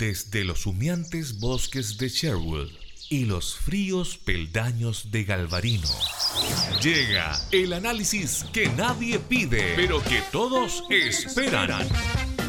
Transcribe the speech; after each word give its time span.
desde 0.00 0.44
los 0.44 0.64
humeantes 0.64 1.38
bosques 1.40 1.98
de 1.98 2.08
Sherwood 2.08 2.70
y 3.10 3.26
los 3.26 3.54
fríos 3.54 4.16
peldaños 4.16 5.10
de 5.10 5.24
Galvarino. 5.24 5.88
Llega 6.82 7.38
el 7.52 7.74
análisis 7.74 8.46
que 8.50 8.70
nadie 8.70 9.18
pide, 9.18 9.74
pero 9.76 10.02
que 10.02 10.22
todos 10.32 10.84
esperan. 10.88 11.86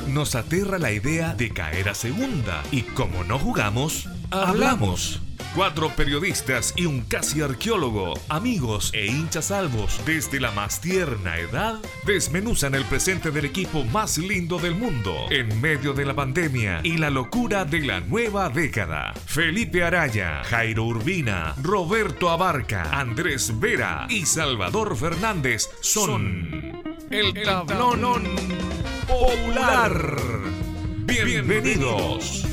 Nos 0.07 0.35
aterra 0.35 0.79
la 0.79 0.93
idea 0.93 1.33
de 1.35 1.49
caer 1.49 1.89
a 1.89 1.93
segunda 1.93 2.63
y 2.71 2.83
como 2.83 3.25
no 3.25 3.37
jugamos, 3.37 4.07
hablamos. 4.29 5.19
Cuatro 5.55 5.89
periodistas 5.89 6.73
y 6.77 6.85
un 6.85 7.01
casi 7.01 7.41
arqueólogo, 7.41 8.13
amigos 8.29 8.89
e 8.93 9.07
hinchas 9.07 9.45
salvos 9.45 9.99
desde 10.05 10.39
la 10.39 10.49
más 10.51 10.79
tierna 10.79 11.39
edad, 11.39 11.77
desmenuzan 12.05 12.73
el 12.73 12.85
presente 12.85 13.31
del 13.31 13.43
equipo 13.43 13.83
más 13.83 14.17
lindo 14.17 14.59
del 14.59 14.75
mundo 14.75 15.13
en 15.29 15.59
medio 15.59 15.91
de 15.91 16.05
la 16.05 16.13
pandemia 16.13 16.79
y 16.83 16.95
la 16.97 17.09
locura 17.09 17.65
de 17.65 17.81
la 17.81 17.99
nueva 17.99 18.47
década. 18.47 19.13
Felipe 19.25 19.83
Araya, 19.83 20.41
Jairo 20.45 20.85
Urbina, 20.85 21.53
Roberto 21.61 22.29
Abarca, 22.29 22.83
Andrés 22.97 23.59
Vera 23.59 24.07
y 24.09 24.25
Salvador 24.25 24.95
Fernández 24.95 25.69
son 25.81 26.81
el 27.09 27.33
tablón 27.43 28.23
popular. 29.05 30.17
Bienvenidos. 31.03 32.50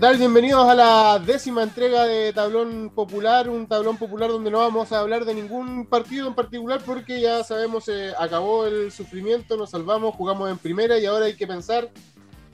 ¿Qué? 0.00 0.16
Bienvenidos 0.16 0.68
a 0.68 0.74
la 0.76 1.18
décima 1.18 1.62
entrega 1.64 2.04
de 2.04 2.32
Tablón 2.32 2.90
Popular, 2.94 3.48
un 3.48 3.66
tablón 3.66 3.96
popular 3.96 4.30
donde 4.30 4.50
no 4.50 4.58
vamos 4.58 4.92
a 4.92 5.00
hablar 5.00 5.24
de 5.24 5.34
ningún 5.34 5.86
partido 5.86 6.28
en 6.28 6.34
particular 6.34 6.80
porque 6.86 7.20
ya 7.20 7.42
sabemos, 7.42 7.88
eh, 7.88 8.12
acabó 8.16 8.66
el 8.66 8.92
sufrimiento, 8.92 9.56
nos 9.56 9.70
salvamos, 9.70 10.14
jugamos 10.14 10.50
en 10.50 10.58
primera 10.58 10.98
y 10.98 11.06
ahora 11.06 11.26
hay 11.26 11.34
que 11.34 11.48
pensar 11.48 11.90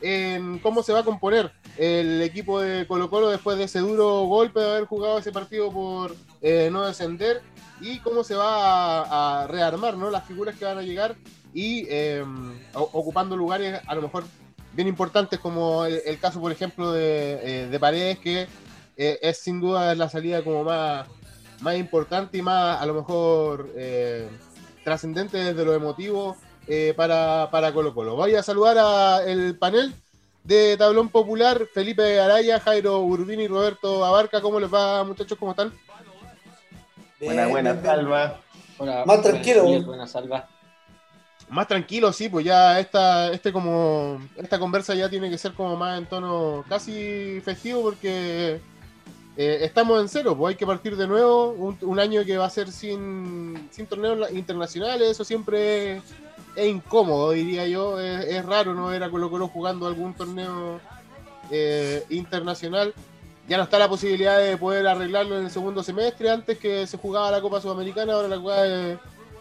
en 0.01 0.59
cómo 0.61 0.83
se 0.83 0.95
va 0.95 1.01
a 1.01 1.05
componer 1.05 1.53
el 1.77 2.23
equipo 2.23 2.61
de 2.61 2.86
Colo 2.86 3.11
Colo 3.11 3.28
después 3.28 3.58
de 3.58 3.64
ese 3.64 3.81
duro 3.81 4.23
golpe 4.23 4.61
de 4.61 4.70
haber 4.70 4.86
jugado 4.86 5.19
ese 5.19 5.31
partido 5.31 5.70
por 5.70 6.17
eh, 6.41 6.70
no 6.73 6.86
descender 6.86 7.42
y 7.81 7.98
cómo 7.98 8.25
se 8.25 8.36
va 8.36 9.42
a, 9.42 9.47
rearmar 9.48 9.98
¿no? 9.98 10.08
las 10.08 10.25
figuras 10.25 10.56
que 10.56 10.64
van 10.64 10.79
a 10.79 10.83
llegar 10.83 11.14
y 11.53 11.86
eh, 11.91 12.25
ocupando 12.73 13.36
lugares 13.36 13.81
a 13.86 13.95
lo 13.95 14.03
mejor 14.03 14.25
bien 14.75 14.89
importantes 14.89 15.39
como 15.39 15.84
el, 15.84 16.00
el 16.05 16.19
caso, 16.19 16.41
por 16.41 16.53
ejemplo, 16.53 16.92
de, 16.92 17.41
eh, 17.42 17.69
de 17.69 17.80
Paredes, 17.80 18.19
que 18.19 18.47
eh, 18.97 19.19
es 19.22 19.39
sin 19.39 19.61
duda 19.61 19.94
la 19.94 20.08
salida 20.08 20.42
como 20.42 20.64
más, 20.64 21.06
más 21.61 21.77
importante 21.77 22.39
y 22.39 22.42
más 22.42 22.80
a 22.80 22.86
lo 22.86 22.95
mejor 22.95 23.70
eh, 23.77 24.28
trascendente 24.84 25.39
desde 25.39 25.64
lo 25.64 25.75
emotivo 25.75 26.36
para, 26.97 27.48
para 27.50 27.72
Colo 27.72 27.95
Colo. 27.95 28.17
Voy 28.17 28.34
a 28.34 28.42
saludar 28.42 28.78
al 28.78 29.55
panel 29.56 29.95
de 30.45 30.77
Tablón 30.78 31.11
Popular, 31.11 31.67
Felipe 31.75 32.19
Araya, 32.19 32.58
Jairo 32.58 33.00
Urbini 33.00 33.45
y 33.45 33.48
Roberto 33.48 34.02
Abarca. 34.02 34.41
¿Cómo 34.41 34.58
les 34.58 34.72
va, 34.72 35.05
muchachos? 35.05 35.36
¿Cómo 35.39 35.50
están? 35.50 35.75
Buena, 37.20 37.48
buena, 37.48 37.83
Salva. 37.83 38.41
Hola, 38.78 39.05
más 39.05 39.20
tranquilo. 39.20 39.64
Buena, 39.83 40.06
Salva 40.06 40.48
más 41.48 41.69
tranquilo, 41.69 42.12
sí, 42.12 42.28
pues 42.28 42.45
ya 42.45 42.81
esta, 42.81 43.33
este 43.33 43.53
como, 43.53 44.20
esta 44.37 44.59
conversa 44.59 44.95
ya 44.95 45.09
tiene 45.09 45.31
que 45.31 45.39
ser 45.39 45.53
como 45.53 45.77
más 45.77 45.98
en 45.98 46.06
tono 46.06 46.64
casi 46.69 47.41
festivo 47.45 47.83
porque 47.83 48.61
eh, 49.36 49.59
estamos 49.62 50.01
en 50.01 50.09
cero, 50.09 50.36
pues 50.36 50.53
hay 50.53 50.56
que 50.56 50.67
partir 50.67 50.97
de 50.97 51.06
nuevo, 51.06 51.51
un, 51.51 51.98
año 51.98 52.25
que 52.25 52.39
va 52.39 52.47
a 52.47 52.51
ser 52.51 52.70
sin, 52.70 53.69
sin 53.70 53.86
torneos 53.86 54.31
internacionales, 54.33 55.11
eso 55.11 55.25
siempre 55.25 55.97
es, 56.56 56.67
incómodo, 56.67 57.33
diría 57.33 57.67
yo, 57.67 58.01
es, 58.01 58.27
es, 58.27 58.45
raro 58.45 58.75
no 58.75 58.86
ver 58.86 59.03
a 59.03 59.11
Colo 59.11 59.31
Colo 59.31 59.48
jugando 59.48 59.86
algún 59.86 60.14
torneo 60.14 60.80
eh, 61.51 62.05
internacional. 62.11 62.95
Ya 63.47 63.58
no 63.58 63.64
está 63.64 63.79
la 63.79 63.89
posibilidad 63.89 64.39
de 64.39 64.57
poder 64.57 64.86
arreglarlo 64.86 65.39
en 65.39 65.45
el 65.45 65.51
segundo 65.51 65.83
semestre, 65.83 66.30
antes 66.30 66.58
que 66.58 66.86
se 66.86 66.97
jugaba 66.97 67.30
la 67.30 67.42
Copa 67.42 67.61
Sudamericana, 67.61 68.14
ahora 68.14 68.29
la 68.29 68.39
jugada 68.39 68.92
es 68.92 68.98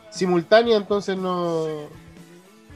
simultánea, 0.09 0.75
entonces 0.75 1.17
no, 1.17 1.87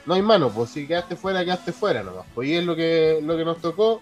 no 0.07 0.13
hay 0.13 0.21
mano, 0.21 0.49
pues 0.49 0.69
si 0.69 0.87
quedaste 0.87 1.17
fuera, 1.17 1.43
quedaste 1.43 1.73
fuera 1.73 2.01
nomás. 2.01 2.25
Pues 2.33 2.47
y 2.47 2.55
es 2.55 2.63
lo 2.63 2.75
que, 2.77 3.19
lo 3.21 3.35
que 3.35 3.43
nos 3.43 3.59
tocó. 3.59 4.01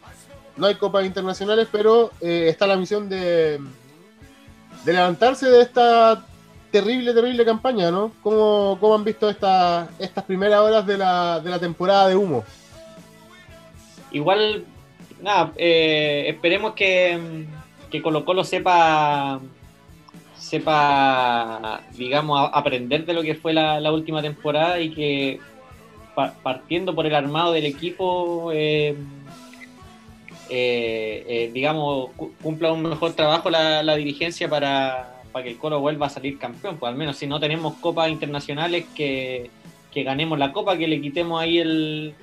No 0.56 0.68
hay 0.68 0.76
copas 0.76 1.04
internacionales, 1.04 1.68
pero 1.72 2.12
eh, 2.22 2.46
está 2.48 2.68
la 2.68 2.78
misión 2.78 3.10
de, 3.10 3.60
de 4.86 4.94
levantarse 4.94 5.50
de 5.50 5.62
esta 5.62 6.24
terrible, 6.72 7.12
terrible 7.12 7.44
campaña, 7.44 7.90
¿no? 7.90 8.12
¿Cómo, 8.22 8.78
cómo 8.80 8.94
han 8.94 9.04
visto 9.04 9.30
esta, 9.30 9.90
estas 9.98 10.24
primeras 10.26 10.62
horas 10.62 10.86
de 10.86 10.98
la, 10.98 11.40
de 11.40 11.50
la 11.50 11.60
temporada 11.60 12.08
de 12.08 12.16
humo? 12.16 12.44
Igual, 14.12 14.64
nada, 15.24 15.54
eh, 15.58 16.26
esperemos 16.28 16.74
que, 16.74 17.48
que 17.90 18.02
Colo 18.02 18.24
Colo 18.24 18.44
sepa 18.44 19.40
sepa, 20.38 21.82
digamos, 21.94 22.48
aprender 22.54 23.04
de 23.06 23.14
lo 23.16 23.24
que 23.24 23.34
fue 23.34 23.52
la 23.52 23.92
última 23.92 24.22
temporada 24.22 24.80
y 24.80 24.94
que 24.94 25.40
partiendo 26.16 26.96
por 26.96 27.06
el 27.06 27.14
armado 27.14 27.52
del 27.52 27.66
equipo, 27.66 28.52
eh, 28.54 28.96
eh, 30.50 31.26
eh, 31.28 31.52
digamos, 31.54 32.12
cumpla 32.42 32.72
un 32.72 32.84
mejor 32.84 33.14
trabajo 33.14 33.50
la, 33.50 33.84
la 33.84 33.96
dirigencia 33.96 34.50
para, 34.50 35.22
para, 35.32 35.44
que 35.44 35.52
el 35.52 35.58
Colo 35.58 35.80
vuelva 35.80 36.08
a 36.08 36.10
salir 36.10 36.40
campeón. 36.40 36.78
Pues 36.78 36.90
al 36.90 36.98
menos 36.98 37.18
si 37.18 37.28
no 37.28 37.40
tenemos 37.40 37.76
copas 37.76 38.10
internacionales, 38.10 38.86
que, 38.96 39.50
que 39.92 40.04
ganemos 40.04 40.40
la 40.40 40.52
copa, 40.52 40.78
que 40.78 40.88
le 40.88 41.02
quitemos 41.02 41.42
ahí 41.42 41.60
el, 41.60 42.16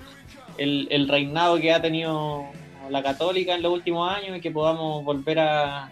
el, 0.59 0.89
el, 0.91 1.09
reinado 1.09 1.59
que 1.59 1.73
ha 1.73 1.83
tenido 1.83 2.45
la 2.91 3.03
Católica 3.03 3.55
en 3.55 3.63
los 3.63 3.73
últimos 3.73 4.11
años 4.11 4.37
y 4.37 4.41
que 4.41 4.51
podamos 4.51 5.05
volver 5.05 5.41
a, 5.41 5.91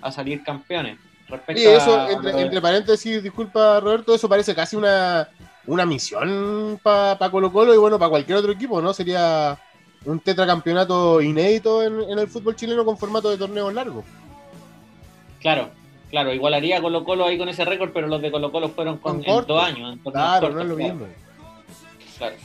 a 0.00 0.12
salir 0.12 0.42
campeones. 0.42 0.98
Respecto 1.28 1.62
y 1.62 1.66
eso, 1.66 2.10
entre, 2.10 2.32
a... 2.32 2.40
entre 2.40 2.60
paréntesis, 2.60 3.22
disculpa 3.22 3.80
Roberto, 3.80 4.14
eso 4.14 4.28
parece 4.28 4.54
casi 4.54 4.76
una 4.76 5.28
una 5.70 5.86
misión 5.86 6.80
para 6.82 7.16
pa 7.16 7.30
Colo 7.30 7.52
Colo 7.52 7.72
y 7.72 7.78
bueno, 7.78 7.98
para 7.98 8.10
cualquier 8.10 8.38
otro 8.38 8.52
equipo, 8.52 8.82
¿no? 8.82 8.92
Sería 8.92 9.56
un 10.04 10.18
tetracampeonato 10.18 11.20
inédito 11.20 11.82
en, 11.82 12.00
en, 12.10 12.18
el 12.18 12.26
fútbol 12.26 12.56
chileno 12.56 12.84
con 12.84 12.98
formato 12.98 13.30
de 13.30 13.38
torneos 13.38 13.72
largos. 13.72 14.04
Claro, 15.40 15.70
claro, 16.10 16.34
igualaría 16.34 16.80
Colo 16.80 17.04
Colo 17.04 17.26
ahí 17.26 17.38
con 17.38 17.48
ese 17.48 17.64
récord, 17.64 17.90
pero 17.92 18.08
los 18.08 18.20
de 18.20 18.30
Colo 18.32 18.50
Colo 18.50 18.70
fueron 18.70 18.98
con, 18.98 19.22
con 19.22 19.46
dos 19.46 19.64
años. 19.64 19.92
En 19.92 19.98
claro, 19.98 20.40
cortos, 20.40 20.54
no 20.54 20.62
es 20.62 20.68
lo 20.68 20.76
claro. 20.76 20.94
mismo. 20.94 21.06
Claro. 22.18 22.36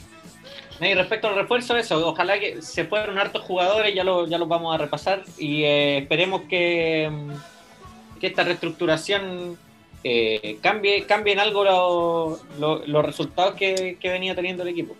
Y 0.80 0.94
respecto 0.94 1.28
al 1.28 1.34
refuerzo, 1.34 1.76
eso, 1.76 2.06
ojalá 2.06 2.38
que 2.38 2.62
se 2.62 2.84
fueron 2.84 3.18
hartos 3.18 3.42
jugadores, 3.42 3.94
ya 3.94 4.04
lo, 4.04 4.26
ya 4.28 4.38
los 4.38 4.46
vamos 4.46 4.74
a 4.74 4.78
repasar 4.78 5.24
y 5.38 5.64
eh, 5.64 5.98
esperemos 5.98 6.42
que, 6.42 7.10
que 8.20 8.26
esta 8.26 8.44
reestructuración 8.44 9.58
eh, 10.04 10.58
cambie, 10.60 11.04
cambie 11.04 11.32
en 11.32 11.40
algo 11.40 11.64
lo, 11.64 12.38
lo, 12.58 12.86
los 12.86 13.04
resultados 13.04 13.54
que, 13.54 13.96
que, 14.00 14.08
venía 14.10 14.34
teniendo 14.34 14.62
el 14.62 14.68
equipo. 14.68 14.94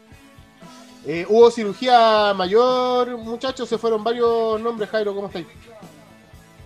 Eh, 1.07 1.25
hubo 1.29 1.51
cirugía 1.51 2.34
mayor, 2.34 3.17
muchachos, 3.19 3.69
se 3.69 3.79
fueron 3.79 4.03
varios 4.03 4.61
nombres, 4.61 4.91
Jairo, 4.91 5.15
¿cómo 5.15 5.29
estáis? 5.29 5.47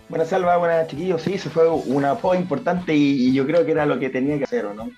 Buenas 0.09 0.29
salva, 0.29 0.57
buenas 0.57 0.89
chiquillos, 0.89 1.23
sí, 1.23 1.39
se 1.39 1.51
fue 1.51 1.69
una 1.69 2.17
pos 2.17 2.37
importante 2.37 2.95
y, 2.95 3.29
y, 3.29 3.33
yo 3.35 3.47
creo 3.47 3.65
que 3.65 3.73
era 3.73 3.87
lo 3.87 3.99
que 3.99 4.09
tenía 4.09 4.39
que 4.39 4.45
hacer, 4.45 4.65
¿no? 4.75 4.91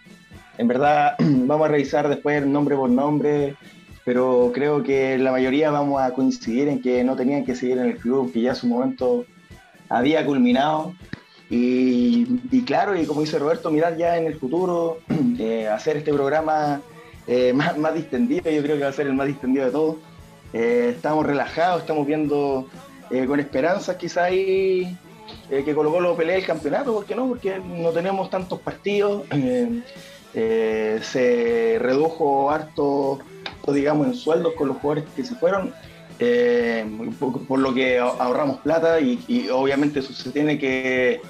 En 0.59 0.69
verdad, 0.69 1.17
vamos 1.19 1.67
a 1.67 1.71
revisar 1.73 2.09
después 2.09 2.47
nombre 2.47 2.77
por 2.77 2.89
nombre, 2.89 3.57
pero 4.05 4.53
creo 4.55 4.83
que 4.83 5.19
la 5.19 5.33
mayoría 5.33 5.71
vamos 5.71 6.01
a 6.01 6.13
coincidir 6.13 6.69
en 6.69 6.81
que 6.81 7.05
no 7.05 7.17
tenían 7.17 7.45
que 7.45 7.55
seguir 7.55 7.79
en 7.79 7.87
el 7.87 7.97
club, 7.97 8.33
que 8.33 8.43
ya 8.43 8.55
su 8.55 8.67
momento 8.67 9.25
había 9.89 10.25
culminado 10.25 10.95
y, 11.55 12.63
claro, 12.65 12.97
y 12.99 13.05
como 13.05 13.21
dice 13.21 13.39
Roberto, 13.39 13.71
mirar 13.71 13.99
ya 13.99 14.17
en 14.17 14.25
el 14.25 14.39
futuro, 14.39 15.01
eh, 15.39 15.69
hacer 15.69 15.99
este 15.99 16.11
programa 16.11 16.81
eh, 17.27 17.53
más, 17.55 17.77
más, 17.77 17.95
distendido, 17.95 18.51
yo 18.51 18.63
creo 18.63 18.77
que 18.77 18.85
va 18.85 18.89
a 18.89 18.93
ser 18.93 19.07
el 19.07 19.13
más 19.13 19.27
distendido 19.27 19.67
de 19.67 19.71
todos. 19.71 19.97
Eh, 20.55 20.95
estamos 20.97 21.27
relajados, 21.27 21.83
estamos 21.83 22.07
viendo 22.07 22.69
con 23.27 23.39
esperanzas 23.41 23.97
quizá 23.97 24.25
ahí 24.25 24.97
que 25.51 25.75
Colo 25.75 25.93
Colo 25.93 26.17
pelee 26.17 26.37
el 26.37 26.47
campeonato, 26.47 26.95
¿por 26.95 27.05
qué 27.05 27.15
no? 27.15 27.29
Porque 27.29 27.59
no 27.59 27.91
tenemos 27.91 28.31
tantos 28.31 28.59
partidos, 28.61 29.25
se 30.33 31.77
redujo 31.79 32.51
harto, 32.51 33.19
digamos, 33.69 34.07
en 34.07 34.15
sueldos 34.15 34.55
con 34.55 34.69
los 34.69 34.79
jugadores 34.79 35.05
que 35.15 35.25
se 35.25 35.35
fueron. 35.35 35.75
Por, 37.19 37.47
por, 37.47 37.59
lo 37.59 37.75
que 37.75 37.99
ahorramos 37.99 38.61
plata 38.61 39.01
y, 39.01 39.23
y 39.27 39.49
obviamente 39.49 39.99
eso 39.99 40.13
se 40.13 40.31
tiene 40.31 40.57
que, 40.57 41.21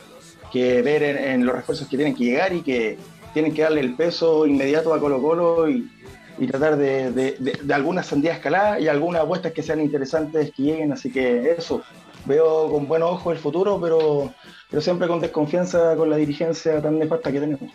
que 0.52 0.82
ver 0.82 1.02
en, 1.02 1.46
los 1.46 1.56
refuerzos 1.56 1.88
que 1.88 1.96
tienen 1.96 2.14
que 2.14 2.24
llegar 2.24 2.52
y 2.52 2.62
que 2.62 2.98
tienen 3.32 3.54
que 3.54 3.62
darle 3.62 3.80
el 3.80 3.94
peso 3.94 4.46
inmediato 4.46 4.92
a 4.92 5.00
Colo 5.00 5.20
Colo 5.22 5.70
y, 5.70 5.90
y 6.38 6.46
tratar 6.46 6.76
de, 6.76 7.10
de, 7.10 7.36
de, 7.38 7.58
de, 7.62 7.74
algunas 7.74 8.06
sandías 8.06 8.36
escaladas 8.36 8.80
y 8.80 8.88
algunas 8.88 9.22
apuestas 9.22 9.52
que 9.52 9.62
sean 9.62 9.80
interesantes 9.80 10.52
que 10.52 10.62
lleguen. 10.62 10.92
Así 10.92 11.10
que 11.10 11.54
eso, 11.56 11.82
veo 12.26 12.70
con 12.70 12.86
buen 12.86 13.02
ojo 13.02 13.32
el 13.32 13.38
futuro, 13.38 13.80
pero, 13.80 14.32
pero 14.68 14.82
siempre 14.82 15.08
con 15.08 15.20
desconfianza 15.20 15.96
con 15.96 16.10
la 16.10 16.16
dirigencia 16.16 16.80
tan 16.82 16.98
nefasta 16.98 17.32
que 17.32 17.40
tenemos. 17.40 17.70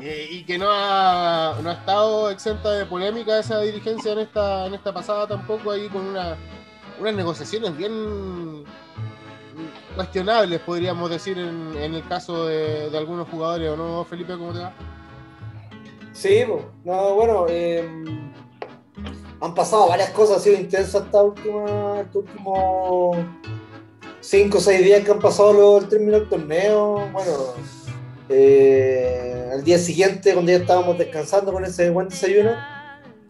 Eh, 0.00 0.28
y 0.30 0.44
que 0.44 0.58
no 0.58 0.66
ha, 0.68 1.58
no 1.62 1.70
ha 1.70 1.72
estado 1.72 2.30
exenta 2.30 2.72
de 2.72 2.84
polémica 2.84 3.38
esa 3.38 3.60
dirigencia 3.60 4.12
en 4.12 4.18
esta, 4.18 4.66
en 4.66 4.74
esta 4.74 4.92
pasada 4.92 5.26
tampoco, 5.26 5.70
ahí 5.70 5.88
con 5.88 6.04
una, 6.06 6.36
unas 7.00 7.14
negociaciones 7.14 7.76
bien 7.76 8.64
cuestionables, 9.96 10.60
podríamos 10.60 11.10
decir, 11.10 11.38
en, 11.38 11.76
en 11.76 11.94
el 11.94 12.06
caso 12.06 12.46
de, 12.46 12.96
algunos 12.96 13.28
jugadores, 13.28 13.70
¿o 13.70 13.76
no, 13.76 14.04
Felipe? 14.04 14.34
¿Cómo 14.34 14.52
te 14.52 14.60
va? 14.60 14.72
Sí, 16.12 16.44
no, 16.84 17.14
bueno, 17.14 17.46
eh, 17.48 17.84
han 19.40 19.54
pasado 19.54 19.88
varias 19.88 20.10
cosas, 20.10 20.36
ha 20.36 20.40
sido 20.40 20.60
intenso 20.60 20.98
esta 20.98 21.22
última, 21.22 22.00
estos 22.00 22.24
últimos 22.24 23.16
5 24.20 24.56
o 24.56 24.60
6 24.60 24.84
días 24.84 25.04
que 25.04 25.10
han 25.10 25.18
pasado 25.18 25.52
los, 25.52 25.82
el 25.82 25.88
término 25.88 26.12
del 26.12 26.28
torneo. 26.28 27.08
Bueno, 27.12 27.32
eh, 28.28 29.50
al 29.52 29.64
día 29.64 29.78
siguiente, 29.78 30.32
cuando 30.32 30.52
ya 30.52 30.58
estábamos 30.58 30.96
descansando 30.96 31.52
con 31.52 31.64
ese 31.64 31.90
buen 31.90 32.08
desayuno, 32.08 32.52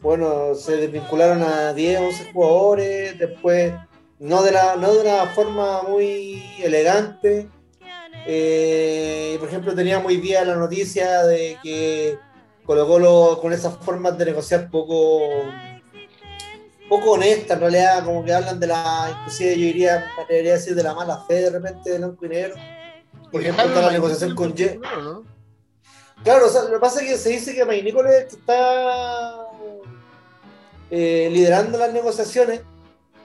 bueno, 0.01 0.55
se 0.55 0.77
desvincularon 0.77 1.43
a 1.43 1.73
10, 1.73 2.01
11 2.01 2.33
jugadores, 2.33 3.19
después 3.19 3.73
no 4.19 4.43
de, 4.43 4.53
la, 4.53 4.77
no 4.77 4.93
de 4.93 5.01
una 5.01 5.27
forma 5.27 5.83
muy 5.83 6.43
elegante. 6.63 7.49
Eh, 8.27 9.37
por 9.39 9.49
ejemplo, 9.49 9.75
teníamos 9.75 10.07
hoy 10.09 10.17
día 10.17 10.45
la 10.45 10.57
noticia 10.57 11.23
de 11.25 11.59
que 11.63 12.19
Colo 12.65 12.87
Colo 12.87 13.39
con 13.41 13.53
esas 13.53 13.77
formas 13.79 14.19
de 14.19 14.25
negociar 14.25 14.71
poco 14.71 15.21
poco 16.89 17.13
honesta 17.13 17.55
en 17.55 17.61
realidad, 17.61 18.05
como 18.05 18.25
que 18.25 18.33
hablan 18.33 18.61
de 18.61 18.69
la, 18.69 19.17
inclusive 19.19 19.59
yo 19.59 19.67
diría, 19.67 20.13
me 20.17 20.27
debería 20.29 20.53
decir 20.53 20.75
de 20.75 20.83
la 20.83 20.95
mala 20.95 21.25
fe 21.27 21.35
de 21.35 21.51
repente 21.51 21.91
de 21.91 21.99
blanco 21.99 22.27
y 22.27 22.29
negro. 22.29 22.55
Por 23.31 23.41
ejemplo, 23.41 23.65
está 23.65 23.81
la 23.83 23.91
negociación 23.91 24.35
con 24.35 24.51
J. 24.51 24.79
Claro, 26.23 26.47
o 26.47 26.49
sea, 26.49 26.63
lo 26.63 26.71
que 26.71 26.79
pasa 26.79 27.03
es 27.03 27.11
que 27.11 27.19
se 27.19 27.31
dice 27.31 27.55
que 27.55 27.65
May 27.65 27.83
Nicolet 27.83 28.33
está 28.33 29.47
eh, 30.91 31.29
liderando 31.33 31.77
las 31.79 31.93
negociaciones. 31.93 32.63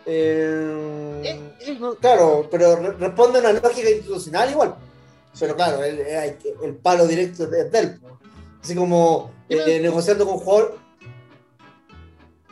Eh, 0.05 1.21
eh, 1.23 1.55
eh 1.59 1.79
claro, 1.99 2.47
pero 2.49 2.75
responde 2.75 3.39
a 3.39 3.41
una 3.41 3.53
lógica 3.53 3.89
institucional 3.89 4.49
igual. 4.49 4.75
Pero 5.39 5.55
claro, 5.55 5.83
el, 5.83 5.99
el 5.99 6.75
palo 6.75 7.07
directo 7.07 7.43
es 7.43 7.71
de 7.71 7.79
él. 7.79 7.99
Así 8.61 8.75
como 8.75 9.31
eh, 9.49 9.79
negociando 9.81 10.25
con 10.25 10.37
jugador. 10.37 10.77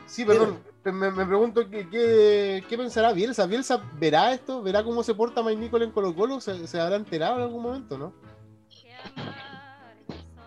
Sí, 0.08 0.26
perdón 0.26 0.70
me, 0.92 1.12
me 1.12 1.26
pregunto 1.26 1.70
qué, 1.70 1.90
qué, 1.90 2.64
qué, 2.68 2.78
pensará 2.78 3.12
Bielsa. 3.12 3.46
¿Bielsa 3.46 3.82
verá 3.98 4.34
esto? 4.34 4.62
¿Verá 4.62 4.84
cómo 4.84 5.04
se 5.04 5.14
porta 5.14 5.44
Mike 5.44 5.60
Nicole 5.60 5.86
en 5.86 5.92
Colo 5.92 6.16
Colo? 6.16 6.40
¿Se, 6.40 6.68
¿Se, 6.68 6.80
habrá 6.80 6.96
enterado 6.96 7.38
en 7.38 7.42
algún 7.44 7.62
momento, 7.62 7.98
no? 7.98 8.14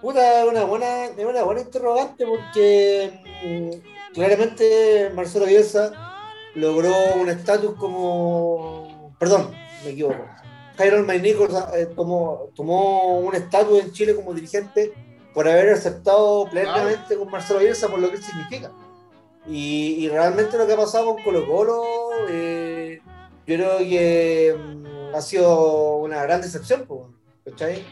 Puta, 0.01 0.45
una 0.47 0.65
buena, 0.65 1.11
una 1.17 1.43
buena 1.45 1.61
interrogante 1.61 2.27
porque 2.27 3.21
mm, 3.45 4.15
claramente 4.15 5.13
Marcelo 5.15 5.47
Bielsa 5.47 5.93
logró 6.55 6.93
un 7.21 7.29
estatus 7.29 7.75
como... 7.75 9.15
Perdón, 9.19 9.51
me 9.85 9.91
equivoco. 9.91 10.27
Jairo 10.77 11.03
Mike 11.03 11.21
Nichols 11.21 11.55
eh, 11.75 11.87
tomó, 11.95 12.51
tomó 12.55 13.19
un 13.19 13.35
estatus 13.35 13.81
en 13.81 13.93
Chile 13.93 14.15
como 14.15 14.35
dirigente 14.35 14.93
por 15.35 15.49
haber 15.49 15.71
aceptado 15.71 16.49
plenamente 16.51 17.17
con 17.17 17.31
Marcelo 17.31 17.61
Bielsa 17.61 17.89
por 17.89 17.99
lo 17.99 18.11
que 18.11 18.19
significa. 18.19 18.71
Y, 19.47 20.09
realmente 20.09 20.57
lo 20.57 20.67
que 20.67 20.73
ha 20.75 20.77
pasado 20.77 21.07
con 21.07 21.23
Colo 21.25 21.47
Colo, 21.47 21.83
eh, 22.29 23.01
yo 23.47 23.57
creo 23.57 23.79
que 23.79 24.57
mm, 24.57 25.15
ha 25.15 25.21
sido 25.21 25.97
una 25.97 26.23
gran 26.23 26.41
decepción. 26.41 26.87
¿cachai? 27.45 27.85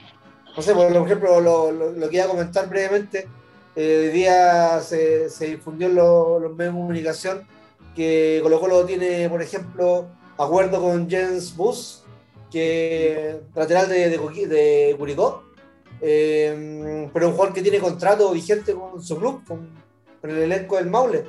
No 0.57 0.63
sé, 0.63 0.75
por 0.75 0.93
ejemplo, 0.93 1.41
lo, 1.41 1.73
lo, 1.73 1.93
lo 1.93 2.09
que 2.09 2.17
iba 2.17 2.27
a 2.27 2.29
comentar 2.29 2.69
brevemente, 2.69 3.27
eh, 3.77 4.07
hoy 4.07 4.09
día 4.13 4.81
se, 4.81 5.29
se 5.31 5.47
difundió 5.47 5.87
en 5.89 5.95
los 5.95 6.57
medios 6.57 6.75
de 6.75 6.81
comunicación 6.81 7.47
que 7.95 8.41
Colo 8.43 8.61
Colo 8.61 8.85
tiene, 8.85 9.29
por 9.29 9.43
ejemplo, 9.43 10.09
acuerdo 10.39 10.81
con 10.81 11.09
Jens 11.09 11.57
Bus, 11.57 12.05
que 12.51 13.41
lateral 13.55 13.89
de, 13.89 14.09
de, 14.09 14.47
de 14.47 14.97
Curicó, 14.99 15.45
eh, 16.01 17.09
pero 17.13 17.29
un 17.29 17.33
jugador 17.33 17.55
que 17.55 17.63
tiene 17.63 17.79
contrato 17.79 18.31
vigente 18.33 18.75
con 18.75 19.03
su 19.03 19.17
club, 19.19 19.43
con, 19.47 19.69
con 20.21 20.31
el 20.31 20.39
elenco 20.39 20.77
del 20.77 20.91
Maule. 20.91 21.25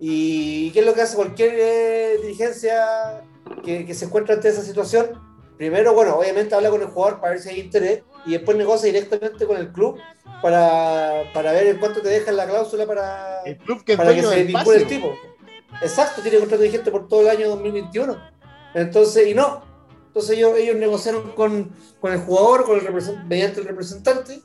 ¿Y 0.00 0.70
qué 0.72 0.80
es 0.80 0.86
lo 0.86 0.94
que 0.94 1.02
hace 1.02 1.16
cualquier 1.16 1.54
eh, 1.56 2.18
dirigencia 2.20 3.22
que, 3.64 3.86
que, 3.86 3.94
se 3.94 4.06
encuentra 4.06 4.34
ante 4.34 4.48
esa 4.48 4.62
situación? 4.62 5.20
Primero, 5.56 5.94
bueno, 5.94 6.16
obviamente 6.16 6.54
habla 6.54 6.70
con 6.70 6.82
el 6.82 6.88
jugador 6.88 7.20
para 7.20 7.34
ver 7.34 7.40
si 7.40 7.50
hay 7.50 7.60
interés 7.60 8.02
y 8.26 8.32
después 8.32 8.56
negocia 8.56 8.86
directamente 8.86 9.46
con 9.46 9.56
el 9.56 9.70
club 9.70 9.98
para, 10.42 11.22
para 11.32 11.52
ver 11.52 11.68
en 11.68 11.78
cuánto 11.78 12.02
te 12.02 12.08
dejan 12.08 12.36
la 12.36 12.46
cláusula 12.46 12.86
para, 12.86 13.42
el 13.42 13.56
club 13.58 13.84
que 13.84 13.96
para 13.96 14.14
que 14.14 14.22
se 14.22 14.44
vincule 14.44 14.78
el 14.78 14.86
tipo. 14.86 15.12
Exacto, 15.82 16.22
tiene 16.22 16.38
contrato 16.38 16.62
vigente 16.62 16.90
por 16.90 17.08
todo 17.08 17.22
el 17.22 17.28
año 17.28 17.48
2021. 17.48 18.16
Entonces, 18.74 19.28
y 19.28 19.34
no, 19.34 19.62
entonces 20.14 20.36
ellos, 20.36 20.56
ellos 20.56 20.76
negociaron 20.76 21.32
con, 21.32 21.72
con 22.00 22.12
el 22.12 22.20
jugador, 22.20 22.64
con 22.64 22.78
el 22.78 23.24
mediante 23.26 23.60
el 23.60 23.66
representante, 23.66 24.40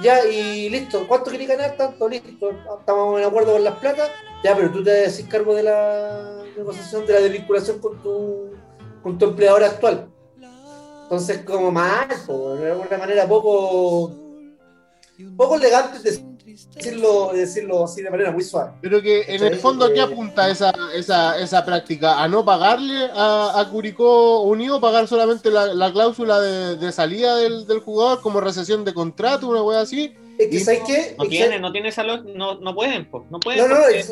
ya 0.00 0.24
y 0.26 0.70
listo. 0.70 1.06
¿Cuánto 1.06 1.28
quiere 1.28 1.44
ganar? 1.44 1.76
Tanto, 1.76 2.08
listo. 2.08 2.50
Estamos 2.80 3.20
en 3.20 3.26
acuerdo 3.26 3.52
con 3.52 3.62
las 3.62 3.76
platas, 3.76 4.10
ya, 4.42 4.56
pero 4.56 4.72
tú 4.72 4.82
te 4.82 5.04
haces 5.04 5.26
cargo 5.26 5.54
de 5.54 5.64
la 5.64 6.42
negociación, 6.56 7.04
de 7.04 7.12
la 7.12 7.20
desvinculación 7.20 7.78
con 7.78 8.02
tu, 8.02 8.52
con 9.02 9.18
tu 9.18 9.26
empleador 9.26 9.64
actual. 9.64 10.08
Entonces, 11.02 11.42
como 11.44 11.70
más, 11.70 12.26
de 12.26 12.70
alguna 12.70 12.96
manera 12.96 13.28
poco, 13.28 14.12
poco 15.36 15.56
elegante 15.56 15.98
de 15.98 16.24
decirlo, 16.74 17.30
decirlo 17.32 17.84
así 17.84 18.02
de 18.02 18.10
manera 18.10 18.30
muy 18.30 18.42
suave. 18.42 18.72
Pero 18.80 19.02
que 19.02 19.22
en 19.28 19.42
el 19.42 19.56
fondo, 19.56 19.84
¿a 19.84 19.92
qué 19.92 20.00
apunta 20.00 20.50
esa, 20.50 20.72
esa, 20.94 21.38
esa 21.38 21.64
práctica? 21.64 22.22
¿A 22.22 22.28
no 22.28 22.44
pagarle 22.44 23.10
a, 23.14 23.60
a 23.60 23.68
Curicó 23.68 24.42
Unido, 24.42 24.80
pagar 24.80 25.08
solamente 25.08 25.50
la, 25.50 25.74
la 25.74 25.92
cláusula 25.92 26.40
de, 26.40 26.76
de 26.76 26.92
salida 26.92 27.36
del, 27.36 27.66
del, 27.66 27.80
jugador 27.80 28.20
como 28.20 28.40
recesión 28.40 28.84
de 28.84 28.94
contrato, 28.94 29.48
una 29.48 29.62
wea 29.62 29.80
así? 29.80 30.14
Es 30.38 30.48
que, 30.48 30.60
¿sabes 30.60 30.82
qué? 30.86 31.14
No 31.18 31.26
tiene, 31.26 31.58
no 31.58 31.72
tiene 31.72 31.88
esa 31.88 32.02
no, 32.02 32.54
no 32.58 32.74
pueden, 32.74 33.10
po, 33.10 33.26
no 33.30 33.38
pueden. 33.38 33.68
No, 33.68 33.68
no, 33.68 33.82
porque... 33.82 34.04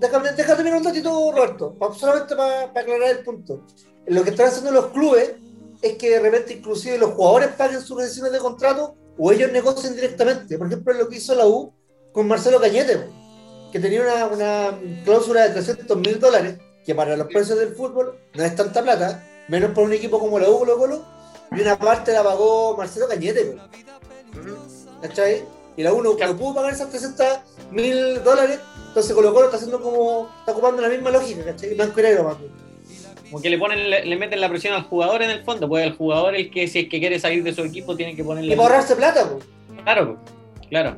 déjame, 0.00 0.32
déjame 0.32 0.64
mirar 0.64 0.78
un 0.78 0.84
ratito, 0.84 1.32
Roberto, 1.32 1.76
solamente 1.98 2.36
para, 2.36 2.72
para 2.72 2.80
aclarar 2.80 3.10
el 3.10 3.24
punto. 3.24 3.64
Lo 4.06 4.24
que 4.24 4.30
están 4.30 4.48
haciendo 4.48 4.72
los 4.72 4.86
clubes 4.86 5.36
es 5.82 5.96
que 5.96 6.10
de 6.10 6.20
repente 6.20 6.54
inclusive 6.54 6.98
los 6.98 7.12
jugadores 7.14 7.50
paguen 7.56 7.80
sus 7.80 7.98
rescisiones 7.98 8.32
de 8.32 8.38
contrato 8.38 8.96
o 9.18 9.32
ellos 9.32 9.52
negocian 9.52 9.94
directamente. 9.94 10.58
Por 10.58 10.66
ejemplo, 10.66 10.92
lo 10.94 11.08
que 11.08 11.16
hizo 11.16 11.34
la 11.34 11.46
U 11.46 11.72
con 12.12 12.26
Marcelo 12.26 12.60
Cañete, 12.60 13.00
que 13.72 13.78
tenía 13.78 14.02
una, 14.02 14.26
una 14.26 14.78
cláusula 15.04 15.48
de 15.48 15.50
300 15.50 15.96
mil 15.98 16.18
dólares, 16.18 16.56
que 16.84 16.94
para 16.94 17.16
los 17.16 17.26
precios 17.28 17.58
del 17.58 17.74
fútbol 17.74 18.18
no 18.34 18.44
es 18.44 18.54
tanta 18.54 18.82
plata, 18.82 19.26
menos 19.48 19.70
para 19.70 19.86
un 19.86 19.92
equipo 19.92 20.18
como 20.18 20.38
la 20.38 20.48
U 20.48 20.58
Colo 20.58 20.78
Colo, 20.78 21.04
y 21.52 21.60
una 21.60 21.78
parte 21.78 22.12
la 22.12 22.22
pagó 22.22 22.76
Marcelo 22.76 23.08
Cañete. 23.08 23.56
¿Cachai? 25.02 25.44
Y 25.76 25.82
la 25.82 25.92
U 25.92 26.02
no, 26.02 26.14
no 26.14 26.36
pudo 26.36 26.54
pagar 26.54 26.72
esas 26.72 26.90
300 26.90 27.26
mil 27.70 28.22
dólares, 28.22 28.58
entonces 28.88 29.12
Colo 29.14 29.32
Colo 29.32 29.46
está 29.46 29.56
haciendo 29.56 29.80
como, 29.80 30.28
está 30.40 30.52
ocupando 30.52 30.82
la 30.82 30.88
misma 30.88 31.10
lógica, 31.10 31.44
¿cachai? 31.44 31.74
Blanco 31.74 32.00
y 32.00 32.02
negro, 32.02 32.24
más 32.24 32.36
como 33.30 33.42
que 33.42 33.50
le 33.50 33.58
ponen, 33.58 33.88
le, 33.88 34.04
le, 34.04 34.16
meten 34.16 34.40
la 34.40 34.48
presión 34.48 34.74
al 34.74 34.82
jugador 34.82 35.22
en 35.22 35.30
el 35.30 35.44
fondo, 35.44 35.68
pues 35.68 35.86
el 35.86 35.92
jugador 35.92 36.34
el 36.34 36.50
que 36.50 36.66
si 36.66 36.80
es 36.80 36.88
que 36.88 36.98
quiere 36.98 37.20
salir 37.20 37.44
de 37.44 37.54
su 37.54 37.62
equipo 37.62 37.94
tiene 37.96 38.16
que 38.16 38.24
ponerle. 38.24 38.52
Y 38.52 38.56
para 38.56 38.70
ahorrarse 38.70 38.96
plata, 38.96 39.28
pues. 39.30 39.44
Claro, 39.84 40.18
claro. 40.68 40.96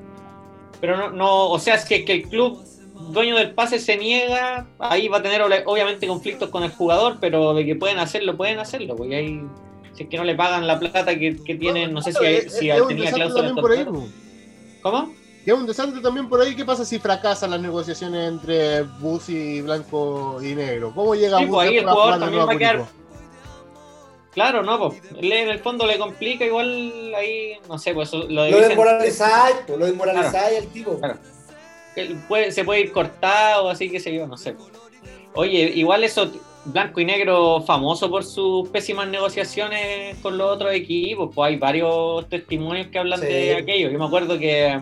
Pero 0.83 0.97
no, 0.97 1.11
no, 1.11 1.49
o 1.49 1.59
sea, 1.61 1.77
es 1.77 1.85
que 1.85 2.05
el 2.07 2.23
club 2.29 2.61
dueño 3.13 3.37
del 3.37 3.53
pase 3.53 3.79
se 3.79 3.97
niega, 3.97 4.67
ahí 4.81 5.07
va 5.07 5.19
a 5.19 5.23
tener 5.23 5.41
obviamente 5.41 6.09
conflictos 6.09 6.51
con 6.51 6.65
el 6.65 6.73
jugador, 6.73 7.19
pero 7.21 7.55
de 7.55 7.65
que 7.65 7.77
pueden 7.77 8.01
hacerlo, 8.01 8.37
pueden 8.37 8.59
hacerlo, 8.59 8.97
porque 8.97 9.15
ahí, 9.15 9.43
si 9.95 10.03
es 10.03 10.09
que 10.09 10.17
no 10.17 10.25
le 10.25 10.35
pagan 10.35 10.67
la 10.67 10.81
plata 10.81 11.17
que, 11.17 11.37
que 11.37 11.55
tienen, 11.55 11.93
no, 11.93 12.03
sé 12.03 12.13
si, 12.13 12.25
hay, 12.25 12.49
si 12.49 12.69
es 12.69 12.87
tenía 12.89 13.13
cláusula. 13.13 13.55
¿Cómo? 14.83 15.15
Y 15.47 15.51
es 15.51 15.57
un 15.57 15.67
desastre 15.67 16.01
también 16.01 16.29
por 16.29 16.41
ahí. 16.41 16.57
¿Qué 16.57 16.65
pasa 16.65 16.85
si 16.85 16.99
fracasan 16.99 17.51
las 17.51 17.61
negociaciones 17.61 18.29
entre 18.29 18.83
Bus 18.83 19.29
y 19.29 19.61
Blanco 19.61 20.41
y 20.43 20.57
Negro? 20.57 20.93
¿Cómo 20.95 21.15
llega 21.15 21.39
sí, 21.39 21.45
Bus 21.47 21.55
pues 21.55 21.69
ahí 21.69 21.77
el 21.79 21.89
jugador 21.89 22.21
también 22.21 22.49
va 22.49 22.53
a 22.53 22.59
quedar. 22.59 22.85
Claro, 24.33 24.63
no, 24.63 24.79
pues. 24.79 25.03
en 25.21 25.49
el 25.49 25.59
fondo 25.59 25.87
le 25.87 25.99
complica 25.99 26.45
igual 26.45 27.15
ahí, 27.15 27.59
no 27.69 27.79
sé, 27.79 27.93
pues 27.93 28.13
lo 28.13 28.43
de. 28.43 28.51
Lo 28.51 28.61
desmoralizáis, 28.61 29.57
pues, 29.67 29.79
lo 29.79 29.87
desmoralizáis 29.87 30.33
claro, 30.33 30.57
al 30.57 30.67
tipo. 30.69 30.99
Claro. 30.99 31.19
Puede, 32.27 32.53
se 32.53 32.65
puede 32.65 32.81
ir 32.81 32.93
cortado, 32.93 33.69
así 33.69 33.91
que 33.91 34.01
sé 34.01 34.15
yo, 34.15 34.27
no 34.27 34.39
sé. 34.39 34.55
Oye, 35.35 35.73
igual 35.75 36.05
eso, 36.05 36.31
Blanco 36.65 37.01
y 37.01 37.05
Negro 37.05 37.61
famoso 37.61 38.09
por 38.11 38.25
sus 38.25 38.69
pésimas 38.71 39.09
negociaciones 39.09 40.17
con 40.23 40.39
los 40.39 40.51
otros 40.51 40.73
equipos, 40.73 41.31
pues 41.35 41.51
hay 41.51 41.57
varios 41.59 42.27
testimonios 42.31 42.87
que 42.87 42.99
hablan 42.99 43.21
sí. 43.21 43.27
de 43.27 43.57
aquello. 43.57 43.91
Yo 43.91 43.99
me 43.99 44.07
acuerdo 44.07 44.39
que 44.39 44.81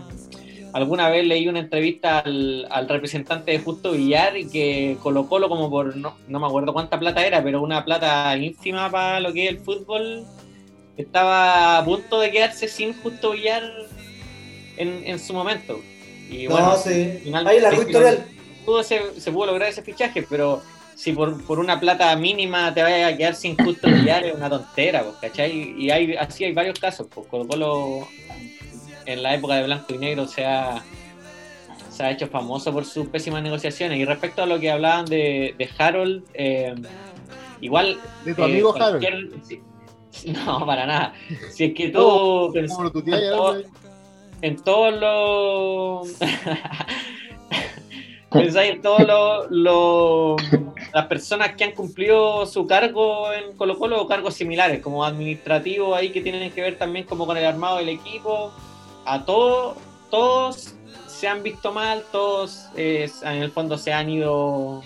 alguna 0.73 1.09
vez 1.09 1.27
leí 1.27 1.49
una 1.49 1.61
entrevista 1.61 2.21
al, 2.21 2.67
al, 2.71 2.89
representante 2.89 3.53
de 3.53 3.59
Justo 3.59 3.93
Villar 3.93 4.37
y 4.37 4.49
que 4.49 4.97
Colo 5.03 5.29
Colo 5.29 5.49
como 5.49 5.71
por, 5.71 5.97
no, 5.97 6.17
no, 6.29 6.41
me 6.41 6.47
acuerdo 6.47 6.73
cuánta 6.73 6.99
plata 6.99 7.27
era, 7.27 7.43
pero 7.43 7.63
una 7.63 7.85
plata 7.85 8.37
ínfima 8.37 8.91
para 8.91 9.21
lo 9.21 9.33
que 9.33 9.45
es 9.45 9.51
el 9.51 9.59
fútbol, 9.59 10.25
estaba 10.97 11.79
a 11.79 11.85
punto 11.85 12.21
de 12.21 12.31
quedarse 12.31 12.69
sin 12.69 12.95
Justo 12.95 13.33
Villar 13.33 13.63
en, 14.77 15.03
en 15.05 15.19
su 15.19 15.33
momento. 15.33 15.81
Y 16.31 16.45
No, 16.45 16.51
bueno, 16.51 16.77
sí. 16.77 16.91
Ahí 17.33 17.61
la 17.61 17.75
historial. 17.75 18.25
pudo 18.65 18.83
se, 18.83 19.21
se 19.21 19.33
pudo 19.33 19.47
lograr 19.47 19.69
ese 19.69 19.83
fichaje, 19.83 20.25
pero 20.29 20.63
si 20.95 21.13
por, 21.13 21.43
por 21.47 21.59
una 21.59 21.81
plata 21.81 22.15
mínima 22.15 22.73
te 22.75 22.83
vayas 22.83 23.13
a 23.13 23.17
quedar 23.17 23.35
sin 23.35 23.57
justo 23.57 23.89
brillar 23.89 24.25
es 24.25 24.35
una 24.35 24.51
tontera, 24.51 25.03
pues, 25.03 25.17
¿cachai? 25.17 25.75
Y 25.79 25.91
hay, 25.91 26.15
así 26.15 26.45
hay 26.45 26.53
varios 26.53 26.79
casos, 26.79 27.07
pues 27.13 27.27
Colo 27.27 27.49
Colo 27.49 28.09
en 29.13 29.23
la 29.23 29.35
época 29.35 29.55
de 29.57 29.65
blanco 29.65 29.95
y 29.95 29.99
negro 29.99 30.27
se 30.27 30.45
ha, 30.45 30.83
se 31.91 32.03
ha 32.05 32.11
hecho 32.11 32.27
famoso 32.29 32.73
por 32.73 32.85
sus 32.85 33.09
pésimas 33.09 33.43
negociaciones. 33.43 33.99
Y 33.99 34.05
respecto 34.05 34.43
a 34.43 34.47
lo 34.47 34.59
que 34.61 34.71
hablaban 34.71 35.05
de, 35.07 35.55
de 35.59 35.69
Harold, 35.79 36.25
eh, 36.35 36.75
igual... 37.61 37.99
De 38.25 38.35
tu 38.35 38.43
eh, 38.43 38.45
amigo 38.45 38.75
Harold. 38.75 39.01
cualquier- 39.03 39.31
si- 39.43 39.63
no, 40.33 40.65
para 40.67 40.87
nada. 40.87 41.15
Si 41.53 41.65
es 41.65 41.75
que 41.75 41.93
Como 41.93 42.83
lo 42.83 42.91
tuteáis, 42.93 43.23
en 43.25 43.31
todo- 43.31 43.63
en 44.43 44.57
todos 44.63 44.95
los 45.01 46.17
pensáis 48.31 48.71
en 48.75 48.83
todos 48.83 49.01
los 49.07 49.51
los- 49.51 50.37
las 50.95 51.07
personas 51.07 51.55
que 51.57 51.65
han 51.65 51.73
cumplido 51.73 52.47
su 52.47 52.67
cargo 52.67 53.33
en 53.33 53.57
Colo 53.57 53.79
Colo 53.79 54.01
o 54.03 54.07
cargos 54.07 54.35
similares 54.35 54.81
como 54.81 55.05
administrativos 55.05 55.97
ahí 55.97 56.11
que 56.11 56.21
tienen 56.21 56.51
que 56.53 56.63
ver 56.63 56.79
también 56.79 57.05
como 57.07 57.27
con 57.27 57.37
el 57.37 57.45
armado 57.45 57.79
del 57.79 57.89
equipo 57.91 58.53
a 59.05 59.25
todos 59.25 59.77
todos 60.11 60.75
se 61.07 61.29
han 61.29 61.43
visto 61.43 61.73
mal 61.73 62.05
todos 62.13 62.67
eh, 62.77 63.09
en 63.23 63.43
el 63.43 63.51
fondo 63.51 63.77
se 63.79 63.93
han 63.93 64.09
ido 64.11 64.83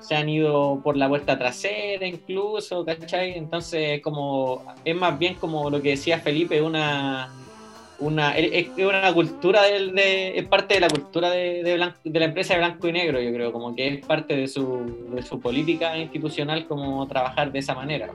se 0.00 0.14
han 0.14 0.28
ido 0.28 0.80
por 0.84 0.96
la 0.96 1.08
puerta 1.08 1.36
trasera 1.38 2.06
incluso 2.06 2.84
¿cachai? 2.84 3.36
entonces 3.36 4.00
como 4.02 4.62
es 4.84 4.94
más 4.94 5.18
bien 5.18 5.34
como 5.34 5.68
lo 5.70 5.80
que 5.82 5.90
decía 5.90 6.18
Felipe 6.20 6.60
una 6.62 7.30
una, 7.98 8.36
es, 8.36 8.68
una 8.76 9.12
cultura 9.14 9.62
del, 9.62 9.94
de, 9.94 10.36
es 10.38 10.46
parte 10.46 10.74
de 10.74 10.80
la 10.80 10.88
cultura 10.88 11.30
de, 11.30 11.62
de, 11.62 11.76
blanco- 11.76 11.98
de 12.04 12.18
la 12.18 12.26
empresa 12.26 12.52
de 12.52 12.60
blanco 12.60 12.88
y 12.88 12.92
negro, 12.92 13.20
yo 13.22 13.32
creo, 13.32 13.52
como 13.52 13.74
que 13.74 13.88
es 13.88 14.06
parte 14.06 14.36
de 14.36 14.48
su, 14.48 15.08
de 15.14 15.22
su 15.22 15.40
política 15.40 15.96
institucional 15.96 16.66
como 16.66 17.06
trabajar 17.08 17.50
de 17.52 17.58
esa 17.60 17.74
manera. 17.74 18.10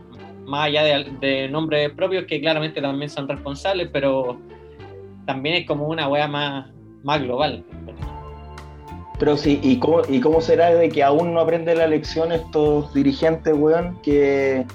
Más 0.45 0.67
allá 0.67 0.83
de 0.83 1.47
nombres 1.49 1.89
propios 1.93 2.25
que 2.25 2.39
claramente 2.39 2.79
también 2.79 3.09
son 3.09 3.27
responsables, 3.27 3.89
pero 3.91 4.39
también 5.31 5.55
es 5.55 5.67
como 5.67 5.87
una 5.87 6.09
wea 6.09 6.27
más, 6.27 6.69
más 7.03 7.21
global. 7.21 7.63
Pero 9.17 9.37
sí, 9.37 9.59
¿y 9.63 9.79
cómo, 9.79 10.01
¿y 10.09 10.19
cómo 10.19 10.41
será 10.41 10.73
de 10.73 10.89
que 10.89 11.03
aún 11.03 11.33
no 11.33 11.39
aprenden 11.39 11.77
la 11.77 11.87
lección 11.87 12.31
estos 12.31 12.93
dirigentes, 12.93 13.53
weón, 13.55 13.97
que 14.01 14.65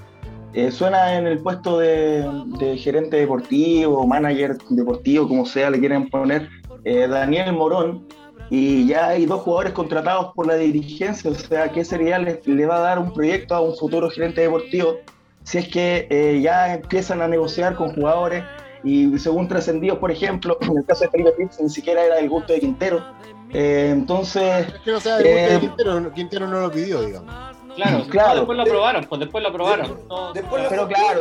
eh, 0.54 0.70
suena 0.70 1.18
en 1.18 1.26
el 1.26 1.40
puesto 1.40 1.78
de, 1.78 2.24
de 2.58 2.78
gerente 2.78 3.16
deportivo, 3.16 4.06
manager 4.06 4.56
deportivo, 4.70 5.28
como 5.28 5.44
sea, 5.44 5.68
le 5.70 5.78
quieren 5.78 6.08
poner, 6.08 6.48
eh, 6.84 7.06
Daniel 7.06 7.52
Morón, 7.52 8.06
y 8.48 8.86
ya 8.86 9.08
hay 9.08 9.26
dos 9.26 9.42
jugadores 9.42 9.72
contratados 9.72 10.32
por 10.34 10.46
la 10.46 10.54
dirigencia, 10.54 11.30
o 11.30 11.34
sea, 11.34 11.70
¿qué 11.70 11.84
sería 11.84 12.18
le, 12.18 12.40
le 12.44 12.66
va 12.66 12.76
a 12.76 12.80
dar 12.80 12.98
un 12.98 13.12
proyecto 13.12 13.54
a 13.54 13.60
un 13.60 13.76
futuro 13.76 14.08
gerente 14.08 14.42
deportivo 14.42 14.98
si 15.42 15.58
es 15.58 15.68
que 15.68 16.06
eh, 16.10 16.40
ya 16.40 16.74
empiezan 16.74 17.22
a 17.22 17.28
negociar 17.28 17.74
con 17.76 17.94
jugadores 17.94 18.42
y 18.84 19.18
según 19.18 19.48
trascendidos, 19.48 19.98
por 19.98 20.10
ejemplo, 20.10 20.56
en 20.62 20.78
el 20.78 20.84
caso 20.84 21.04
de 21.04 21.10
Felipe 21.10 21.32
Pitts 21.32 21.60
ni 21.60 21.68
siquiera 21.68 22.04
era 22.04 22.16
del 22.16 22.28
gusto 22.28 22.52
de 22.52 22.60
Quintero, 22.60 23.04
eh, 23.52 23.90
entonces... 23.92 24.68
Es 24.68 24.80
que 24.80 24.90
no 24.92 25.00
sea 25.00 25.16
de 25.18 25.22
gusto 25.24 25.38
de 25.48 25.54
Eh, 25.54 25.60
Quintero, 25.60 26.12
Quintero 26.12 26.46
no 26.48 26.60
lo 26.60 26.70
pidió, 26.70 27.00
digamos. 27.02 27.34
Claro, 27.76 28.04
Claro. 28.08 28.34
después 28.36 28.56
lo 28.56 28.62
aprobaron, 28.62 29.04
pues 29.04 29.20
después 29.20 29.42
lo 29.42 29.48
aprobaron. 29.50 30.00
No, 30.08 30.32
Después 30.32 30.62
lo- 30.62 30.68
Pero 30.70 30.88
claro, 30.88 31.20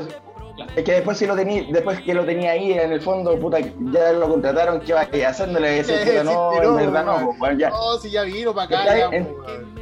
es 0.74 0.84
que 0.86 0.92
después 0.94 1.18
si 1.18 1.26
lo 1.28 1.36
tenía, 1.36 1.66
después 1.70 2.00
que 2.00 2.14
lo 2.14 2.24
tenía 2.24 2.52
ahí 2.52 2.72
en 2.72 2.94
el 2.94 3.02
fondo, 3.02 3.38
puta, 3.38 3.60
ya 3.60 4.14
lo 4.14 4.30
contrataron, 4.30 4.80
¿qué 4.80 4.94
va 4.94 5.02
a 5.02 5.30
haciéndole 5.30 5.70
decir, 5.70 5.96
Sí, 5.98 6.10
puta, 6.10 6.22
sí, 6.22 6.26
no, 6.26 6.52
tiró, 6.54 6.70
en 6.80 6.86
verdad 6.94 7.06
no, 7.06 7.58
ya. 7.58 7.70
No, 7.72 7.98
si 7.98 8.10
ya 8.10 8.22
vino 8.24 8.54
para 8.56 8.68
acá, 8.68 8.86
Ya, 8.86 8.98
ya, 9.10 9.18
en- 9.18 9.28
weón. 9.28 9.76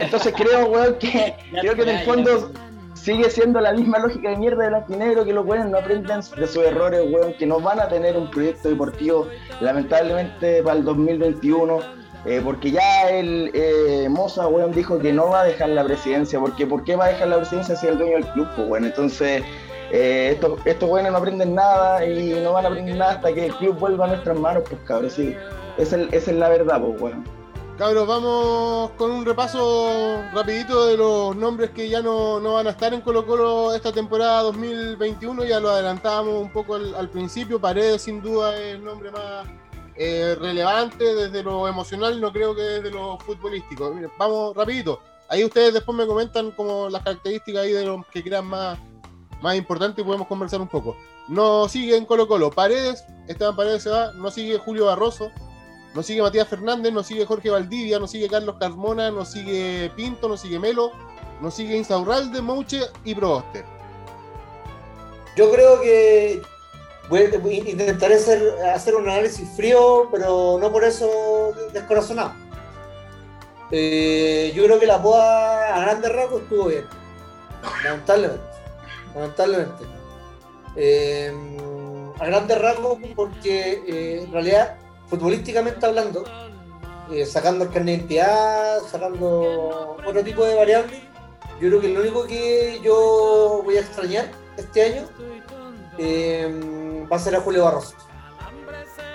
Entonces 0.00 0.34
creo, 0.36 0.66
weón, 0.66 0.94
que 0.98 1.34
Ya 1.52 1.60
creo 1.60 1.74
que 1.76 1.82
en 1.82 1.88
el 1.88 2.04
fondo 2.04 2.52
ya. 2.52 2.67
Sigue 3.00 3.30
siendo 3.30 3.60
la 3.60 3.72
misma 3.72 3.98
lógica 3.98 4.30
de 4.30 4.36
mierda 4.36 4.64
de 4.64 4.68
blanco 4.70 4.92
y 4.92 5.24
que 5.24 5.32
los 5.32 5.46
weones 5.46 5.70
no 5.70 5.78
aprenden 5.78 6.20
de 6.20 6.46
sus 6.46 6.64
errores, 6.64 7.02
weón, 7.10 7.34
que 7.34 7.46
no 7.46 7.60
van 7.60 7.80
a 7.80 7.88
tener 7.88 8.16
un 8.16 8.30
proyecto 8.30 8.68
deportivo, 8.68 9.28
lamentablemente, 9.60 10.62
para 10.62 10.76
el 10.78 10.84
2021. 10.84 11.78
eh, 12.24 12.40
porque 12.42 12.72
ya 12.72 13.08
el 13.10 13.50
eh, 13.54 14.08
Moza, 14.10 14.48
weón, 14.48 14.72
dijo 14.72 14.98
que 14.98 15.12
no 15.12 15.28
va 15.30 15.42
a 15.42 15.44
dejar 15.44 15.70
la 15.70 15.84
presidencia, 15.84 16.40
porque 16.40 16.66
¿por 16.66 16.84
qué 16.84 16.96
va 16.96 17.06
a 17.06 17.08
dejar 17.08 17.28
la 17.28 17.36
presidencia 17.36 17.76
si 17.76 17.86
es 17.86 17.92
el 17.92 17.98
dueño 17.98 18.14
del 18.16 18.26
club? 18.32 18.48
Pues, 18.56 18.68
bueno, 18.68 18.86
entonces 18.88 19.42
eh, 19.92 20.30
estos, 20.32 20.58
estos 20.66 20.90
weones 20.90 21.12
no 21.12 21.18
aprenden 21.18 21.54
nada 21.54 22.04
y 22.04 22.34
no 22.42 22.52
van 22.54 22.66
a 22.66 22.68
aprender 22.68 22.96
nada 22.96 23.12
hasta 23.12 23.32
que 23.32 23.46
el 23.46 23.54
club 23.56 23.78
vuelva 23.78 24.06
a 24.06 24.08
nuestras 24.08 24.38
manos, 24.38 24.64
pues 24.68 24.80
cabrón, 24.84 25.10
sí, 25.10 25.34
esa 25.78 25.96
es, 25.96 26.12
esa 26.12 26.30
es 26.32 26.36
la 26.36 26.48
verdad, 26.48 26.80
pues, 26.80 27.00
weón. 27.00 27.37
Cabros, 27.78 28.08
vamos 28.08 28.90
con 28.98 29.12
un 29.12 29.24
repaso 29.24 30.20
rapidito 30.32 30.86
de 30.86 30.96
los 30.96 31.36
nombres 31.36 31.70
que 31.70 31.88
ya 31.88 32.02
no, 32.02 32.40
no 32.40 32.54
van 32.54 32.66
a 32.66 32.70
estar 32.70 32.92
en 32.92 33.02
Colo 33.02 33.24
Colo 33.24 33.72
esta 33.72 33.92
temporada 33.92 34.42
2021. 34.42 35.44
Ya 35.44 35.60
lo 35.60 35.70
adelantábamos 35.70 36.42
un 36.42 36.50
poco 36.50 36.74
al, 36.74 37.08
principio. 37.08 37.60
Paredes 37.60 38.02
sin 38.02 38.20
duda 38.20 38.56
es 38.56 38.74
el 38.74 38.84
nombre 38.84 39.12
más 39.12 39.46
eh, 39.94 40.36
relevante 40.40 41.04
desde 41.14 41.44
lo 41.44 41.68
emocional, 41.68 42.20
no 42.20 42.32
creo 42.32 42.52
que 42.52 42.62
desde 42.62 42.90
lo 42.90 43.16
futbolístico. 43.20 43.94
Vamos 44.18 44.56
rapidito. 44.56 45.00
Ahí 45.28 45.44
ustedes 45.44 45.72
después 45.72 45.96
me 45.96 46.04
comentan 46.04 46.50
como 46.50 46.88
las 46.88 47.04
características 47.04 47.62
ahí 47.62 47.70
de 47.70 47.86
los 47.86 48.04
que 48.08 48.24
crean 48.24 48.46
más, 48.46 48.76
más 49.40 49.54
importantes 49.54 50.02
y 50.02 50.04
podemos 50.04 50.26
conversar 50.26 50.60
un 50.60 50.68
poco. 50.68 50.96
No 51.28 51.68
sigue 51.68 51.96
en 51.96 52.06
Colo 52.06 52.26
Colo. 52.26 52.50
Paredes, 52.50 53.04
Esteban 53.28 53.54
Paredes 53.54 53.84
se 53.84 53.90
va. 53.90 54.12
No 54.14 54.32
sigue 54.32 54.58
Julio 54.58 54.86
Barroso. 54.86 55.30
No 55.94 56.02
sigue 56.02 56.22
Matías 56.22 56.48
Fernández, 56.48 56.92
no 56.92 57.02
sigue 57.02 57.26
Jorge 57.26 57.50
Valdivia, 57.50 57.98
no 57.98 58.06
sigue 58.06 58.28
Carlos 58.28 58.56
Carmona, 58.58 59.10
no 59.10 59.24
sigue 59.24 59.90
Pinto, 59.96 60.28
no 60.28 60.36
sigue 60.36 60.58
Melo, 60.58 60.92
no 61.40 61.50
sigue 61.50 61.76
Insaurralde, 61.76 62.40
Mouche 62.42 62.80
y 63.04 63.14
Proboste. 63.14 63.64
Yo 65.36 65.50
creo 65.50 65.80
que 65.80 66.42
intentaré 67.66 68.16
hacer, 68.16 68.42
hacer 68.74 68.94
un 68.94 69.08
análisis 69.08 69.48
frío, 69.56 70.08
pero 70.10 70.58
no 70.60 70.70
por 70.70 70.84
eso 70.84 71.52
descorazonado. 71.72 72.32
Eh, 73.70 74.52
yo 74.54 74.64
creo 74.64 74.80
que 74.80 74.86
la 74.86 75.02
poda 75.02 75.74
a 75.74 75.80
grandes 75.80 76.12
rasgos 76.12 76.42
estuvo 76.42 76.66
bien. 76.66 76.84
Lamentablemente. 77.84 78.44
Lamentablemente. 79.14 79.84
Eh, 80.76 81.32
a 82.18 82.26
grandes 82.26 82.58
rasgos 82.58 82.98
porque 83.14 83.82
eh, 83.86 84.22
en 84.22 84.32
realidad, 84.32 84.76
futbolísticamente 85.08 85.84
hablando, 85.84 86.24
eh, 87.10 87.24
sacando 87.24 87.64
el 87.64 87.70
carnet 87.70 87.86
de 87.86 88.14
identidad, 88.14 88.80
sacando 88.82 89.96
otro 90.06 90.22
tipo 90.22 90.44
de 90.44 90.54
variables, 90.54 91.00
yo 91.60 91.68
creo 91.68 91.80
que 91.80 91.88
lo 91.88 92.00
único 92.00 92.26
que 92.26 92.80
yo 92.82 93.62
voy 93.64 93.76
a 93.76 93.80
extrañar 93.80 94.30
este 94.56 94.82
año 94.82 95.02
eh, 95.98 97.06
va 97.10 97.16
a 97.16 97.20
ser 97.20 97.34
a 97.34 97.40
Julio 97.40 97.64
Barroso. 97.64 97.94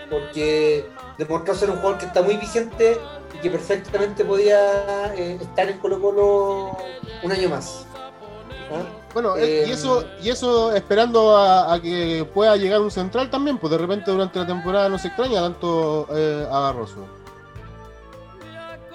Porque 0.09 0.85
demostró 1.17 1.55
ser 1.55 1.69
un 1.69 1.77
jugador 1.77 1.99
que 1.99 2.05
está 2.05 2.21
muy 2.21 2.37
vigente 2.37 2.97
y 3.33 3.37
que 3.37 3.49
perfectamente 3.49 4.25
podía 4.25 5.13
eh, 5.15 5.37
estar 5.41 5.69
en 5.69 5.79
Colo 5.79 6.01
Colo 6.01 6.77
un 7.23 7.31
año 7.31 7.49
más. 7.49 7.85
¿Ah? 8.71 9.02
Bueno, 9.13 9.35
Eh, 9.37 9.65
y 9.67 9.71
eso 9.71 10.03
y 10.21 10.29
eso 10.29 10.73
esperando 10.73 11.37
a, 11.37 11.73
a 11.73 11.81
que 11.81 12.27
pueda 12.33 12.55
llegar 12.57 12.81
un 12.81 12.89
central 12.89 13.29
también, 13.29 13.57
pues 13.59 13.69
de 13.71 13.77
repente 13.77 14.09
durante 14.09 14.39
la 14.39 14.47
temporada 14.47 14.89
no 14.89 14.97
se 14.97 15.09
extraña 15.09 15.39
tanto 15.41 16.07
eh, 16.15 16.47
a 16.51 16.59
Barroso. 16.59 17.05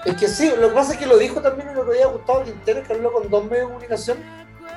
Es 0.04 0.16
que 0.16 0.28
sí, 0.28 0.52
lo 0.58 0.68
que 0.70 0.74
pasa 0.74 0.92
es 0.94 0.98
que 0.98 1.06
lo 1.06 1.18
dijo 1.18 1.40
también 1.40 1.68
el 1.68 1.78
otro 1.78 1.92
día 1.92 2.06
Gustavo 2.06 2.42
Quintero, 2.44 2.82
que 2.82 2.92
habló 2.92 3.12
con 3.12 3.28
dos 3.30 3.44
medios 3.44 3.58
de 3.68 3.72
comunicación. 3.72 4.18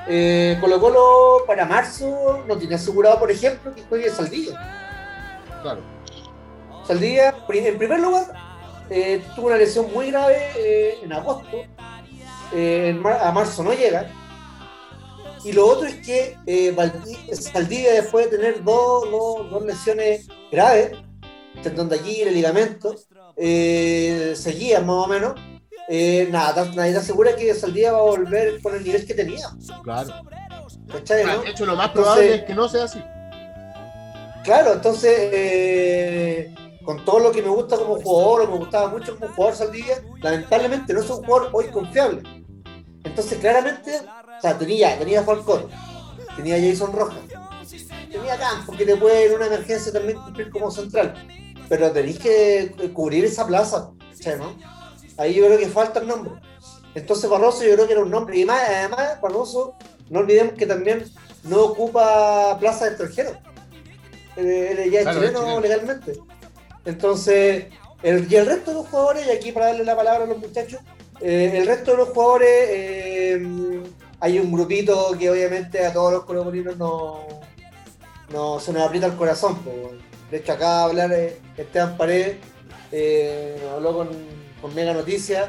Eh, 0.08 0.58
Colo 0.60 0.80
Colo 0.80 1.44
para 1.46 1.64
marzo 1.64 2.40
no 2.46 2.56
tiene 2.56 2.74
asegurado, 2.74 3.18
por 3.18 3.30
ejemplo, 3.30 3.72
que 3.74 3.82
juegue 3.88 4.10
Saldilla. 4.10 4.58
Claro. 5.62 5.80
Pri- 7.46 7.66
en 7.66 7.78
primer 7.78 8.00
lugar, 8.00 8.32
eh, 8.90 9.24
tuvo 9.36 9.46
una 9.46 9.56
lesión 9.56 9.86
muy 9.92 10.10
grave 10.10 10.36
eh, 10.56 10.98
en 11.02 11.12
agosto. 11.12 11.56
Eh, 12.52 12.88
en 12.90 13.00
mar- 13.00 13.20
a 13.22 13.30
marzo 13.32 13.62
no 13.62 13.72
llega. 13.72 14.06
Y 15.44 15.52
lo 15.52 15.66
otro 15.66 15.86
es 15.88 15.96
que 15.96 16.36
eh, 16.46 16.74
Saldivia, 17.32 17.92
después 17.94 18.30
de 18.30 18.36
tener 18.38 18.62
dos, 18.62 19.10
dos- 19.10 19.50
dos 19.50 19.64
lesiones 19.64 20.28
graves, 20.50 20.92
tendón 21.62 21.88
de 21.88 21.96
Aquiles, 21.96 22.32
ligamento, 22.32 22.94
eh, 23.36 24.34
seguían 24.36 24.86
más 24.86 24.96
o 24.96 25.06
menos, 25.08 25.34
eh, 25.88 26.28
nada, 26.30 26.64
nadie 26.74 26.92
te 26.92 26.98
asegura 26.98 27.34
que 27.34 27.54
Saldivia 27.54 27.92
va 27.92 27.98
a 27.98 28.02
volver 28.02 28.62
con 28.62 28.74
el 28.74 28.84
nivel 28.84 29.04
que 29.06 29.14
tenía. 29.14 29.46
Claro. 29.82 30.10
¿Cachai, 30.90 31.24
no? 31.24 31.42
De 31.42 31.50
hecho, 31.50 31.66
lo 31.66 31.74
más 31.74 31.88
Entonces- 31.88 32.12
probable 32.12 32.34
es 32.36 32.42
que 32.44 32.54
no 32.54 32.68
sea 32.68 32.84
así. 32.84 33.02
Claro, 34.44 34.72
entonces, 34.74 35.12
eh, 35.32 36.54
con 36.84 37.04
todo 37.04 37.20
lo 37.20 37.32
que 37.32 37.42
me 37.42 37.48
gusta 37.48 37.76
como 37.76 38.00
jugador, 38.00 38.42
o 38.42 38.50
me 38.50 38.58
gustaba 38.58 38.88
mucho 38.88 39.16
como 39.18 39.32
jugador 39.34 39.56
Saldivia, 39.56 40.02
lamentablemente 40.20 40.92
no 40.92 41.00
es 41.00 41.10
un 41.10 41.24
jugador 41.24 41.50
hoy 41.52 41.66
confiable. 41.68 42.22
Entonces, 43.04 43.38
claramente, 43.38 44.00
o 44.42 44.44
sea, 44.44 44.58
tenía, 44.58 44.98
tenía 44.98 45.22
Falcón, 45.22 45.68
tenía 46.34 46.58
Jason 46.58 46.92
Rojas, 46.92 47.20
tenía 48.10 48.36
Campos, 48.36 48.76
que 48.76 48.84
te 48.84 48.96
puede 48.96 49.26
en 49.26 49.34
una 49.34 49.46
emergencia 49.46 49.92
también 49.92 50.18
cumplir 50.18 50.50
como 50.50 50.68
central. 50.68 51.14
pero 51.68 51.92
tenéis 51.92 52.18
que 52.18 52.74
cubrir 52.92 53.24
esa 53.24 53.46
plaza, 53.46 53.92
¿no? 54.38 54.56
Ahí 55.16 55.34
yo 55.34 55.46
creo 55.46 55.58
que 55.58 55.68
falta 55.68 56.00
el 56.00 56.08
nombre. 56.08 56.32
Entonces 56.96 57.30
Barroso 57.30 57.62
yo 57.62 57.74
creo 57.74 57.86
que 57.86 57.92
era 57.92 58.02
un 58.02 58.10
nombre. 58.10 58.36
Y 58.36 58.44
más, 58.44 58.68
además, 58.68 59.20
Barroso, 59.20 59.76
no 60.10 60.18
olvidemos 60.18 60.54
que 60.54 60.66
también 60.66 61.04
no 61.44 61.62
ocupa 61.62 62.58
plaza 62.58 62.86
de 62.86 62.90
extranjero. 62.90 63.38
Él, 64.34 64.90
ya 64.90 65.02
es 65.02 65.08
chileno 65.08 65.60
legalmente. 65.60 66.14
Entonces, 66.84 67.66
el, 68.02 68.26
y 68.28 68.34
el 68.34 68.46
resto 68.46 68.72
de 68.72 68.78
los 68.78 68.88
jugadores, 68.88 69.24
y 69.24 69.30
aquí 69.30 69.52
para 69.52 69.66
darle 69.66 69.84
la 69.84 69.94
palabra 69.94 70.24
a 70.24 70.26
los 70.26 70.38
muchachos, 70.38 70.80
eh, 71.20 71.52
el 71.54 71.66
resto 71.68 71.92
de 71.92 71.96
los 71.98 72.08
jugadores, 72.08 72.50
eh, 72.50 73.82
hay 74.22 74.38
un 74.38 74.52
grupito 74.52 75.16
que 75.18 75.28
obviamente 75.28 75.84
a 75.84 75.92
todos 75.92 76.12
los 76.12 76.24
colombianos 76.24 76.76
no, 76.76 77.26
no 78.30 78.60
se 78.60 78.72
nos 78.72 78.82
aprieta 78.84 79.08
el 79.08 79.16
corazón. 79.16 79.58
De 80.30 80.36
hecho, 80.36 80.52
acá 80.52 80.84
hablar 80.84 81.12
eh, 81.12 81.40
Esteban 81.56 81.96
Paredes, 81.96 82.36
habló 83.74 83.94
con, 83.94 84.10
con 84.60 84.72
Mega 84.76 84.94
Noticias, 84.94 85.48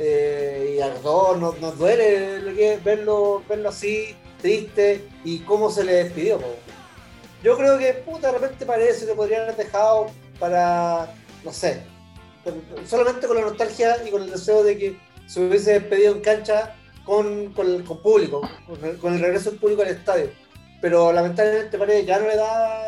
y 0.00 0.80
a 0.80 0.92
todos 1.00 1.38
nos, 1.38 1.78
duele 1.78 2.40
lo 2.40 2.56
que 2.56 2.80
verlo, 2.84 3.44
verlo 3.48 3.68
así, 3.68 4.16
triste, 4.42 5.08
y 5.22 5.38
cómo 5.40 5.70
se 5.70 5.84
le 5.84 5.92
despidió. 6.04 6.40
Yo 7.44 7.56
creo 7.56 7.78
que, 7.78 7.92
puta, 7.92 8.32
de 8.32 8.38
repente 8.38 8.66
parece 8.66 9.06
que 9.06 9.14
podrían 9.14 9.42
haber 9.42 9.56
dejado 9.56 10.06
para, 10.40 11.14
no 11.44 11.52
sé, 11.52 11.82
solamente 12.84 13.28
con 13.28 13.36
la 13.36 13.42
nostalgia 13.42 13.96
y 14.04 14.10
con 14.10 14.22
el 14.22 14.30
deseo 14.32 14.64
de 14.64 14.76
que 14.76 14.98
se 15.28 15.40
hubiese 15.40 15.74
despedido 15.74 16.16
en 16.16 16.20
cancha 16.20 16.74
con, 17.08 17.54
con, 17.54 17.82
con 17.84 18.02
público, 18.02 18.42
con 19.00 19.14
el, 19.14 19.20
regreso 19.20 19.50
del 19.50 19.58
público 19.58 19.80
al 19.80 19.88
estadio. 19.88 20.30
Pero 20.82 21.10
lamentablemente 21.10 21.78
parece 21.78 22.04
ya 22.04 22.18
no 22.18 22.28
le 22.28 22.36
da 22.36 22.82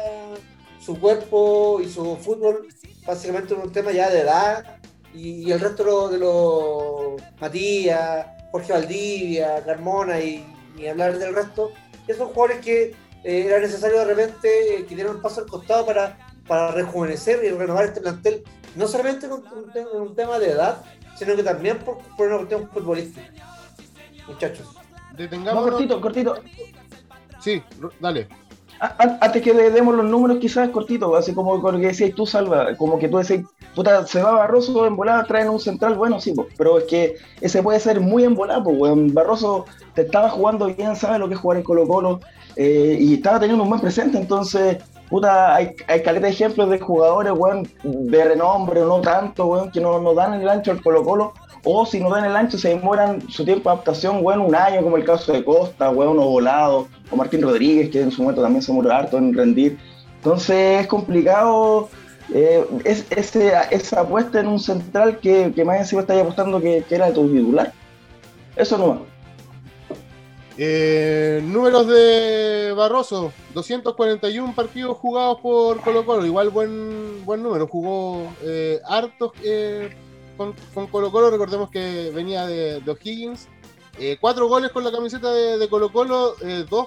su 0.78 1.00
cuerpo 1.00 1.80
y 1.82 1.88
su 1.88 2.16
fútbol, 2.18 2.68
básicamente 3.06 3.54
un 3.54 3.72
tema 3.72 3.92
ya 3.92 4.10
de 4.10 4.20
edad, 4.20 4.78
y, 5.14 5.50
el 5.50 5.58
resto 5.58 6.10
de 6.10 6.18
los 6.18 7.20
Matías, 7.40 8.26
Jorge 8.52 8.74
Valdivia, 8.74 9.64
Carmona 9.64 10.20
y, 10.20 10.44
hablar 10.88 11.18
del 11.18 11.34
resto, 11.34 11.72
que 12.06 12.14
son 12.14 12.28
jugadores 12.28 12.60
que 12.60 12.94
eh, 13.24 13.44
era 13.46 13.58
necesario 13.58 13.98
de 13.98 14.04
repente 14.04 14.48
eh, 14.76 14.86
que 14.86 14.94
dieran 14.94 15.16
un 15.16 15.22
paso 15.22 15.40
al 15.40 15.46
costado 15.46 15.84
para, 15.84 16.18
para 16.46 16.72
rejuvenecer 16.72 17.42
y 17.44 17.50
renovar 17.50 17.86
este 17.86 18.00
plantel, 18.00 18.44
no 18.76 18.86
solamente 18.86 19.26
en 19.26 19.32
un, 19.32 20.14
tema 20.14 20.38
de 20.38 20.50
edad, 20.50 20.82
sino 21.18 21.36
que 21.36 21.42
también 21.42 21.78
por, 21.78 21.98
por 22.16 22.28
una 22.28 22.36
cuestión 22.36 22.70
futbolística. 22.70 23.49
Muchachos. 24.30 24.68
Detengamos. 25.16 25.64
cortito, 25.64 26.00
cortito. 26.00 26.34
Sí, 27.40 27.62
dale. 27.98 28.28
Antes 28.80 29.42
que 29.42 29.52
le 29.52 29.70
demos 29.70 29.94
los 29.94 30.06
números, 30.06 30.38
quizás 30.38 30.70
cortito, 30.70 31.14
así 31.14 31.34
como 31.34 31.56
lo 31.56 31.78
que 31.78 31.88
decías 31.88 32.14
tú, 32.14 32.24
Salva, 32.24 32.74
como 32.76 32.98
que 32.98 33.08
tú 33.08 33.18
decías, 33.18 33.44
puta, 33.74 34.06
se 34.06 34.22
va 34.22 34.32
Barroso 34.32 34.86
en 34.86 34.96
volada, 34.96 35.24
traen 35.24 35.50
un 35.50 35.60
central, 35.60 35.96
bueno, 35.96 36.18
sí, 36.18 36.32
pero 36.56 36.78
es 36.78 36.84
que 36.84 37.16
ese 37.42 37.62
puede 37.62 37.78
ser 37.78 38.00
muy 38.00 38.24
en 38.24 38.34
volada, 38.34 38.64
pues, 38.64 38.78
Barroso 39.12 39.66
te 39.94 40.02
estaba 40.02 40.30
jugando 40.30 40.66
bien, 40.74 40.96
sabe 40.96 41.18
lo 41.18 41.28
que 41.28 41.34
es 41.34 41.40
jugar 41.40 41.58
en 41.58 41.64
Colo 41.64 41.86
Colo, 41.86 42.20
eh, 42.56 42.96
y 42.98 43.14
estaba 43.14 43.38
teniendo 43.38 43.64
un 43.64 43.68
buen 43.68 43.82
presente, 43.82 44.16
entonces, 44.16 44.78
puta, 45.10 45.54
hay, 45.54 45.74
hay 45.86 46.02
caleta 46.02 46.28
de 46.28 46.32
ejemplos 46.32 46.70
de 46.70 46.80
jugadores, 46.80 47.34
weón, 47.36 47.68
de 47.82 48.24
renombre 48.24 48.80
o 48.80 48.86
no 48.86 49.02
tanto, 49.02 49.44
weón, 49.44 49.70
que 49.70 49.82
no 49.82 50.00
nos 50.00 50.16
dan 50.16 50.40
el 50.40 50.48
ancho 50.48 50.70
al 50.70 50.82
Colo 50.82 51.04
Colo, 51.04 51.34
o 51.64 51.86
si 51.86 52.00
no 52.00 52.10
dan 52.10 52.24
el 52.24 52.36
ancho 52.36 52.58
se 52.58 52.70
demoran 52.70 53.28
su 53.28 53.44
tiempo 53.44 53.68
de 53.68 53.74
adaptación, 53.74 54.18
weón, 54.22 54.40
un 54.40 54.54
año, 54.54 54.82
como 54.82 54.96
el 54.96 55.04
caso 55.04 55.32
de 55.32 55.44
Costa, 55.44 55.90
weón, 55.90 56.18
o 56.18 56.22
Volado, 56.22 56.88
o 57.10 57.16
Martín 57.16 57.42
Rodríguez, 57.42 57.90
que 57.90 58.00
en 58.00 58.10
su 58.10 58.22
momento 58.22 58.42
también 58.42 58.62
se 58.62 58.72
murió 58.72 58.92
harto 58.92 59.18
en 59.18 59.34
rendir. 59.34 59.78
Entonces 60.16 60.80
es 60.82 60.86
complicado 60.86 61.88
eh, 62.32 62.64
es, 62.84 63.06
esa 63.10 64.00
apuesta 64.00 64.40
en 64.40 64.46
un 64.46 64.60
central 64.60 65.18
que, 65.18 65.52
que 65.54 65.64
más 65.64 65.78
encima 65.78 66.02
está 66.02 66.18
apostando 66.20 66.60
que, 66.60 66.84
que, 66.88 66.94
era 66.94 67.12
tu 67.12 67.28
titular. 67.28 67.72
Eso 68.56 68.78
no 68.78 69.10
eh, 70.62 71.40
números 71.42 71.86
de 71.86 72.74
Barroso, 72.76 73.32
241 73.54 74.54
partidos 74.54 74.98
jugados 74.98 75.40
por 75.40 75.80
Colo 75.80 76.04
Colo, 76.04 76.26
igual 76.26 76.50
buen, 76.50 77.24
buen 77.24 77.42
número, 77.42 77.66
jugó 77.66 78.30
eh, 78.42 78.78
hartos 78.86 79.32
eh, 79.42 79.96
con, 80.40 80.54
con, 80.72 80.86
Colo 80.86 81.12
Colo, 81.12 81.30
recordemos 81.30 81.68
que 81.68 82.10
venía 82.14 82.46
de, 82.46 82.80
de 82.80 82.90
O'Higgins, 82.90 83.46
eh, 83.98 84.16
cuatro 84.18 84.48
goles 84.48 84.70
con 84.70 84.82
la 84.82 84.90
camiseta 84.90 85.30
de, 85.30 85.58
de 85.58 85.68
Colo 85.68 85.92
Colo, 85.92 86.34
eh, 86.40 86.64
dos 86.66 86.86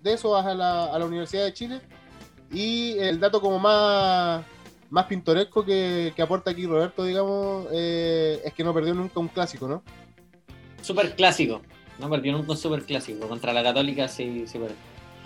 de 0.00 0.14
esos 0.14 0.42
a 0.42 0.54
la, 0.54 0.86
a 0.86 0.98
la, 0.98 1.04
Universidad 1.04 1.44
de 1.44 1.52
Chile. 1.52 1.80
Y 2.50 2.96
el 2.98 3.20
dato 3.20 3.42
como 3.42 3.58
más, 3.58 4.42
más 4.88 5.04
pintoresco 5.04 5.66
que, 5.66 6.14
que 6.16 6.22
aporta 6.22 6.50
aquí 6.50 6.64
Roberto, 6.64 7.04
digamos, 7.04 7.66
eh, 7.72 8.40
es 8.42 8.54
que 8.54 8.64
no 8.64 8.72
perdió 8.72 8.94
nunca 8.94 9.20
un 9.20 9.28
clásico, 9.28 9.68
¿no? 9.68 9.82
Super 10.80 11.14
clásico. 11.14 11.60
No 11.98 12.08
perdió 12.08 12.32
nunca 12.32 12.52
un 12.52 12.56
super 12.56 12.84
clásico. 12.84 13.28
Contra 13.28 13.52
la 13.52 13.62
Católica 13.62 14.08
sí, 14.08 14.46
sí 14.46 14.58
perdió. 14.58 14.76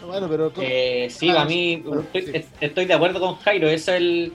Bueno, 0.04 0.28
pero 0.28 0.50
tú... 0.50 0.62
eh, 0.64 1.06
sí, 1.10 1.30
a 1.30 1.44
mí 1.44 1.84
estoy, 2.14 2.22
sí. 2.22 2.44
estoy, 2.60 2.86
de 2.86 2.94
acuerdo 2.94 3.20
con 3.20 3.36
Jairo. 3.36 3.68
Eso 3.68 3.92
es 3.92 3.98
el, 3.98 4.32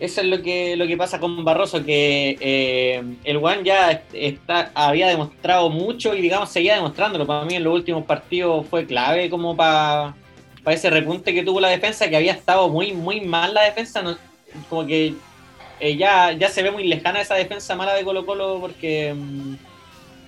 eso 0.00 0.22
es 0.22 0.26
lo 0.28 0.40
que, 0.42 0.76
lo 0.76 0.86
que 0.86 0.96
pasa 0.96 1.20
con 1.20 1.44
Barroso, 1.44 1.84
que 1.84 2.38
eh, 2.40 3.02
el 3.22 3.36
Juan 3.36 3.64
ya 3.64 4.02
está, 4.14 4.70
había 4.74 5.08
demostrado 5.08 5.68
mucho 5.68 6.14
y 6.14 6.22
digamos 6.22 6.48
seguía 6.48 6.76
demostrándolo. 6.76 7.26
Para 7.26 7.44
mí 7.44 7.54
en 7.54 7.64
los 7.64 7.74
últimos 7.74 8.06
partidos 8.06 8.66
fue 8.66 8.86
clave 8.86 9.28
como 9.28 9.54
para, 9.54 10.14
para 10.64 10.74
ese 10.74 10.88
repunte 10.88 11.34
que 11.34 11.42
tuvo 11.42 11.60
la 11.60 11.68
defensa, 11.68 12.08
que 12.08 12.16
había 12.16 12.32
estado 12.32 12.70
muy, 12.70 12.92
muy 12.92 13.20
mal 13.20 13.52
la 13.52 13.62
defensa. 13.62 14.02
Como 14.70 14.86
que 14.86 15.14
eh, 15.80 15.96
ya, 15.96 16.32
ya 16.32 16.48
se 16.48 16.62
ve 16.62 16.70
muy 16.70 16.84
lejana 16.84 17.20
esa 17.20 17.34
defensa 17.34 17.76
mala 17.76 17.94
de 17.94 18.02
Colo 18.02 18.24
Colo 18.24 18.58
porque 18.58 19.12
um, 19.12 19.56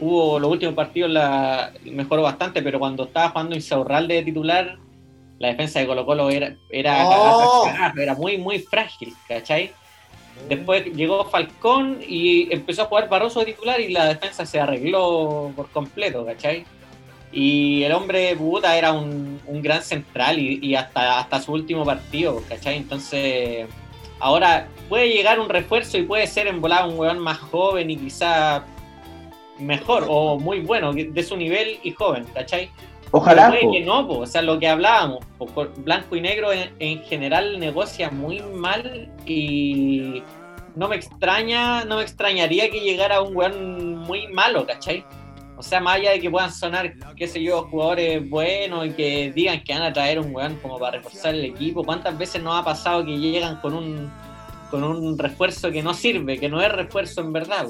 hubo 0.01 0.39
los 0.39 0.51
últimos 0.51 0.75
partidos 0.75 1.11
la 1.11 1.73
mejoró 1.85 2.23
bastante, 2.23 2.61
pero 2.61 2.79
cuando 2.79 3.05
estaba 3.05 3.31
jugando 3.31 3.55
Insaurralde 3.55 4.17
de 4.17 4.23
titular 4.23 4.77
la 5.43 5.49
defensa 5.49 5.81
de 5.81 5.89
Colo 5.89 6.07
Colo 6.07 6.31
era, 6.31 6.55
era, 6.71 7.09
oh. 7.09 7.69
era 7.97 8.15
muy, 8.15 8.39
muy 8.39 8.61
frágil, 8.61 9.13
¿cachai? 9.27 9.73
Después 10.49 10.85
llegó 10.95 11.25
Falcón 11.25 11.99
y 12.07 12.53
empezó 12.55 12.83
a 12.83 12.85
jugar 12.85 13.09
Barroso 13.09 13.41
de 13.41 13.47
titular 13.47 13.81
y 13.81 13.89
la 13.89 14.07
defensa 14.07 14.47
se 14.47 14.61
arregló 14.61 15.51
por 15.57 15.69
completo, 15.71 16.25
¿cachai? 16.25 16.65
Y 17.33 17.83
el 17.83 17.91
hombre 17.91 18.37
puta 18.37 18.79
era 18.79 18.93
un, 18.93 19.41
un 19.45 19.63
gran 19.63 19.83
central 19.83 20.39
y, 20.39 20.61
y, 20.63 20.77
hasta, 20.77 21.19
hasta 21.19 21.41
su 21.41 21.53
último 21.53 21.85
partido, 21.85 22.41
¿cachai? 22.49 22.77
Entonces, 22.77 23.67
ahora 24.21 24.69
puede 24.89 25.09
llegar 25.09 25.41
un 25.41 25.49
refuerzo 25.49 25.99
y 25.99 26.05
puede 26.05 26.29
ser 26.29 26.47
en 26.47 26.61
volada 26.61 26.87
un 26.87 26.97
weón 26.97 27.19
más 27.19 27.39
joven 27.39 27.91
y 27.91 27.97
quizá 27.97 28.65
mejor 29.59 30.07
o 30.09 30.39
muy 30.39 30.61
bueno 30.61 30.93
de 30.93 31.23
su 31.25 31.37
nivel 31.37 31.81
y 31.83 31.91
joven, 31.91 32.27
¿cachai? 32.33 32.71
Ojalá. 33.13 33.53
que 33.53 33.81
no, 33.81 34.09
po. 34.09 34.21
o 34.21 34.27
sea, 34.27 34.43
lo 34.43 34.59
que 34.59 34.69
hablábamos, 34.69 35.25
po. 35.39 35.47
blanco 35.77 36.17
y 36.17 36.21
negro 36.21 36.53
en, 36.53 36.75
en, 36.79 37.03
general 37.05 37.61
negocia 37.61 38.11
muy 38.11 38.41
mal 38.41 39.11
y 39.27 40.23
no 40.75 40.89
me 40.89 40.97
extraña, 40.97 41.85
no 41.85 41.97
me 41.97 42.03
extrañaría 42.03 42.71
que 42.71 42.81
llegara 42.81 43.21
un 43.21 43.37
weón 43.37 43.99
muy 43.99 44.27
malo, 44.29 44.67
¿cachai? 44.67 45.05
O 45.57 45.63
sea, 45.63 45.81
más 45.81 45.97
allá 45.97 46.13
de 46.13 46.21
que 46.21 46.31
puedan 46.31 46.53
sonar, 46.53 46.95
qué 47.15 47.29
sé 47.29 47.43
yo, 47.43 47.65
jugadores 47.65 48.29
buenos 48.29 48.87
y 48.87 48.91
que 48.93 49.33
digan 49.33 49.63
que 49.63 49.75
van 49.75 49.83
a 49.83 49.93
traer 49.93 50.19
un 50.19 50.35
weón 50.35 50.57
como 50.57 50.79
para 50.79 50.97
reforzar 50.97 51.35
el 51.35 51.45
equipo, 51.45 51.85
¿cuántas 51.85 52.17
veces 52.17 52.43
nos 52.43 52.59
ha 52.59 52.65
pasado 52.65 53.05
que 53.05 53.17
llegan 53.19 53.61
con 53.61 53.75
un 53.75 54.11
con 54.71 54.83
un 54.85 55.19
refuerzo 55.19 55.71
que 55.71 55.83
no 55.83 55.93
sirve, 55.93 56.39
que 56.39 56.49
no 56.49 56.63
es 56.63 56.73
refuerzo 56.73 57.21
en 57.21 57.33
verdad? 57.35 57.67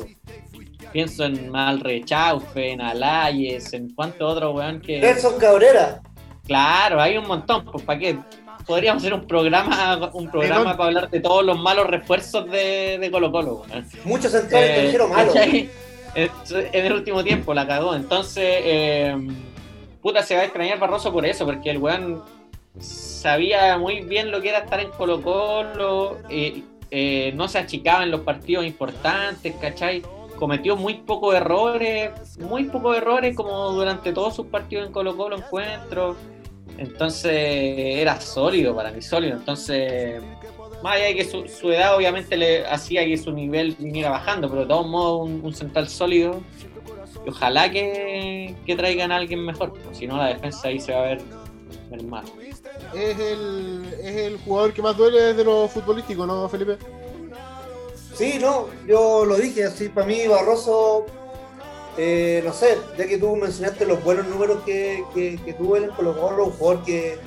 Pienso 0.92 1.24
en 1.24 1.50
Malrechaufe, 1.50 2.72
en 2.72 2.80
Alayes, 2.80 3.72
en 3.72 3.92
cuánto 3.94 4.28
otro 4.28 4.52
weón 4.52 4.80
que. 4.80 5.00
Nelson 5.00 5.38
Cabrera. 5.38 6.02
Claro, 6.46 7.00
hay 7.00 7.16
un 7.16 7.26
montón, 7.26 7.64
pues 7.64 7.84
¿para 7.84 7.98
qué? 7.98 8.18
Podríamos 8.66 9.02
hacer 9.02 9.14
un 9.14 9.26
programa, 9.26 10.10
un 10.12 10.30
programa 10.30 10.76
para 10.76 10.88
hablar 10.88 11.10
de 11.10 11.20
todos 11.20 11.44
los 11.44 11.58
malos 11.58 11.86
refuerzos 11.86 12.50
de, 12.50 12.98
de 13.00 13.10
Colo 13.10 13.32
Colo. 13.32 13.64
Weón. 13.68 13.86
Muchos 14.04 14.32
centrales 14.32 14.68
eh, 14.68 14.72
extranjeros 14.72 15.10
malos. 15.10 15.36
En 16.14 16.86
el 16.86 16.92
último 16.92 17.24
tiempo 17.24 17.54
la 17.54 17.66
cagó. 17.66 17.94
Entonces, 17.94 18.44
eh, 18.44 19.16
puta, 20.02 20.22
se 20.22 20.34
va 20.34 20.42
a 20.42 20.44
extrañar 20.44 20.78
Barroso 20.78 21.12
por 21.12 21.24
eso, 21.24 21.46
porque 21.46 21.70
el 21.70 21.78
weón 21.78 22.22
sabía 22.78 23.78
muy 23.78 24.00
bien 24.00 24.30
lo 24.30 24.40
que 24.40 24.50
era 24.50 24.58
estar 24.58 24.80
en 24.80 24.90
Colo 24.90 25.22
Colo, 25.22 26.18
eh, 26.28 26.62
eh, 26.90 27.32
no 27.34 27.48
se 27.48 27.58
achicaba 27.58 28.02
en 28.02 28.10
los 28.10 28.20
partidos 28.20 28.64
importantes, 28.64 29.54
¿cachai? 29.60 30.02
Cometió 30.42 30.76
muy 30.76 30.94
pocos 30.94 31.36
errores, 31.36 32.36
muy 32.40 32.64
pocos 32.64 32.96
errores 32.96 33.36
como 33.36 33.70
durante 33.70 34.12
todos 34.12 34.34
sus 34.34 34.46
partidos 34.46 34.88
en 34.88 34.92
Colo 34.92 35.16
Colo 35.16 35.36
encuentros. 35.36 36.16
Entonces 36.78 37.32
era 37.32 38.20
sólido 38.20 38.74
para 38.74 38.90
mí, 38.90 39.00
sólido. 39.02 39.36
Entonces, 39.36 40.20
más 40.82 40.96
allá 40.96 41.04
de 41.04 41.14
que 41.14 41.24
su, 41.24 41.70
edad 41.70 41.96
obviamente 41.96 42.36
le 42.36 42.66
hacía 42.66 43.04
que 43.04 43.16
su 43.18 43.30
nivel 43.30 43.76
viniera 43.78 44.10
bajando, 44.10 44.48
pero 44.48 44.62
de 44.62 44.66
todos 44.66 44.88
modos 44.88 45.30
un, 45.30 45.54
central 45.54 45.88
sólido. 45.88 46.40
Y 47.24 47.30
ojalá 47.30 47.70
que, 47.70 48.56
que, 48.66 48.74
traigan 48.74 49.12
a 49.12 49.18
alguien 49.18 49.46
mejor, 49.46 49.72
si 49.92 50.08
no 50.08 50.16
la 50.16 50.26
defensa 50.26 50.66
ahí 50.66 50.80
se 50.80 50.92
va 50.92 51.02
a 51.02 51.02
ver 51.02 51.22
Mermado. 51.88 52.32
Es 52.92 53.16
el, 53.16 53.84
es 54.02 54.16
el 54.16 54.38
jugador 54.38 54.72
que 54.72 54.82
más 54.82 54.96
duele 54.96 55.20
desde 55.20 55.44
lo 55.44 55.68
futbolístico, 55.68 56.26
¿no, 56.26 56.48
Felipe? 56.48 56.78
Sí, 58.14 58.38
no, 58.40 58.68
yo 58.86 59.24
lo 59.24 59.36
dije, 59.36 59.64
así 59.64 59.88
para 59.88 60.06
mí 60.06 60.26
Barroso, 60.26 61.06
eh, 61.96 62.42
no 62.44 62.52
sé, 62.52 62.76
ya 62.98 63.06
que 63.06 63.18
tú 63.18 63.34
mencionaste 63.36 63.86
los 63.86 64.02
buenos 64.04 64.26
números 64.26 64.62
que, 64.64 65.04
que, 65.14 65.54
tuvo 65.54 65.76
él 65.76 65.84
en 65.84 65.90
Colo 65.90 66.18
Colo, 66.18 66.46
un 66.46 66.52
jugador 66.52 66.84
que 66.84 67.18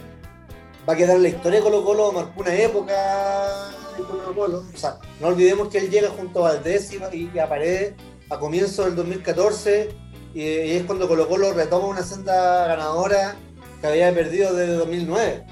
va 0.87 0.93
a 0.93 0.95
quedar 0.95 1.15
en 1.15 1.23
la 1.23 1.29
historia 1.29 1.59
de 1.59 1.63
Colo 1.63 1.83
Colo, 1.83 2.11
marcó 2.11 2.41
una 2.41 2.55
época 2.55 3.71
de 3.97 4.03
Colo 4.03 4.35
Colo. 4.35 4.63
O 4.73 4.77
sea, 4.77 4.99
no 5.19 5.27
olvidemos 5.27 5.69
que 5.69 5.79
él 5.79 5.89
llega 5.89 6.09
junto 6.09 6.45
a 6.45 6.53
Valdés 6.53 6.93
y, 6.93 7.31
y 7.33 7.39
a 7.39 7.49
Paredes 7.49 7.93
a 8.29 8.37
comienzos 8.39 8.85
del 8.85 8.95
2014 8.95 9.89
y, 10.35 10.41
y 10.41 10.71
es 10.71 10.83
cuando 10.83 11.07
Colo 11.07 11.27
Colo 11.27 11.51
retoma 11.51 11.87
una 11.87 12.03
senda 12.03 12.67
ganadora 12.67 13.35
que 13.81 13.87
había 13.87 14.13
perdido 14.13 14.53
desde 14.53 14.73
2009. 14.73 15.45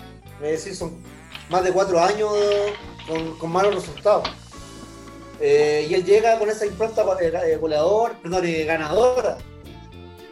Es 0.43 0.52
decir, 0.52 0.76
son 0.76 1.02
más 1.50 1.63
de 1.63 1.72
cuatro 1.72 2.00
años 2.00 2.32
con, 3.08 3.38
con 3.39 3.52
malos 3.52 3.76
resultados. 3.76 4.30
Eh, 5.45 5.88
y 5.89 5.93
él 5.93 6.06
llega 6.06 6.39
con 6.39 6.49
esa 6.49 6.65
impronta 6.65 7.03
eh, 7.19 7.34
eh, 7.51 7.58
goleador, 7.58 8.13
perdón, 8.21 8.45
ganadora. 8.65 9.38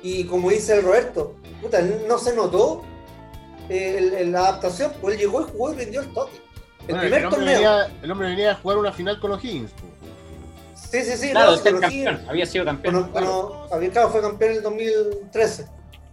Y 0.02 0.24
como 0.24 0.50
dice 0.50 0.76
el 0.78 0.84
Roberto, 0.84 1.36
puta, 1.62 1.82
no 1.82 2.18
se 2.18 2.34
notó 2.34 2.82
el- 3.68 4.14
el- 4.14 4.32
la 4.32 4.40
adaptación, 4.48 4.94
pues 5.02 5.16
él 5.16 5.22
llegó 5.22 5.42
y 5.42 5.52
jugó 5.52 5.74
y 5.74 5.76
rindió 5.76 6.00
el 6.00 6.14
toque. 6.14 6.38
El 6.88 6.96
Bueno, 6.96 7.02
primer 7.02 7.30
torneo. 7.30 7.46
venía- 7.54 7.92
el 8.02 8.12
hombre 8.12 8.28
venía 8.30 8.52
a 8.52 8.56
jugar 8.56 8.78
una 8.78 8.94
final 8.94 9.20
con 9.20 9.32
los 9.32 9.44
Higgins. 9.44 9.72
po. 9.72 9.82
Sí, 10.76 11.04
sí, 11.04 11.18
sí, 11.18 11.32
Claro, 11.32 11.58
no, 11.58 11.80
campeón. 11.82 12.22
Había 12.30 12.46
sido 12.46 12.64
campeón. 12.66 12.94
Bueno, 12.94 13.10
bueno, 13.12 13.68
Javier 13.70 13.92
Cabo 13.92 14.12
fue 14.12 14.22
campeón 14.22 14.52
en 14.52 14.58
el 14.58 14.64
2013. 14.64 15.66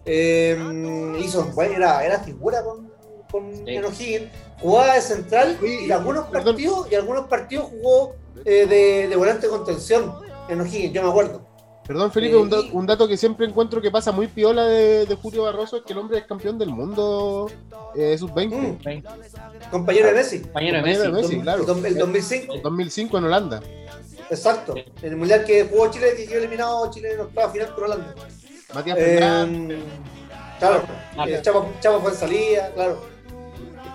Eh, 0.07 1.17
hizo, 1.21 1.45
bueno, 1.55 1.75
era, 1.77 2.05
era 2.05 2.19
figura 2.21 2.63
con, 2.65 2.91
con 3.31 3.55
Sí. 3.57 3.65
Ken 3.65 3.85
O'Higgins. 3.85 4.29
Jugaba 4.61 4.95
de 4.95 5.01
central 5.03 5.57
y 5.63 5.91
algunos 5.93 6.27
perdón. 6.27 6.55
partidos, 6.55 6.91
y 6.91 6.95
algunos 6.97 7.27
partidos 7.29 7.67
jugó 7.71 8.15
eh, 8.45 8.67
de, 8.67 9.09
de 9.09 9.17
volante 9.17 9.47
de 9.47 9.51
contención 9.51 10.15
en 10.49 10.61
O'Higgins, 10.61 10.93
yo 10.93 11.03
me 11.03 11.09
acuerdo. 11.11 11.47
Perdón, 11.87 12.13
Felipe, 12.13 12.35
Eh, 12.35 12.39
un, 12.39 12.51
da- 12.51 12.61
y- 12.61 12.71
un 12.73 12.85
dato 12.87 13.09
que 13.09 13.17
siempre 13.17 13.47
encuentro 13.47 13.81
que 13.81 13.91
pasa 13.91 14.13
muy 14.13 14.27
piola 14.27 14.67
de, 14.67 15.07
de 15.07 15.15
Julio 15.15 15.45
Barroso 15.45 15.79
es 15.79 15.83
que 15.85 15.95
el 15.95 15.99
hombre 15.99 16.19
es 16.19 16.25
campeón 16.27 16.59
del 16.59 16.69
mundo 16.69 17.51
eh, 17.97 18.17
sub-20. 18.19 18.51
Mm, 18.51 19.71
compañero 19.71 20.09
de 20.09 20.13
Messi. 20.15 20.41
Compañero 20.41 20.77
de 20.77 20.83
Compañero 20.83 21.03
de 21.05 21.09
Messi. 21.13 21.33
Messi, 21.37 21.41
claro. 21.43 21.61
El 21.87 21.95
2005, 21.97 22.55
2005 22.63 23.19
en 23.19 23.25
Holanda. 23.25 23.63
exacto. 24.29 24.75
En 24.77 25.13
el 25.13 25.17
mundial 25.17 25.45
que 25.47 25.65
jugó 25.65 25.91
Chile, 25.91 26.09
que 26.15 26.27
quedó 26.27 26.39
eliminado 26.41 26.91
Chile 26.91 27.13
en 27.15 27.21
octava 27.21 27.51
final 27.51 27.69
por 27.75 27.85
Holanda. 27.85 28.15
Matías 28.75 28.99
Fernández. 28.99 29.79
Eh, 29.79 29.83
claro, 30.59 30.83
eh, 31.27 31.39
Chavo, 31.43 31.73
Chavo 31.81 32.01
fue 32.03 32.11
en 32.11 32.17
salida, 32.19 32.71
claro. 32.75 33.01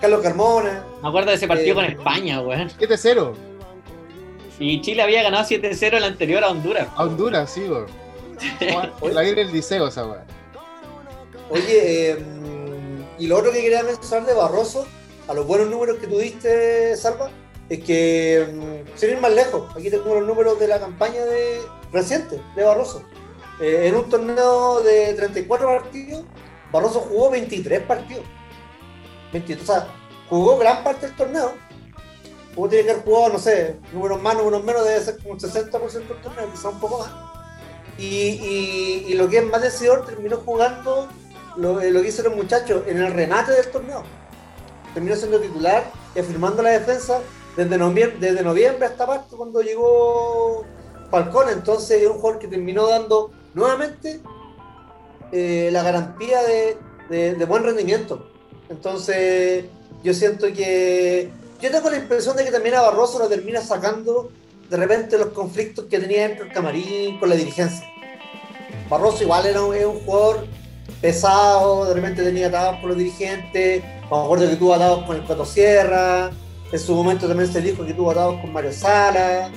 Carlos 0.02 0.22
Carmona. 0.22 0.84
Me 1.02 1.08
acuerdo 1.10 1.30
de 1.30 1.36
ese 1.36 1.48
partido 1.48 1.72
Eh, 1.74 1.76
con 1.76 1.86
España, 1.86 2.42
weón. 2.42 2.70
7-0 2.72 3.34
Y 4.60 4.82
Chile 4.82 5.02
había 5.02 5.24
ganado 5.24 5.46
7-0 5.46 5.98
el 5.98 6.04
anterior 6.04 6.44
a 6.44 6.50
Honduras. 6.50 6.88
a 6.96 7.04
Honduras, 7.04 7.52
sí, 7.52 7.68
güey. 7.68 7.84
La 9.13 9.22
vi 9.22 9.30
en 9.30 9.39
el 9.39 9.52
liceo 9.52 9.88
esa 9.88 10.06
weá. 10.06 10.26
Oye, 11.50 12.12
eh, 12.12 12.18
y 13.20 13.28
lo 13.28 13.38
otro 13.38 13.52
que 13.52 13.62
quería 13.62 13.84
mencionar 13.84 14.28
de 14.28 14.34
Barroso, 14.34 14.88
a 15.28 15.34
los 15.34 15.46
buenos 15.46 15.68
números 15.70 15.98
que 15.98 16.08
tuviste, 16.08 16.96
Salva, 16.98 17.30
es 17.70 17.84
que, 17.84 18.48
mm, 18.52 18.98
sin 18.98 19.12
ir 19.12 19.22
más 19.22 19.34
lejos, 19.34 19.72
aquí 19.76 19.89
tengo 19.89 20.16
los 20.16 20.28
números 20.28 20.60
de 20.60 20.68
la 20.68 20.80
campaña 20.80 21.24
de 21.26 21.62
reciente 21.92 22.42
de 22.56 22.63
Barroso. 22.63 23.04
Eh, 23.62 23.88
en 23.88 23.96
un 23.96 24.10
torneo 24.10 24.82
de 24.82 25.13
34 25.13 25.68
partidos, 25.68 26.24
Barroso 26.72 27.02
jugó 27.02 27.30
23 27.30 27.82
partidos. 27.82 28.26
23, 29.32 29.70
o 29.70 29.74
sea, 29.74 29.88
jugó 30.30 30.58
gran 30.58 30.84
parte 30.84 31.08
del 31.08 31.16
torneo. 31.16 31.54
Como 32.56 32.70
tiene 32.70 32.86
que 32.86 32.92
haber 32.92 33.04
jugado, 33.04 33.34
no 33.34 33.39
sé, 33.39 33.78
números 33.94 34.22
más, 34.22 34.36
números 34.38 34.63
menos, 34.63 34.86
debe 34.86 35.02
ser 35.02 35.18
como 35.18 35.32
un 35.34 35.39
60% 35.39 35.92
del 35.92 36.22
torneo, 36.22 36.52
quizá 36.52 36.70
un 36.70 36.80
poco 36.80 37.00
más. 37.00 37.12
Y, 37.98 38.06
y- 39.08 39.13
lo 39.16 39.28
que 39.30 39.38
es 39.39 39.46
más 39.46 39.62
decidor, 39.62 40.06
terminó 40.06 40.38
jugando 40.38 41.08
lo, 41.56 41.82
eh, 41.82 41.92
que 41.92 42.08
hicieron 42.08 42.34
los 42.36 42.44
muchachos 42.44 42.84
en 42.88 42.98
el 42.98 43.12
remate 43.13 43.52
del 43.54 43.70
torneo. 43.72 44.04
Terminó 44.94 45.16
siendo 45.16 45.39
titular 45.39 45.84
y 46.16 46.20
afirmando 46.20 46.62
la 46.63 46.70
defensa 46.72 47.20
desde 47.56 47.78
noviembre, 47.78 48.18
desde 48.20 48.44
noviembre 48.44 48.86
hasta 48.88 49.06
marzo 49.06 49.38
cuando 49.38 49.62
llegó 49.62 50.63
Falcón. 51.12 51.50
Entonces 51.50 52.02
es 52.02 52.08
un 52.08 52.18
jugador 52.18 52.39
que 52.39 52.48
terminó 52.48 52.88
dando 52.88 53.32
nuevamente 53.54 54.22
eh, 55.32 55.70
la 55.72 55.82
garantía 55.84 56.42
de- 56.44 56.78
de 57.36 57.46
buen 57.46 57.63
rendimiento. 57.63 58.28
Entonces 58.70 59.66
yo 60.04 60.13
siento 60.13 60.48
que... 60.48 61.32
Yo 61.63 61.71
tengo 61.71 61.89
la 61.89 61.95
impresión 61.95 62.36
de 62.36 62.43
que 62.43 62.52
también 62.52 62.76
a 62.76 62.82
Barroso 62.82 63.19
lo 63.19 63.30
termina 63.30 63.62
sacando 63.62 64.30
de 64.69 64.76
repente 64.76 65.17
los 65.17 65.28
conflictos 65.28 65.86
que 65.86 65.97
tenía 65.97 66.28
dentro 66.28 66.43
del 66.43 66.54
camarín 66.54 67.17
con 67.19 67.30
la 67.30 67.36
dirigencia. 67.36 67.88
Barroso 68.89 69.23
igual 69.23 69.45
era 69.45 69.62
un, 69.62 69.99
jugador 70.02 70.45
pesado, 70.99 71.86
de 71.86 71.93
repente 71.93 72.21
tenía 72.21 72.47
atados 72.47 72.82
con 72.82 72.89
los 72.89 72.97
dirigentes, 72.97 73.82
me 73.82 74.17
acuerdo 74.17 74.49
que 74.49 74.58
tuvo 74.58 74.73
atados 74.73 75.06
con 75.06 75.15
el 75.15 75.23
Coto 75.23 75.45
Sierra, 75.45 76.32
en 76.69 76.80
su 76.80 76.93
momento 76.95 77.30
también 77.30 77.49
se 77.49 77.62
dijo 77.62 77.86
que 77.86 77.93
tuvo 77.93 78.12
atados 78.12 78.41
con 78.41 78.52
Mario 78.52 78.73
Sala, 78.73 79.49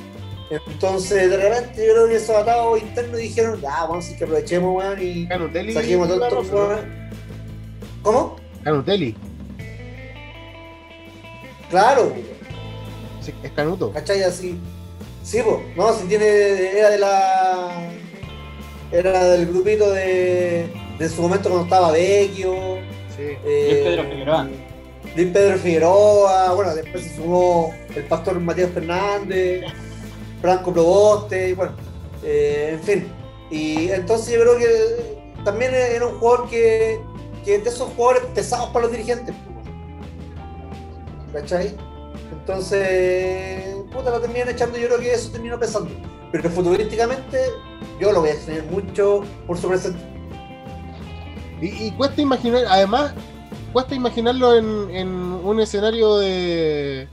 entonces 0.48 1.28
de 1.28 1.36
repente 1.36 1.84
yo 1.84 1.92
creo 1.92 2.06
que 2.06 2.14
esos 2.14 2.36
atados 2.36 2.80
internos 2.80 3.16
dijeron, 3.16 3.60
ya, 3.60 3.84
vamos 3.84 4.08
a 4.08 4.16
que 4.16 4.22
aprovechemos, 4.22 4.76
weón, 4.76 4.98
y 5.02 5.26
Canutelli. 5.26 5.72
saquemos 5.72 6.06
todo 6.06 6.22
esto, 6.22 6.36
Barroso, 6.36 6.68
weón". 6.68 7.10
¿Cómo? 8.02 8.36
Canutelli. 8.62 9.16
Claro, 11.70 12.12
Sí, 13.20 13.35
es 13.42 13.50
Canuto. 13.52 13.92
¿cachai? 13.92 14.22
Así. 14.22 14.59
Sí, 15.24 15.40
pues, 15.44 15.57
no, 15.76 15.92
si 15.92 16.07
tiene, 16.07 16.24
era 16.79 16.90
de 16.90 16.98
la. 16.98 17.90
Era 18.92 19.24
del 19.31 19.46
grupito 19.46 19.90
de. 19.90 20.72
de 20.98 21.09
su 21.09 21.22
momento 21.22 21.48
cuando 21.48 21.64
estaba 21.64 21.90
Vecchio. 21.90 22.55
Sí. 23.16 23.22
eh, 23.44 23.68
Luis 23.70 23.85
Pedro 23.85 24.11
Figueroa. 24.11 24.48
Luis 25.16 25.29
Pedro 25.33 25.59
Figueroa, 25.59 26.52
bueno, 26.52 26.74
después 26.74 27.02
se 27.02 27.16
sumó 27.16 27.74
el 27.94 28.05
pastor 28.05 28.38
Matías 28.38 28.70
Fernández, 28.70 29.64
Franco 30.42 30.72
Proboste, 30.72 31.48
y 31.48 31.52
bueno, 31.55 31.72
eh, 32.22 32.70
en 32.74 32.81
fin. 32.81 33.09
Y 33.50 33.88
entonces 33.90 34.35
yo 34.35 34.40
creo 34.42 34.59
que 34.59 35.16
también 35.44 35.72
era 35.74 36.07
un 36.07 36.18
jugador 36.18 36.48
que, 36.50 37.00
que 37.44 37.59
de 37.59 37.68
esos 37.68 37.88
jugadores 37.96 38.24
pesados 38.35 38.68
para 38.70 38.85
los 38.85 38.92
dirigentes. 38.92 39.35
¿Cachai? 41.37 41.77
Entonces, 42.33 43.75
puta, 43.92 44.11
lo 44.11 44.20
terminan 44.20 44.49
echando, 44.49 44.79
yo 44.79 44.87
creo 44.87 44.99
que 44.99 45.12
eso 45.12 45.31
terminó 45.31 45.59
pesando. 45.59 45.90
Pero 46.33 46.49
futbolísticamente, 46.49 47.38
yo 48.01 48.11
lo 48.11 48.20
voy 48.20 48.31
a 48.31 48.33
extrañar 48.33 48.64
mucho 48.70 49.22
por 49.46 49.59
su 49.59 49.68
presencia. 49.68 50.01
Y, 51.61 51.90
cuesta 51.90 52.22
imaginar, 52.22 52.64
además, 52.70 53.12
cuesta 53.72 53.94
imaginarlo 53.94 54.57
en, 54.57 54.90
en 54.90 55.09
un 55.09 55.61
escenario 55.61 56.16
de, 56.16 57.07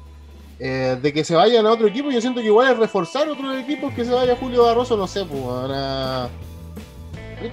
eh, 0.59 0.97
de 1.01 1.13
que 1.13 1.25
se 1.25 1.35
vayan 1.35 1.65
a 1.65 1.71
otro 1.71 1.87
equipo. 1.87 2.09
Yo 2.09 2.21
siento 2.21 2.39
que 2.39 2.47
igual 2.47 2.71
es 2.71 2.77
reforzar 2.77 3.27
otros 3.27 3.57
equipos 3.57 3.93
que 3.93 4.05
se 4.05 4.13
vaya 4.13 4.37
Julio 4.37 4.63
Barroso, 4.63 4.95
no 4.95 5.07
sé, 5.07 5.25
pues, 5.25 5.43
a, 5.43 6.29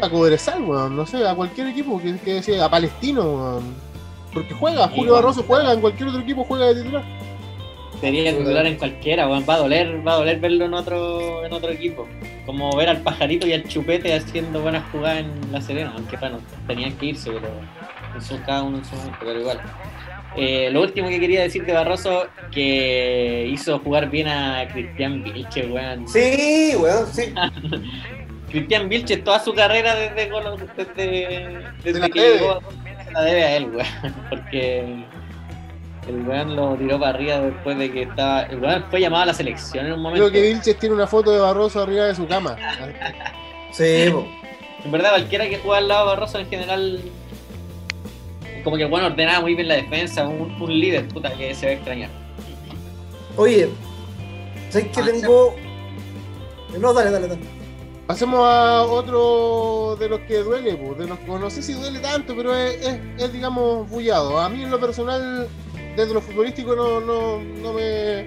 a 0.01 0.11
Cobresal, 0.11 0.63
weón, 0.63 0.95
no 0.95 1.05
sé, 1.05 1.27
a 1.27 1.35
cualquier 1.35 1.67
equipo 1.67 2.01
que, 2.01 2.17
que 2.19 2.45
sea, 2.45 2.67
a 2.67 2.71
Palestino, 2.71 3.23
weón. 3.23 3.90
Porque 4.33 4.55
juega, 4.55 4.89
Sí, 4.89 4.95
Julio. 4.97 5.15
Barroso 5.15 5.45
juega, 5.47 5.73
en 5.73 5.81
cualquier 5.81 6.09
otro 6.09 6.21
equipo 6.21 6.45
juega 6.45 6.67
de 6.67 6.83
titular. 6.83 7.03
Sería 8.01 8.37
titular 8.37 8.67
en 8.67 8.77
cualquiera, 8.77 9.29
weón. 9.29 9.45
Va 9.49 9.55
a 9.55 9.59
doler, 9.59 10.07
va 10.07 10.13
a 10.13 10.17
doler 10.17 10.41
verlo 10.41 10.65
en 10.65 10.75
otro, 10.75 11.45
en 11.45 11.53
otro 11.53 11.71
equipo. 11.71 12.09
Como 12.47 12.75
ver 12.77 12.89
al 12.89 13.03
pajarito 13.03 13.47
y 13.47 13.53
al 13.53 13.65
chupete 13.65 14.15
haciendo 14.15 14.63
buenas 14.63 14.91
jugadas 14.91 15.19
en 15.19 15.53
la 15.53 15.61
Serena, 15.61 15.93
aunque 15.95 16.17
bueno, 16.17 16.39
tenían 16.67 16.97
que 16.97 17.07
irse, 17.07 17.31
pero 17.31 17.49
en 18.15 18.23
su, 18.23 18.41
cada 18.43 18.63
uno 18.63 18.79
en 18.79 18.85
su 18.85 18.97
momento, 18.97 19.19
pero 19.21 19.41
igual. 19.41 19.61
Eh, 20.37 20.71
lo 20.71 20.81
último 20.81 21.09
que 21.09 21.21
quería 21.21 21.43
decir 21.43 21.67
de 21.67 21.73
Barroso, 21.73 22.27
que 22.53 23.49
hizo 23.53 23.79
jugar 23.81 24.09
bien 24.09 24.29
a 24.29 24.67
Cristian 24.73 25.23
Vilches, 25.23 25.71
weón. 25.71 26.09
Sí, 26.09 26.73
weón, 26.79 27.07
sí. 27.13 27.35
Cristian 28.51 28.89
Vilches 28.89 29.23
toda 29.23 29.41
su 29.41 29.53
carrera 29.55 29.95
desde, 29.95 30.31
desde, 30.97 31.59
desde 31.85 32.01
la 32.01 32.09
que 32.09 32.41
se 33.11 33.15
la 33.15 33.23
debe 33.23 33.45
a 33.45 33.57
él, 33.57 33.65
weón. 33.75 34.15
Porque 34.31 35.05
el 36.09 36.27
weón 36.27 36.57
lo 36.57 36.75
tiró 36.77 36.99
para 36.99 37.11
arriba 37.17 37.41
después 37.41 37.79
de 37.79 37.91
que 37.93 38.03
estaba. 38.03 38.43
El 38.43 38.61
weón 38.61 38.85
fue 38.91 39.01
llamado 39.01 39.23
a 39.25 39.27
la 39.27 39.35
selección 39.35 39.87
en 39.87 39.93
un 39.93 40.01
momento. 40.03 40.29
Creo 40.31 40.33
que 40.43 40.49
Vilches 40.53 40.79
tiene 40.79 40.95
una 40.95 41.07
foto 41.07 41.31
de 41.31 41.39
Barroso 41.39 41.83
arriba 41.83 42.07
de 42.07 42.15
su 42.15 42.27
cama. 42.27 42.57
Sí, 43.73 44.07
po. 44.11 44.27
En 44.85 44.91
verdad, 44.93 45.11
cualquiera 45.11 45.49
que 45.49 45.59
juega 45.59 45.79
al 45.79 45.89
lado 45.89 46.01
de 46.07 46.15
Barroso 46.17 46.39
en 46.39 46.49
general. 46.49 47.01
Como 48.65 48.77
que 48.77 48.83
el 48.85 48.93
weón 48.93 49.07
ordenaba 49.07 49.41
muy 49.41 49.55
bien 49.55 49.69
la 49.69 49.75
defensa, 49.77 50.27
un, 50.29 50.51
un 50.61 50.81
líder, 50.81 51.09
puta, 51.09 51.33
que 51.33 51.55
se 51.55 51.67
va 51.67 51.73
a 51.73 51.75
extrañar. 51.77 52.11
Oye, 53.37 53.69
¿sabes 54.69 54.89
que 54.89 55.01
Ah, 55.01 55.05
tengo.? 55.07 55.55
No, 56.79 56.93
dale, 56.93 57.11
dale, 57.11 57.29
dale. 57.29 57.41
Pasemos 58.11 58.41
a 58.45 58.83
otro 58.83 59.95
de 59.95 60.09
los 60.09 60.19
que 60.23 60.39
duele, 60.39 60.75
pues, 60.75 60.99
de 60.99 61.07
los 61.07 61.21
no 61.29 61.49
sé 61.49 61.63
si 61.63 61.75
duele 61.75 62.01
tanto, 62.01 62.35
pero 62.35 62.57
es, 62.57 62.85
es, 62.85 62.99
es, 63.19 63.33
digamos, 63.33 63.89
bullado. 63.89 64.41
A 64.41 64.49
mí 64.49 64.65
en 64.65 64.71
lo 64.73 64.81
personal, 64.81 65.47
desde 65.95 66.13
lo 66.13 66.21
futbolístico 66.21 66.75
no, 66.75 66.99
no, 66.99 67.39
no 67.39 67.73
me 67.73 68.27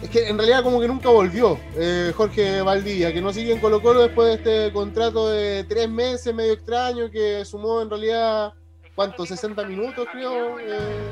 es 0.00 0.08
que 0.08 0.28
en 0.28 0.38
realidad 0.38 0.62
como 0.62 0.80
que 0.80 0.86
nunca 0.86 1.08
volvió 1.08 1.58
eh, 1.74 2.12
Jorge 2.16 2.62
Valdivia, 2.62 3.12
que 3.12 3.20
no 3.20 3.32
sigue 3.32 3.52
en 3.52 3.58
Colo 3.58 3.82
Colo 3.82 4.02
después 4.02 4.28
de 4.28 4.34
este 4.34 4.72
contrato 4.72 5.30
de 5.30 5.64
tres 5.64 5.88
meses 5.88 6.32
medio 6.32 6.52
extraño 6.52 7.10
que 7.10 7.44
sumó 7.44 7.82
en 7.82 7.90
realidad, 7.90 8.52
¿cuánto? 8.94 9.24
¿60 9.24 9.66
minutos 9.66 10.06
creo? 10.12 10.60
Eh... 10.60 11.10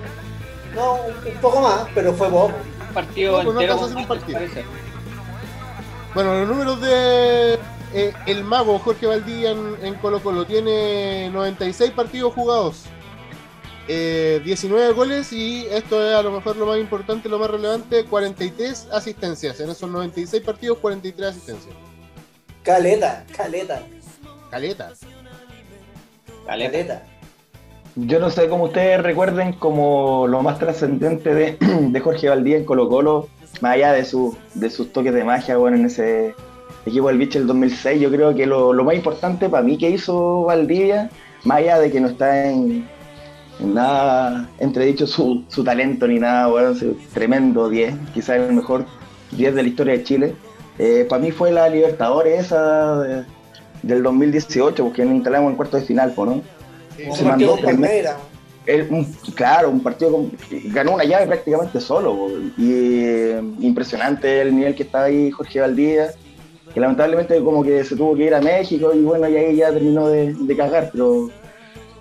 No, 0.76 0.94
un, 0.94 1.40
poco 1.40 1.60
más, 1.60 1.88
pero 1.92 2.14
fue 2.14 2.28
poco. 2.28 2.52
Un 2.86 2.94
partido 2.94 3.42
no, 3.42 3.50
entero. 3.50 3.80
un 3.80 4.06
partido. 4.06 4.38
Bueno, 6.14 6.40
los 6.40 6.48
números 6.48 6.80
de 6.80 7.59
eh, 7.94 8.12
el 8.26 8.44
mago 8.44 8.78
Jorge 8.78 9.06
Valdivia 9.06 9.50
en, 9.50 9.76
en 9.82 9.94
Colo 9.94 10.20
Colo 10.20 10.44
tiene 10.44 11.30
96 11.30 11.90
partidos 11.92 12.34
jugados. 12.34 12.86
19 13.88 14.90
eh, 14.90 14.92
goles 14.92 15.32
y 15.32 15.66
esto 15.66 16.06
es 16.06 16.14
a 16.14 16.22
lo 16.22 16.30
mejor 16.30 16.56
lo 16.56 16.66
más 16.66 16.78
importante, 16.78 17.28
lo 17.28 17.38
más 17.38 17.50
relevante, 17.50 18.04
43 18.04 18.88
asistencias. 18.92 19.58
En 19.60 19.70
esos 19.70 19.90
96 19.90 20.42
partidos, 20.44 20.78
43 20.78 21.28
asistencias. 21.28 21.74
Caleta, 22.62 23.24
caleta. 23.36 23.82
Caleta. 24.50 24.92
Caleta. 26.46 27.02
Yo 27.96 28.20
no 28.20 28.30
sé 28.30 28.48
cómo 28.48 28.64
ustedes 28.64 29.02
recuerden 29.02 29.54
como 29.54 30.28
lo 30.28 30.42
más 30.42 30.58
trascendente 30.58 31.34
de, 31.34 31.56
de, 31.90 32.00
Jorge 32.00 32.28
Valdía 32.28 32.58
en 32.58 32.64
Colo 32.64 32.88
Colo, 32.88 33.28
más 33.60 33.74
allá 33.74 33.92
de, 33.92 34.04
su, 34.04 34.36
de 34.54 34.70
sus 34.70 34.92
toques 34.92 35.12
de 35.12 35.24
magia 35.24 35.56
bueno, 35.56 35.76
en 35.76 35.86
ese 35.86 36.34
equipo 36.86 37.08
del 37.08 37.18
Bicho 37.18 37.38
del 37.38 37.46
2006, 37.46 38.00
yo 38.00 38.10
creo 38.10 38.34
que 38.34 38.46
lo, 38.46 38.72
lo 38.72 38.84
más 38.84 38.94
importante 38.94 39.48
para 39.48 39.62
mí 39.62 39.76
que 39.76 39.90
hizo 39.90 40.42
Valdivia, 40.42 41.10
más 41.44 41.58
allá 41.58 41.78
de 41.78 41.90
que 41.90 42.00
no 42.00 42.08
está 42.08 42.50
en, 42.50 42.86
nada 43.60 44.48
entredicho 44.58 45.06
su, 45.06 45.44
su 45.48 45.64
talento 45.64 46.06
ni 46.06 46.18
nada, 46.18 46.46
bueno, 46.46 46.74
tremendo 47.12 47.68
10, 47.68 47.94
quizás 48.14 48.36
el 48.36 48.52
mejor 48.52 48.86
10 49.32 49.54
de 49.54 49.62
la 49.62 49.68
historia 49.68 49.92
de 49.94 50.04
Chile. 50.04 50.34
Eh, 50.78 51.06
para 51.08 51.22
mí 51.22 51.30
fue 51.30 51.52
la 51.52 51.68
Libertadores 51.68 52.46
esa 52.46 53.26
del 53.82 54.02
2018, 54.02 54.82
porque 54.82 55.04
nos 55.04 55.14
instalamos 55.14 55.50
en 55.50 55.56
cuarto 55.56 55.76
de 55.76 55.82
final, 55.82 56.14
¿no? 56.16 56.42
Se 57.14 57.24
mandó 57.24 57.56
un, 58.90 59.04
claro, 59.34 59.70
un 59.70 59.80
partido 59.80 60.12
con, 60.12 60.32
ganó 60.66 60.92
una 60.92 61.04
llave 61.04 61.26
prácticamente 61.26 61.80
solo 61.80 62.28
y 62.56 62.72
eh, 63.04 63.42
impresionante 63.58 64.42
el 64.42 64.54
nivel 64.54 64.74
que 64.74 64.82
estaba 64.82 65.04
ahí 65.04 65.30
Jorge 65.30 65.60
Valdía 65.60 66.10
que 66.72 66.80
lamentablemente 66.80 67.40
como 67.42 67.62
que 67.62 67.84
se 67.84 67.96
tuvo 67.96 68.14
que 68.14 68.24
ir 68.24 68.34
a 68.34 68.40
México 68.40 68.92
y 68.94 69.00
bueno 69.00 69.28
y 69.28 69.36
ahí 69.36 69.56
ya 69.56 69.72
terminó 69.72 70.08
de, 70.08 70.34
de 70.34 70.56
cagar 70.56 70.90
pero 70.92 71.28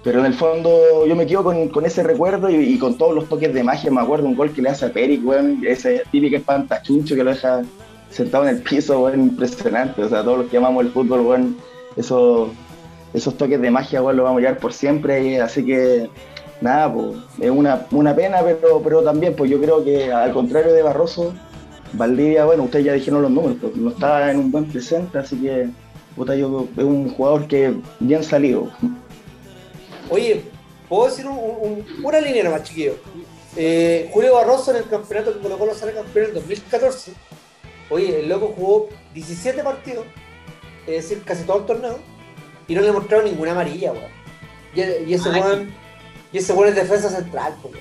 pero 0.04 0.20
en 0.20 0.26
el 0.26 0.34
fondo 0.34 1.06
yo 1.06 1.16
me 1.16 1.28
quedo 1.28 1.44
con, 1.44 1.86
ese 1.86 2.04
recuerdo 2.04 2.50
y, 2.50 2.78
con 2.78 2.98
todos 2.98 3.14
los 3.14 3.28
toques 3.28 3.54
de 3.54 3.64
magia. 3.64 3.92
Me 3.92 4.02
acuerdo 4.02 4.28
un 4.28 4.36
gol 4.36 4.52
que 4.52 4.62
le 4.62 4.70
hace 4.70 4.86
a 4.86 4.94
Peric, 4.94 5.26
weón, 5.26 5.62
ese 5.66 6.04
típico 6.12 6.38
espantachuncho 6.38 7.16
que 7.16 7.24
lo 7.24 7.32
deja 7.32 7.64
sentado 8.10 8.48
en 8.48 8.56
el 8.56 8.62
piso, 8.62 9.02
weón, 9.02 9.22
impresionante. 9.22 10.02
O 10.04 10.10
sea, 10.10 10.24
todos 10.24 10.40
los 10.40 10.50
que 10.50 10.58
amamos 10.58 10.86
el 10.86 10.92
fútbol, 10.92 11.22
weón, 11.22 11.58
esos, 11.98 12.50
esos 13.14 13.36
toques 13.36 13.60
de 13.60 13.72
magia, 13.72 14.02
weón, 14.02 14.16
los 14.16 14.24
vamos 14.24 14.40
a 14.40 14.42
llevar 14.42 14.60
por 14.60 14.72
siempre. 14.72 15.42
así 15.42 15.66
que, 15.66 16.10
nada, 16.62 16.94
pues, 16.94 17.18
es 17.42 17.52
una, 17.52 17.86
una 17.92 18.16
pena, 18.16 18.40
pero, 18.42 18.82
pero 18.82 19.04
también, 19.04 19.36
pues 19.36 19.52
yo 19.52 19.60
creo 19.60 19.84
que 19.84 20.14
al 20.14 20.32
contrario 20.32 20.72
de 20.72 20.82
Barroso, 20.82 21.34
Valdivia, 21.94 22.46
bueno, 22.46 22.64
ustedes 22.64 22.86
ya 22.86 22.94
dijeron 22.94 23.22
los 23.22 23.32
números, 23.32 23.58
pues, 23.62 23.76
no 23.76 23.90
estaba 23.90 24.32
en 24.32 24.38
un 24.38 24.52
buen 24.52 24.66
presente, 24.66 25.18
así 25.18 25.38
que, 25.38 25.70
puta, 26.16 26.36
yo 26.36 26.68
es 26.78 26.84
un 26.84 27.10
jugador 27.10 27.48
que 27.48 27.74
bien 28.00 28.24
salido. 28.24 28.72
Oye, 30.10 30.44
¿puedo 30.88 31.06
decir 31.06 31.26
una 31.28 32.22
línea 32.22 32.44
nomás, 32.44 32.64
chiquillo? 32.64 32.96
Eh, 33.56 34.10
Julio 34.14 34.36
Barroso 34.36 34.72
en 34.72 34.78
el 34.78 34.90
campeonato 34.90 35.34
que 35.34 35.40
colocó 35.40 35.66
los 35.66 35.78
sale 35.78 35.94
campeón 35.94 36.28
en 36.28 36.34
2014. 36.36 37.14
Oye, 37.90 38.20
el 38.20 38.30
loco 38.30 38.54
jugó 38.56 38.90
17 39.14 39.64
partidos, 39.64 40.06
es 40.86 41.10
decir, 41.10 41.24
casi 41.24 41.44
todo 41.44 41.60
el 41.60 41.66
torneo, 41.66 42.00
y 42.68 42.76
no 42.76 42.82
le 42.82 42.92
mostraron 42.92 43.26
ninguna 43.26 43.52
amarilla, 43.52 43.92
weón. 43.92 44.12
Y, 44.76 45.14
ese 45.14 45.30
weón 45.30 45.74
y 46.32 46.38
ese 46.38 46.54
es 46.54 46.76
defensa 46.76 47.10
central, 47.10 47.56
weón. 47.64 47.78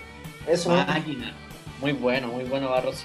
Eso 0.47 0.71
Máquina. 0.71 1.35
Muy 1.81 1.93
bueno, 1.93 2.29
muy 2.29 2.45
bueno 2.45 2.71
Barroso. 2.71 3.05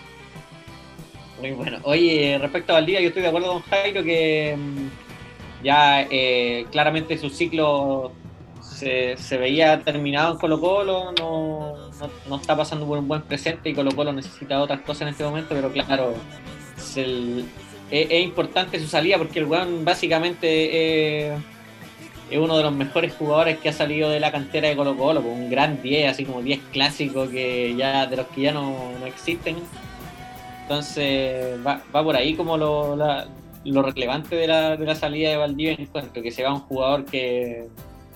Muy 1.40 1.52
bueno. 1.52 1.80
Oye, 1.84 2.38
respecto 2.40 2.72
a 2.72 2.76
Valdivia, 2.76 3.02
yo 3.02 3.08
estoy 3.08 3.24
de 3.24 3.28
acuerdo 3.28 3.54
con 3.54 3.62
Jairo 3.64 4.04
que 4.04 4.56
mm, 4.58 5.64
ya 5.64 6.02
eh, 6.10 6.66
claramente 6.72 7.18
su 7.18 7.30
ciclo 7.30 8.12
se, 8.62 9.38
veía 9.38 9.80
terminado 9.82 10.34
en 10.34 10.40
Colo 10.40 10.60
Colo, 10.60 11.14
no, 11.20 11.76
no, 12.28 12.36
está 12.36 12.56
pasando 12.56 12.86
por 12.86 12.98
un 12.98 13.08
buen 13.08 13.22
presente 13.22 13.70
y 13.70 13.74
Colo 13.74 13.92
Colo 13.96 14.12
necesita 14.12 14.62
otras 14.62 14.82
cosas 14.82 15.04
en 15.04 15.08
este 15.10 15.24
momento, 15.24 15.50
pero 15.50 15.72
claro, 15.72 16.14
es, 17.92 18.24
importante 18.24 18.80
su 18.80 18.88
salida 18.88 19.18
porque 19.18 19.40
el 19.40 19.46
weón 19.46 19.86
básicamente 19.86 21.34
es 22.30 22.40
uno 22.40 22.58
de 22.58 22.64
los 22.64 22.74
mejores 22.74 23.14
jugadores 23.14 23.60
que 23.60 23.70
ha 23.70 23.74
salido 23.74 24.10
de 24.10 24.20
la 24.20 24.32
cantera 24.32 24.68
de 24.68 24.76
Colo 24.76 24.98
Colo, 24.98 25.22
un 25.22 25.50
gran 25.50 25.82
10, 25.82 26.12
así 26.12 26.26
como 26.26 26.42
10 26.42 26.60
clásicos 26.72 27.30
que 27.30 27.76
ya 27.76 28.08
de 28.08 28.18
los 28.18 28.28
que 28.28 28.42
ya 28.42 28.52
no, 28.52 28.92
existen. 29.06 29.58
Entonces 30.74 31.60
va, 31.66 31.80
por 31.92 32.16
ahí 32.16 32.36
como 32.36 32.58
lo, 32.58 32.96
lo 32.96 33.82
relevante 33.84 34.36
de 34.36 34.48
la, 34.48 34.76
de 34.76 34.86
la 34.86 34.96
salida 34.96 35.30
de 35.30 35.38
Valdivia 35.38 35.76
en 35.78 35.86
cuanto 35.86 36.20
que 36.20 36.32
se 36.32 36.42
va 36.42 36.52
un 36.52 36.62
jugador 36.62 37.06
que 37.06 37.68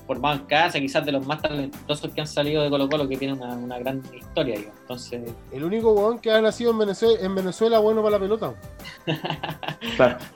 formado 0.08 0.39
en 0.39 0.46
casa, 0.46 0.80
quizás 0.80 1.06
de 1.06 1.12
los 1.12 1.28
más 1.28 1.39
talentosos 1.39 2.12
que 2.12 2.22
han 2.22 2.28
salido 2.28 2.63
de 2.63 2.70
Colo 2.72 2.89
Colo, 2.89 3.08
que 3.08 3.17
tiene 3.17 3.34
una, 3.34 3.78
gran 3.78 4.02
historia, 4.17 4.56
Entonces... 4.56 5.32
El 5.52 5.65
único 5.65 5.91
weón 5.91 6.17
que 6.17 6.32
ha 6.32 6.41
nacido 6.41 6.72
en 6.72 6.80
Venezuela, 6.80 7.20
en 7.22 7.36
Venezuela 7.36 7.78
bueno 7.78 8.02
para 8.02 8.17
la 8.17 8.20
pelota. 8.20 8.56
claro. 9.96 10.17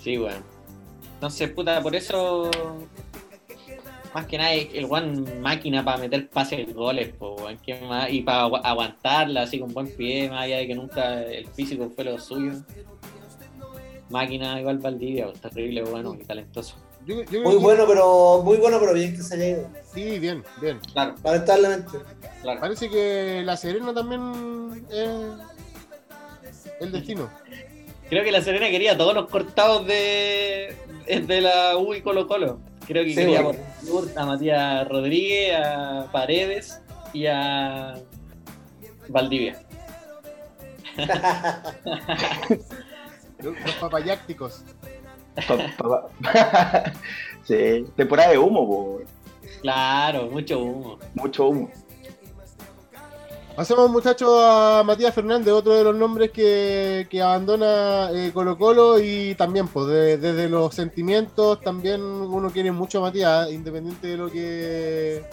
Sí, 0.00 0.16
weón. 0.18 0.44
Entonces, 1.14 1.50
puta, 1.50 1.82
por 1.82 1.96
eso... 1.96 2.48
Más 4.16 4.24
que 4.24 4.38
nada, 4.38 4.54
el 4.54 4.86
weón 4.86 5.42
máquina 5.42 5.84
para 5.84 5.98
meter 5.98 6.26
pases 6.30 6.72
goles, 6.72 7.10
y 8.08 8.22
para 8.22 8.44
aguantarla 8.44 9.42
así 9.42 9.60
con 9.60 9.74
buen 9.74 9.94
pie, 9.94 10.30
más 10.30 10.44
allá 10.44 10.56
de 10.56 10.66
que 10.66 10.74
nunca 10.74 11.22
el 11.22 11.46
físico 11.48 11.90
fue 11.94 12.04
lo 12.04 12.18
suyo. 12.18 12.52
Máquina 14.08 14.58
igual 14.58 14.78
Valdivia, 14.78 15.30
terrible, 15.34 15.82
bueno 15.82 16.16
y 16.18 16.24
talentoso 16.24 16.76
muy 17.06 17.56
bueno, 17.56 17.84
pero 17.86 18.40
muy 18.42 18.56
bueno, 18.56 18.78
pero 18.80 18.94
bien 18.94 19.14
que 19.14 19.22
se 19.22 19.34
haya 19.34 19.48
ido. 19.48 19.70
Sí, 19.94 20.18
bien, 20.18 20.42
bien. 20.62 20.80
Claro. 20.94 21.14
Lamentablemente. 21.22 21.98
Parece 22.42 22.88
que 22.88 23.42
la 23.44 23.54
Serena 23.58 23.92
también 23.92 24.86
es 24.90 26.70
el 26.80 26.90
destino. 26.90 27.28
Creo 28.08 28.24
que 28.24 28.32
la 28.32 28.40
Serena 28.40 28.70
quería 28.70 28.96
todos 28.96 29.14
los 29.14 29.28
cortados 29.28 29.86
de, 29.86 30.74
de 31.06 31.40
la 31.42 31.76
U 31.76 31.92
y 31.92 32.00
Colo 32.00 32.26
Colo. 32.26 32.60
Creo 32.86 33.04
que 33.04 33.14
quería 33.14 33.42
a 34.16 34.26
Matías 34.26 34.88
Rodríguez, 34.88 35.56
a 35.56 36.08
Paredes 36.12 36.80
y 37.12 37.26
a 37.26 37.94
Valdivia. 39.08 39.60
los 43.42 43.74
papayácticos. 43.80 44.64
sí, 47.44 47.84
temporada 47.96 48.30
de 48.30 48.38
humo, 48.38 49.00
Claro, 49.60 50.30
mucho 50.30 50.62
humo. 50.62 50.98
Mucho 51.14 51.48
humo. 51.48 51.70
Hacemos 53.56 53.90
muchachos 53.90 54.28
a 54.42 54.82
Matías 54.84 55.14
Fernández, 55.14 55.54
otro 55.54 55.72
de 55.72 55.82
los 55.82 55.96
nombres 55.96 56.30
que, 56.30 57.08
abandona 57.22 58.10
eh, 58.12 58.30
Colo 58.34 58.58
Colo 58.58 59.00
y 59.00 59.34
también 59.34 59.66
pues 59.66 59.86
desde 60.20 60.50
los 60.50 60.74
sentimientos 60.74 61.62
también 61.62 62.02
uno 62.02 62.50
quiere 62.50 62.70
mucho 62.70 62.98
a 62.98 63.02
Matías, 63.02 63.50
independiente 63.50 64.08
de 64.08 64.16
lo 64.18 64.30
que 64.30 65.24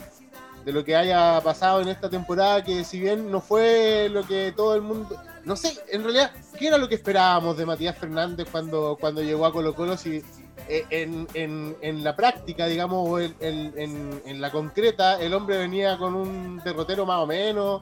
de 0.63 0.71
lo 0.71 0.85
que 0.85 0.95
haya 0.95 1.41
pasado 1.41 1.81
en 1.81 1.89
esta 1.89 2.09
temporada, 2.09 2.63
que 2.63 2.85
si 2.85 2.97
bien 2.97 3.29
no 3.29 3.41
fue 3.41 4.07
lo 4.09 4.25
que 4.25 4.53
todo 4.55 4.75
el 4.75 4.81
mundo, 4.81 5.21
no 5.43 5.57
sé, 5.57 5.73
en 5.91 6.03
realidad, 6.03 6.31
¿qué 6.57 6.67
era 6.67 6.77
lo 6.77 6.87
que 6.87 6.95
esperábamos 6.95 7.57
de 7.57 7.65
Matías 7.65 7.97
Fernández 7.97 8.47
cuando, 8.49 8.97
cuando 8.97 9.21
llegó 9.21 9.45
a 9.45 9.51
Colo 9.51 9.75
Colo? 9.75 9.97
Si 9.97 10.23
eh, 10.69 10.85
en, 11.33 12.03
la 12.03 12.15
práctica, 12.15 12.67
digamos, 12.67 13.09
o 13.09 13.19
en, 13.19 14.41
la 14.41 14.51
concreta, 14.51 15.19
el 15.21 15.33
hombre 15.33 15.57
venía 15.57 15.97
con 15.97 16.15
un 16.15 16.61
derrotero 16.63 17.05
más 17.05 17.19
o 17.19 17.27
menos, 17.27 17.81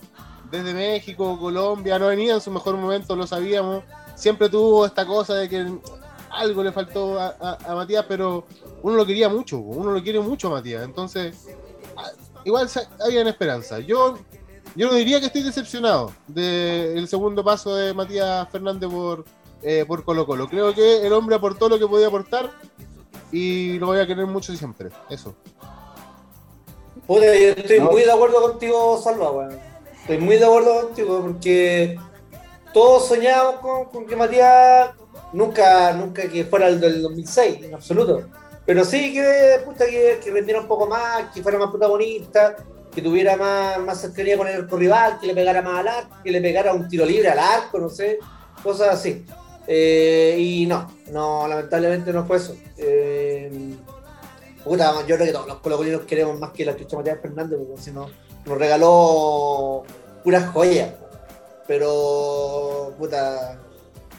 desde 0.49 0.73
México, 0.73 1.39
Colombia, 1.39 1.97
no 1.97 2.07
venía 2.07 2.33
en 2.33 2.41
su 2.41 2.51
mejor 2.51 2.77
momento, 2.77 3.15
lo 3.15 3.25
sabíamos. 3.25 3.83
Siempre 4.15 4.49
tuvo 4.49 4.85
esta 4.85 5.05
cosa 5.05 5.35
de 5.35 5.47
que 5.47 5.65
algo 6.29 6.63
le 6.63 6.71
faltó 6.71 7.19
a, 7.19 7.57
a 7.65 7.75
Matías, 7.75 8.05
pero 8.07 8.45
uno 8.83 8.95
lo 8.95 9.05
quería 9.05 9.29
mucho, 9.29 9.59
uno 9.59 9.91
lo 9.91 10.03
quiere 10.03 10.19
mucho 10.19 10.47
a 10.47 10.51
Matías. 10.51 10.83
Entonces, 10.83 11.47
igual 12.43 12.67
había 12.99 13.21
esperanza. 13.29 13.79
Yo, 13.79 14.17
yo 14.75 14.87
no 14.87 14.95
diría 14.95 15.19
que 15.19 15.27
estoy 15.27 15.43
decepcionado 15.43 16.13
del 16.27 17.07
segundo 17.07 17.43
paso 17.43 17.75
de 17.75 17.93
Matías 17.93 18.49
Fernández 18.49 18.89
por, 18.89 19.25
eh, 19.61 19.85
por 19.87 20.03
Colo 20.03 20.25
Colo. 20.25 20.47
Creo 20.47 20.73
que 20.73 21.05
el 21.05 21.13
hombre 21.13 21.35
aportó 21.35 21.69
lo 21.69 21.77
que 21.77 21.87
podía 21.87 22.07
aportar 22.07 22.51
y 23.31 23.79
lo 23.79 23.87
voy 23.87 23.99
a 23.99 24.07
querer 24.07 24.25
mucho 24.25 24.55
siempre. 24.55 24.89
Eso. 25.09 25.35
Puta, 27.07 27.25
yo 27.25 27.49
estoy 27.49 27.79
No. 27.79 27.91
muy 27.91 28.03
de 28.03 28.11
acuerdo 28.11 28.41
contigo, 28.41 28.99
Salva, 29.01 29.31
weón. 29.31 29.59
Estoy 30.01 30.17
muy 30.17 30.37
de 30.37 30.45
acuerdo 30.45 30.81
contigo 30.87 31.21
porque 31.21 31.97
todos 32.73 33.07
soñábamos 33.07 33.55
con, 33.61 33.85
con 33.85 34.05
que 34.05 34.15
Matías 34.15 34.91
nunca, 35.33 35.93
nunca 35.93 36.27
que 36.27 36.45
fuera 36.45 36.67
el 36.67 36.79
del 36.79 37.01
2006, 37.01 37.63
en 37.63 37.73
absoluto. 37.75 38.23
Pero 38.65 38.85
sí 38.85 39.13
que, 39.13 39.61
puta, 39.65 39.85
que, 39.85 40.19
que 40.23 40.31
rendiera 40.31 40.61
un 40.61 40.67
poco 40.67 40.87
más, 40.87 41.25
que 41.33 41.41
fuera 41.41 41.57
más 41.57 41.69
protagonista, 41.69 42.55
que 42.93 43.01
tuviera 43.01 43.35
más, 43.37 43.79
más 43.79 43.99
cercanía 44.01 44.37
con 44.37 44.47
el 44.47 44.69
rival, 44.69 45.17
que 45.19 45.27
le 45.27 45.33
pegara 45.33 45.61
más 45.61 45.79
al 45.79 45.87
arco, 45.87 46.15
que 46.23 46.31
le 46.31 46.41
pegara 46.41 46.73
un 46.73 46.87
tiro 46.87 47.05
libre 47.05 47.29
al 47.29 47.39
arco, 47.39 47.79
no 47.79 47.89
sé, 47.89 48.19
cosas 48.61 48.89
así. 48.89 49.25
Eh, 49.73 50.35
y 50.37 50.65
no, 50.65 50.85
no, 51.13 51.47
lamentablemente 51.47 52.11
no 52.11 52.25
fue 52.25 52.35
eso. 52.35 52.53
Eh, 52.75 53.49
puta, 54.65 54.93
yo 55.07 55.15
creo 55.15 55.27
que 55.27 55.31
todos 55.31 55.47
los 55.47 55.59
colocolinos 55.59 56.01
queremos 56.01 56.37
más 56.37 56.51
que 56.51 56.65
la 56.65 56.75
chucha 56.75 56.97
Matías 56.97 57.21
Fernández, 57.21 57.57
porque 57.57 57.81
si 57.81 57.91
no, 57.91 58.09
nos 58.45 58.57
regaló 58.57 59.83
puras 60.25 60.51
joyas. 60.51 60.93
Pero, 61.67 62.93
puta, 62.99 63.61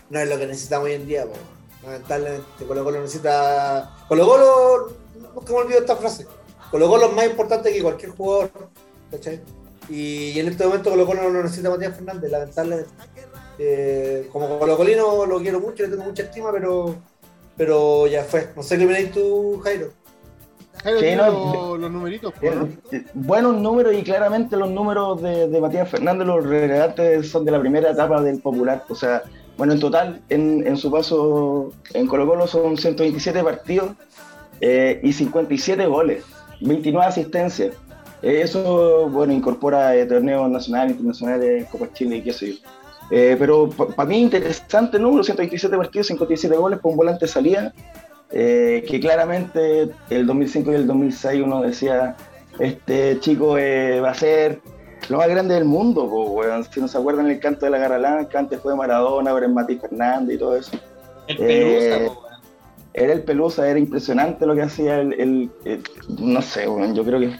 no 0.08 0.20
es 0.20 0.26
lo 0.30 0.38
que 0.38 0.46
necesitamos 0.46 0.86
hoy 0.86 0.94
en 0.94 1.06
día, 1.06 1.26
lamentablemente. 1.84 2.64
Colo 2.66 2.82
Colo 2.82 3.00
necesita. 3.02 3.94
Colo 4.08 4.26
Colo, 4.26 4.92
nunca 5.34 5.52
me 5.52 5.58
olvido 5.58 5.80
esta 5.80 5.96
frase. 5.96 6.26
Colo 6.70 6.88
Colo 6.88 7.08
es 7.08 7.12
más 7.12 7.26
importante 7.26 7.70
que 7.70 7.82
cualquier 7.82 8.12
jugador, 8.12 8.50
¿cachai? 9.10 9.42
Y, 9.90 10.40
en 10.40 10.48
este 10.48 10.64
momento 10.64 10.88
Colo 10.88 11.04
Colo 11.04 11.30
no 11.30 11.42
necesita 11.42 11.68
Matías 11.68 11.94
Fernández, 11.94 12.30
lamentablemente. 12.30 12.90
Eh, 13.58 14.28
como 14.32 14.58
Colo 14.58 14.76
Colino 14.76 15.26
lo 15.26 15.40
quiero 15.40 15.60
mucho, 15.60 15.82
le 15.82 15.90
tengo 15.90 16.04
mucha 16.04 16.22
estima, 16.22 16.50
pero, 16.52 16.96
pero 17.56 18.06
ya 18.06 18.24
fue. 18.24 18.48
No 18.56 18.62
sé 18.62 18.78
qué 18.78 18.86
me 18.86 18.96
dices 18.96 19.12
tú, 19.12 19.60
Jairo. 19.62 19.88
Jairo, 20.82 21.00
Sí, 21.00 21.14
no, 21.14 21.30
los, 21.30 21.80
los 21.80 21.90
numeritos. 21.90 22.32
Eh, 22.40 22.78
eh, 22.92 23.04
buenos 23.14 23.56
números 23.56 23.94
y 23.94 24.02
claramente 24.02 24.56
los 24.56 24.70
números 24.70 25.22
de, 25.22 25.48
de 25.48 25.60
Matías 25.60 25.88
Fernández, 25.88 26.26
los 26.26 26.44
relevantes 26.44 27.30
son 27.30 27.44
de 27.44 27.52
la 27.52 27.60
primera 27.60 27.90
etapa 27.90 28.20
del 28.22 28.40
Popular. 28.40 28.84
O 28.88 28.94
sea, 28.94 29.22
bueno, 29.56 29.74
en 29.74 29.80
total, 29.80 30.22
en, 30.28 30.66
en 30.66 30.76
su 30.76 30.90
paso 30.90 31.72
en 31.92 32.06
Colo 32.06 32.26
Colo 32.26 32.46
son 32.46 32.76
127 32.76 33.44
partidos 33.44 33.90
eh, 34.60 35.00
y 35.02 35.12
57 35.12 35.86
goles, 35.86 36.24
29 36.60 37.06
asistencias. 37.06 37.74
Eh, 38.22 38.42
eso, 38.42 39.08
bueno, 39.10 39.32
incorpora 39.32 39.96
eh, 39.96 40.06
torneos 40.06 40.48
nacionales, 40.48 40.92
internacionales, 40.92 41.68
Copa 41.70 41.92
Chile 41.92 42.16
y 42.16 42.22
qué 42.22 42.32
sé 42.32 42.52
yo. 42.52 42.58
Eh, 43.14 43.36
pero 43.38 43.68
para 43.68 44.08
mí 44.08 44.22
interesante 44.22 44.96
el 44.96 45.02
número, 45.02 45.22
127 45.22 45.76
partidos, 45.76 46.06
57 46.06 46.56
goles 46.56 46.78
por 46.78 46.92
un 46.92 46.96
volante 46.96 47.26
de 47.26 47.30
salida, 47.30 47.74
eh, 48.30 48.82
que 48.88 48.98
claramente 49.00 49.90
el 50.08 50.26
2005 50.26 50.72
y 50.72 50.74
el 50.76 50.86
2006 50.86 51.42
uno 51.44 51.60
decía, 51.60 52.16
este 52.58 53.20
chico 53.20 53.58
eh, 53.58 54.00
va 54.00 54.12
a 54.12 54.14
ser 54.14 54.60
lo 55.10 55.18
más 55.18 55.28
grande 55.28 55.54
del 55.54 55.66
mundo, 55.66 56.08
po, 56.08 56.30
weón. 56.30 56.64
si 56.64 56.80
no 56.80 56.88
se 56.88 56.96
acuerdan 56.96 57.28
el 57.28 57.38
canto 57.38 57.66
de 57.66 57.70
la 57.72 57.78
Garalán, 57.78 58.26
que 58.26 58.38
antes 58.38 58.60
fue 58.60 58.74
Maradona, 58.74 59.30
ahora 59.32 59.44
es 59.46 59.52
Mati 59.52 59.76
Fernández 59.76 60.36
y 60.36 60.38
todo 60.38 60.56
eso. 60.56 60.72
El 61.28 61.36
Pelusa, 61.36 62.14
po. 62.14 62.22
Era 62.94 63.12
el 63.12 63.22
Pelusa, 63.24 63.68
era 63.68 63.78
impresionante 63.78 64.46
lo 64.46 64.54
que 64.54 64.62
hacía 64.62 65.00
el, 65.00 65.12
el- 65.14 65.50
el- 65.66 65.82
no 66.18 66.40
sé, 66.40 66.66
weón, 66.66 66.94
yo 66.94 67.04
creo 67.04 67.20
que 67.20 67.36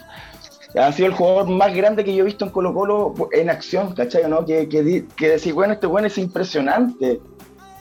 ha 0.79 0.91
sido 0.91 1.07
el 1.07 1.13
jugador 1.13 1.47
más 1.49 1.73
grande 1.75 2.03
que 2.03 2.15
yo 2.15 2.23
he 2.23 2.25
visto 2.25 2.45
en 2.45 2.51
Colo 2.51 2.73
Colo 2.73 3.13
en 3.31 3.49
acción, 3.49 3.93
¿cachai? 3.93 4.29
¿no? 4.29 4.45
Que, 4.45 4.67
que, 4.69 5.05
que 5.15 5.29
decir, 5.29 5.53
bueno, 5.53 5.73
este 5.73 5.87
weón 5.87 6.05
es 6.05 6.17
impresionante, 6.17 7.19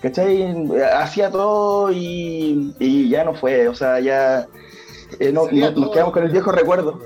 ¿cachai? 0.00 0.68
Hacía 0.96 1.30
todo 1.30 1.90
y, 1.92 2.74
y 2.78 3.08
ya 3.08 3.24
no 3.24 3.34
fue, 3.34 3.68
o 3.68 3.74
sea, 3.74 3.98
ya 4.00 4.46
eh, 5.18 5.32
no, 5.32 5.46
Salía 5.46 5.70
no- 5.70 5.80
nos 5.80 5.90
quedamos 5.92 6.12
con 6.12 6.24
el 6.24 6.30
viejo 6.30 6.52
recuerdo. 6.52 6.98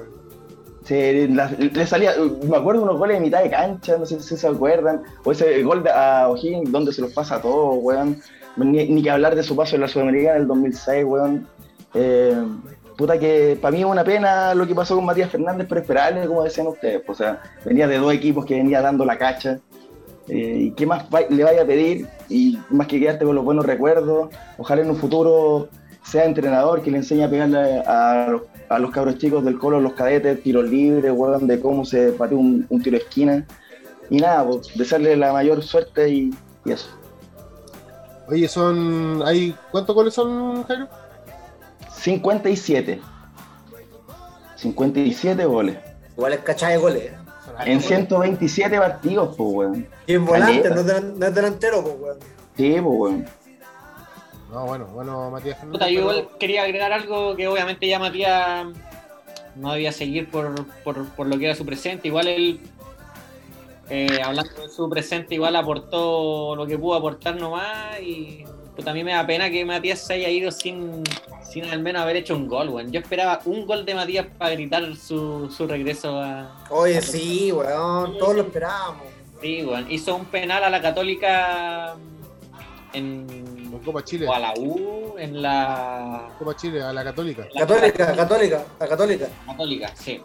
Se, 0.85 1.27
la- 1.29 1.51
le 1.51 1.87
salía, 1.87 2.13
me 2.49 2.57
acuerdo 2.57 2.83
unos 2.83 2.99
goles 2.99 3.17
de 3.19 3.21
mitad 3.25 3.43
de 3.43 3.51
cancha, 3.51 3.97
no 3.99 4.07
sé 4.07 4.21
si 4.21 4.37
se 4.37 4.47
acuerdan, 4.47 5.03
o 5.25 5.33
ese 5.33 5.63
gol 5.65 5.83
de, 5.83 5.91
a 5.91 6.29
O'Higgins 6.29 6.71
donde 6.71 6.93
se 6.93 7.01
los 7.03 7.13
pasa 7.13 7.37
a 7.37 7.41
todos, 7.43 7.77
weón. 7.81 8.21
Ni, 8.57 8.89
ni 8.89 9.03
que 9.03 9.11
hablar 9.11 9.35
de 9.35 9.43
su 9.43 9.55
paso 9.55 9.75
en 9.75 9.83
la 9.83 9.89
Sudamericana 9.89 10.35
del 10.39 10.47
2006, 10.47 11.05
weón. 11.05 11.47
Eh, 11.95 12.35
puta 12.97 13.19
que 13.19 13.59
para 13.61 13.73
mí 13.73 13.81
es 13.81 13.85
una 13.87 14.05
pena 14.05 14.55
lo 14.55 14.67
que 14.67 14.75
pasó 14.75 14.97
con 14.97 15.05
Matías 15.05 15.31
Fernández, 15.31 15.67
pero 15.69 15.81
esperable, 15.81 16.27
como 16.27 16.43
decían 16.45 16.67
ustedes. 16.67 17.03
o 17.07 17.15
sea, 17.15 17.43
venía 17.65 17.87
de 17.87 17.99
dos 17.99 18.13
equipos 18.13 18.45
que 18.47 18.55
venía 18.55 18.81
dando 18.81 19.05
la 19.05 19.19
cacha. 19.19 19.59
Eh, 20.29 20.57
¿Y 20.59 20.71
qué 20.73 20.87
más 20.87 21.05
le 21.31 21.45
vaya 21.45 21.63
a 21.63 21.67
pedir? 21.67 22.09
Y 22.29 22.59
más 22.71 22.87
que 22.89 22.99
quedarte 22.99 23.25
con 23.25 23.35
los 23.35 23.45
buenos 23.45 23.65
recuerdos. 23.65 24.31
Ojalá 24.59 24.83
en 24.83 24.91
un 24.91 24.97
futuro 24.97 25.69
sea 26.03 26.25
entrenador 26.25 26.83
que 26.83 26.91
le 26.91 26.99
enseñe 26.99 27.23
a 27.25 27.31
pegarle 27.31 27.81
a, 27.87 28.29
los- 28.31 28.43
a 28.69 28.79
los 28.81 28.91
cabros 28.91 29.19
chicos 29.19 29.45
del 29.45 29.59
colo, 29.59 29.81
los 29.81 29.93
cadetes, 29.93 30.43
tiros 30.43 30.69
libres, 30.69 31.13
weón, 31.15 31.47
de 31.47 31.61
cómo 31.61 31.85
se 31.85 32.11
patea 32.13 32.37
un, 32.39 32.67
tiro 32.83 32.97
de 32.99 33.05
esquina. 33.05 33.47
Y 34.11 34.17
nada, 34.19 34.45
pues, 34.47 34.77
desearle 34.77 35.17
la 35.17 35.33
mayor 35.33 35.63
suerte 35.63 36.09
y, 36.09 36.35
y 36.65 36.73
eso. 36.73 36.89
Oye, 38.29 38.49
son. 38.49 39.23
Hay, 39.25 39.55
¿Cuántos 39.71 39.95
goles 39.95 40.15
son, 40.15 40.65
Jairo? 40.65 40.89
57. 42.01 43.01
57 44.57 45.45
goles. 45.45 45.77
Igual 46.17 46.33
es 46.35 46.41
cachada 46.41 46.73
de 46.73 46.79
goles. 46.79 47.03
¿eh? 47.05 47.17
En 47.67 47.81
127 47.81 48.79
partidos, 48.79 49.35
pues, 49.37 49.51
weón. 49.53 49.89
Y 50.07 50.15
en 50.15 50.25
volante, 50.25 50.71
no 50.71 50.81
es, 50.81 50.87
delan- 50.87 51.15
no 51.17 51.27
es 51.27 51.35
delantero, 51.35 51.83
pues, 51.83 51.95
weón. 52.01 52.19
Sí, 52.57 52.71
pues, 52.73 52.85
weón. 52.85 53.27
No, 54.51 54.67
bueno, 54.67 54.87
bueno, 54.87 55.31
Matías 55.31 55.57
Fernández. 55.59 55.73
Puta, 55.81 55.91
yo 55.91 56.07
pero- 56.07 56.19
igual 56.19 56.39
quería 56.39 56.63
agregar 56.63 56.93
algo 56.93 57.37
que 57.37 57.49
obviamente 57.49 57.87
ya 57.89 57.99
Matías 57.99 58.67
no 59.57 59.73
debía 59.73 59.93
seguir 59.93 60.31
por, 60.31 60.67
por, 60.85 61.05
por 61.11 61.27
lo 61.27 61.39
que 61.39 61.47
era 61.47 61.55
su 61.55 61.67
presente. 61.67 62.09
Igual 62.09 62.29
él, 62.29 62.61
eh, 63.91 64.21
hablando 64.25 64.63
de 64.63 64.69
su 64.69 64.89
presente, 64.89 65.35
igual 65.35 65.57
aportó 65.57 66.55
lo 66.57 66.67
que 66.67 66.79
pudo 66.79 66.95
aportar 66.95 67.37
nomás. 67.37 68.01
Y 68.01 68.45
puta, 68.77 68.91
a 68.91 68.95
mí 68.95 69.03
me 69.03 69.13
da 69.13 69.27
pena 69.27 69.51
que 69.51 69.65
Matías 69.65 70.01
se 70.01 70.15
haya 70.15 70.29
ido 70.29 70.53
sin, 70.53 71.03
sin 71.43 71.65
al 71.65 71.81
menos 71.81 72.03
haber 72.03 72.17
hecho 72.17 72.37
un 72.37 72.47
gol, 72.47 72.69
weón. 72.69 72.93
Yo 72.93 73.01
esperaba 73.01 73.41
un 73.47 73.67
gol 73.67 73.85
de 73.85 73.95
Matías 73.95 74.27
para 74.39 74.53
gritar 74.53 74.95
su, 74.97 75.51
su 75.51 75.67
regreso 75.67 76.21
a. 76.21 76.65
Oye, 76.71 77.01
sí, 77.01 77.51
weón, 77.51 78.19
todos 78.19 78.37
lo 78.37 78.43
esperábamos. 78.43 79.07
Sí, 79.41 79.65
weón. 79.65 79.91
Hizo 79.91 80.15
un 80.15 80.27
penal 80.27 80.63
a 80.63 80.71
la 80.71 80.81
Católica 80.83 81.97
en. 82.93 83.27
Con 83.71 83.81
Copa 83.81 84.05
Chile. 84.05 84.27
o 84.29 84.33
a 84.33 84.39
la 84.39 84.55
U, 84.57 85.15
en 85.19 85.43
la. 85.43 86.29
Copa 86.39 86.55
Chile, 86.55 86.83
a 86.83 86.93
la 86.93 87.03
Católica. 87.03 87.49
Católica, 87.53 88.15
católica, 88.15 88.65
la 88.79 88.89
católica. 88.89 89.29
Católica, 89.47 89.93
sí. 89.97 90.21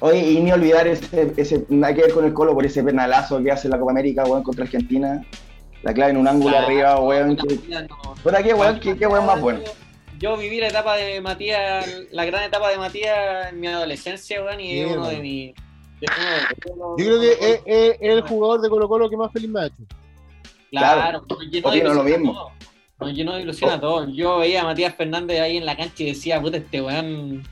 Oye, 0.00 0.30
y 0.30 0.40
ni 0.40 0.52
olvidar 0.52 0.86
ese, 0.86 1.32
ese, 1.36 1.64
nada 1.68 1.92
que 1.92 2.02
ver 2.02 2.12
con 2.12 2.24
el 2.24 2.32
Colo 2.32 2.54
por 2.54 2.64
ese 2.64 2.84
penalazo 2.84 3.42
que 3.42 3.50
hace 3.50 3.66
en 3.66 3.72
la 3.72 3.80
Copa 3.80 3.90
América, 3.90 4.24
weón, 4.24 4.44
contra 4.44 4.64
Argentina. 4.64 5.24
La 5.82 5.94
clave 5.94 6.10
en 6.10 6.16
un 6.18 6.28
ángulo 6.28 6.50
Claro, 6.50 6.66
arriba, 6.66 7.00
weón. 7.00 7.36
Que, 7.36 7.54
no. 7.68 8.14
puta, 8.22 8.42
qué 8.42 8.54
weón, 8.54 8.80
qué, 8.80 8.96
qué 8.96 9.06
weón 9.06 9.26
más 9.26 9.40
bueno. 9.40 9.60
Yo 10.18 10.36
viví 10.36 10.58
la 10.58 10.66
etapa 10.68 10.96
de 10.96 11.20
Matías, 11.20 11.86
la 12.10 12.24
gran 12.24 12.42
etapa 12.42 12.70
de 12.70 12.78
Matías 12.78 13.52
en 13.52 13.60
mi 13.60 13.68
adolescencia, 13.68 14.42
weón, 14.42 14.60
y 14.60 14.80
es 14.80 14.90
uno 14.92 15.06
de 15.08 15.18
mis. 15.18 15.54
Yo 16.00 16.94
creo 16.96 17.20
que 17.20 17.32
es, 17.32 17.40
es- 17.64 17.96
es 18.00 18.10
el 18.10 18.22
jugador 18.22 18.60
de 18.60 18.68
Colo 18.68 18.88
Colo 18.88 19.08
que 19.10 19.16
más 19.16 19.32
feliz 19.32 19.48
me 19.50 19.60
ha 19.60 19.66
hecho. 19.66 19.76
Claro, 20.70 21.24
nos 21.28 21.40
llenó 21.50 21.70
de 21.70 21.78
lo 21.78 21.84
ilusión 21.84 21.98
a 22.00 22.18
mismo. 22.18 22.32
todos. 22.34 22.52
Nos 23.00 23.12
llenó 23.14 23.34
de 23.36 23.42
ilusión 23.42 23.70
a 23.70 23.80
todos. 23.80 24.08
Yo 24.14 24.38
veía 24.38 24.62
a 24.62 24.64
Matías 24.64 24.94
Fernández 24.96 25.40
ahí 25.40 25.56
en 25.56 25.64
la 25.66 25.76
cancha 25.76 26.02
y 26.02 26.06
decía, 26.06 26.40
puta, 26.40 26.56
este 26.58 26.82
weón 26.82 27.42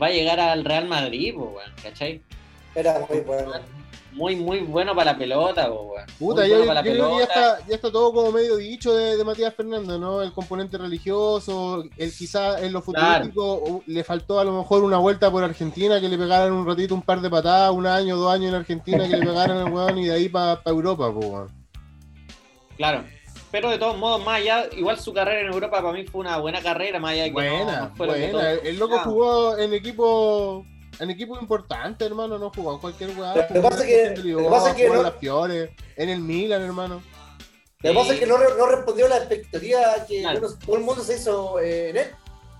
va 0.00 0.06
a 0.06 0.10
llegar 0.10 0.38
al 0.38 0.64
Real 0.64 0.86
Madrid, 0.86 1.34
po, 1.34 1.52
weón, 1.56 1.72
¿cachai? 1.82 2.20
Era 2.74 3.04
muy 3.08 3.20
bueno. 3.20 3.52
Muy, 4.12 4.34
muy 4.34 4.58
bueno 4.60 4.92
para 4.92 5.12
la 5.12 5.18
pelota, 5.18 5.70
weón. 5.70 6.04
Puta, 6.18 6.40
Muy 6.40 6.50
yo, 6.50 6.56
bueno 6.56 6.66
para 6.66 6.82
la 6.82 6.82
creo 6.82 7.10
que 7.10 7.16
ya 7.18 7.22
está, 7.22 7.58
ya 7.68 7.74
está 7.76 7.92
todo 7.92 8.12
como 8.12 8.32
medio 8.32 8.56
dicho 8.56 8.92
de, 8.92 9.16
de 9.16 9.24
Matías 9.24 9.54
Fernández, 9.54 10.00
¿no? 10.00 10.20
El 10.20 10.32
componente 10.32 10.76
religioso, 10.78 11.84
el 11.96 12.12
quizá 12.12 12.60
en 12.60 12.72
lo 12.72 12.82
futurístico 12.82 13.54
u- 13.58 13.82
le 13.86 14.02
faltó 14.02 14.40
a 14.40 14.44
lo 14.44 14.52
mejor 14.58 14.82
una 14.82 14.98
vuelta 14.98 15.30
por 15.30 15.44
Argentina, 15.44 16.00
que 16.00 16.08
le 16.08 16.18
pegaran 16.18 16.52
un 16.52 16.66
ratito 16.66 16.92
un 16.92 17.02
par 17.02 17.20
de 17.20 17.30
patadas, 17.30 17.70
un 17.72 17.86
año, 17.86 18.16
dos 18.16 18.32
años 18.34 18.48
en 18.48 18.56
Argentina, 18.56 19.06
que 19.08 19.16
le 19.16 19.24
pegaran 19.24 19.58
al 19.58 19.72
weón 19.72 19.98
y 19.98 20.06
de 20.06 20.12
ahí 20.12 20.28
para 20.28 20.60
Europa, 20.66 21.12
pues, 21.14 21.26
weón. 21.26 21.48
Claro. 22.76 23.04
Pero 23.52 23.70
de 23.70 23.78
todos 23.78 23.96
modos, 23.96 24.24
más 24.24 24.40
allá, 24.40 24.64
igual 24.76 24.98
su 24.98 25.12
carrera 25.12 25.40
en 25.40 25.52
Europa 25.52 25.80
para 25.82 25.92
mí 25.92 26.04
fue 26.04 26.20
una 26.20 26.36
buena 26.38 26.60
carrera, 26.60 26.98
más 26.98 27.12
allá 27.12 27.22
de 27.24 27.28
que 27.28 27.34
Buena, 27.34 27.92
no 27.96 27.96
buena. 27.96 28.50
El, 28.52 28.76
loco 28.78 28.94
pensaban. 28.94 29.04
jugó 29.14 29.58
en 29.58 29.74
equipo 29.74 30.64
en 31.00 31.10
equipo 31.10 31.38
importante, 31.40 32.04
hermano, 32.04 32.38
no 32.38 32.50
jugó 32.50 32.74
en 32.74 32.78
cualquier 32.78 33.10
weá. 33.18 33.34
Lo 33.34 33.46
que 33.48 33.54
jugó 33.54 33.70
pasa 33.70 33.82
en 33.82 33.88
que- 34.14 34.22
lo 34.32 34.38
que 34.38 34.44
pasa 34.50 34.70
es 34.70 34.76
que 34.76 34.88
no- 34.88 35.02
las 35.02 35.14
Fiores, 35.16 35.70
en 35.96 36.08
el 36.08 36.20
Milan, 36.20 36.62
hermano. 36.62 37.02
Lo 37.82 37.90
que 37.90 37.96
pasa 37.98 38.12
es 38.14 38.20
que 38.20 38.26
no, 38.26 38.36
re- 38.36 38.54
no 38.58 38.66
respondió 38.66 39.06
a 39.06 39.08
la 39.08 39.16
expectativa 39.18 39.80
que 40.06 40.20
Claro. 40.20 40.40
bueno, 40.40 40.56
todo 40.64 40.76
el 40.76 40.82
mundo 40.82 41.02
se 41.02 41.16
hizo 41.16 41.58
eh, 41.60 41.90
en 41.90 41.96
él. 41.96 42.06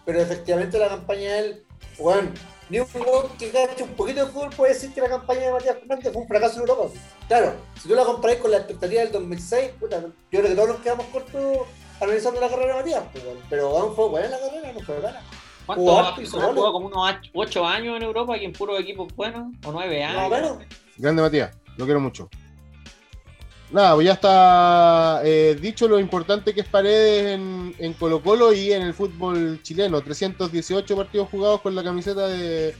Pero 0.06 0.20
efectivamente 0.22 0.78
la 0.78 0.88
campaña 0.88 1.32
de 1.34 1.38
él, 1.40 1.64
bueno, 1.98 2.30
ni 2.70 2.80
un 2.80 2.86
weón 2.94 3.28
que 3.38 3.50
gaste 3.50 3.82
un 3.82 3.90
poquito 3.90 4.24
de 4.24 4.32
fútbol 4.32 4.50
puede 4.50 4.72
decir 4.72 4.92
que 4.94 5.00
la 5.02 5.08
campaña 5.10 5.40
de 5.42 5.52
Matías 5.52 5.76
Fernández 5.78 6.12
fue 6.12 6.22
un 6.22 6.28
fracaso 6.28 6.54
en 6.54 6.60
Europa. 6.60 6.88
Claro, 7.28 7.52
si 7.80 7.88
tú 7.88 7.94
la 7.94 8.04
comparás 8.04 8.38
con 8.38 8.50
la 8.50 8.56
expectativa 8.56 9.02
del 9.02 9.12
2006, 9.12 9.72
puta, 9.78 10.00
yo 10.00 10.10
creo 10.30 10.42
que 10.44 10.54
todos 10.54 10.68
nos 10.70 10.80
quedamos 10.80 11.06
cortos 11.12 11.58
analizando 12.00 12.40
la 12.40 12.48
carrera 12.48 12.68
de 12.68 12.80
Matías, 12.80 13.02
pues, 13.12 13.24
weón. 13.24 13.38
pero 13.50 13.68
weón, 13.74 13.94
fue 13.94 14.08
buena 14.08 14.28
la 14.30 14.38
carrera, 14.40 14.72
no 14.72 14.80
fue 14.80 14.98
mala. 15.00 15.22
¿Cuánto 15.76 16.52
Jugó 16.54 16.72
como 16.72 16.86
unos 16.86 17.16
8 17.32 17.66
años 17.66 17.96
en 17.96 18.02
Europa 18.02 18.36
y 18.36 18.44
en 18.44 18.52
puro 18.52 18.78
equipos 18.78 19.14
buenos? 19.14 19.52
¿O 19.64 19.72
9 19.72 20.06
Más 20.06 20.30
o 20.30 20.34
años? 20.34 20.58
Grande 20.96 21.22
Matías, 21.22 21.56
lo 21.76 21.84
quiero 21.84 22.00
mucho. 22.00 22.28
Nada, 23.70 23.94
pues 23.94 24.06
ya 24.06 24.14
está 24.14 25.20
eh, 25.24 25.56
dicho 25.60 25.86
lo 25.86 26.00
importante 26.00 26.52
que 26.52 26.62
es 26.62 26.66
Paredes 26.66 27.34
en, 27.34 27.72
en 27.78 27.92
Colo 27.92 28.20
Colo 28.20 28.52
y 28.52 28.72
en 28.72 28.82
el 28.82 28.94
fútbol 28.94 29.60
chileno. 29.62 30.00
318 30.00 30.96
partidos 30.96 31.28
jugados 31.28 31.60
con 31.60 31.76
la 31.76 31.84
camiseta 31.84 32.26
de, 32.26 32.74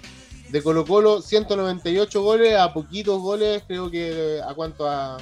de 0.49 0.63
Colo 0.63 0.85
Colo, 0.85 1.23
198 1.23 2.23
goles, 2.23 2.57
a 2.57 2.73
poquitos 2.73 3.21
goles, 3.21 3.63
creo 3.69 3.89
que 3.89 4.41
a 4.45 4.53
cuánto, 4.55 4.89
a, 4.89 5.17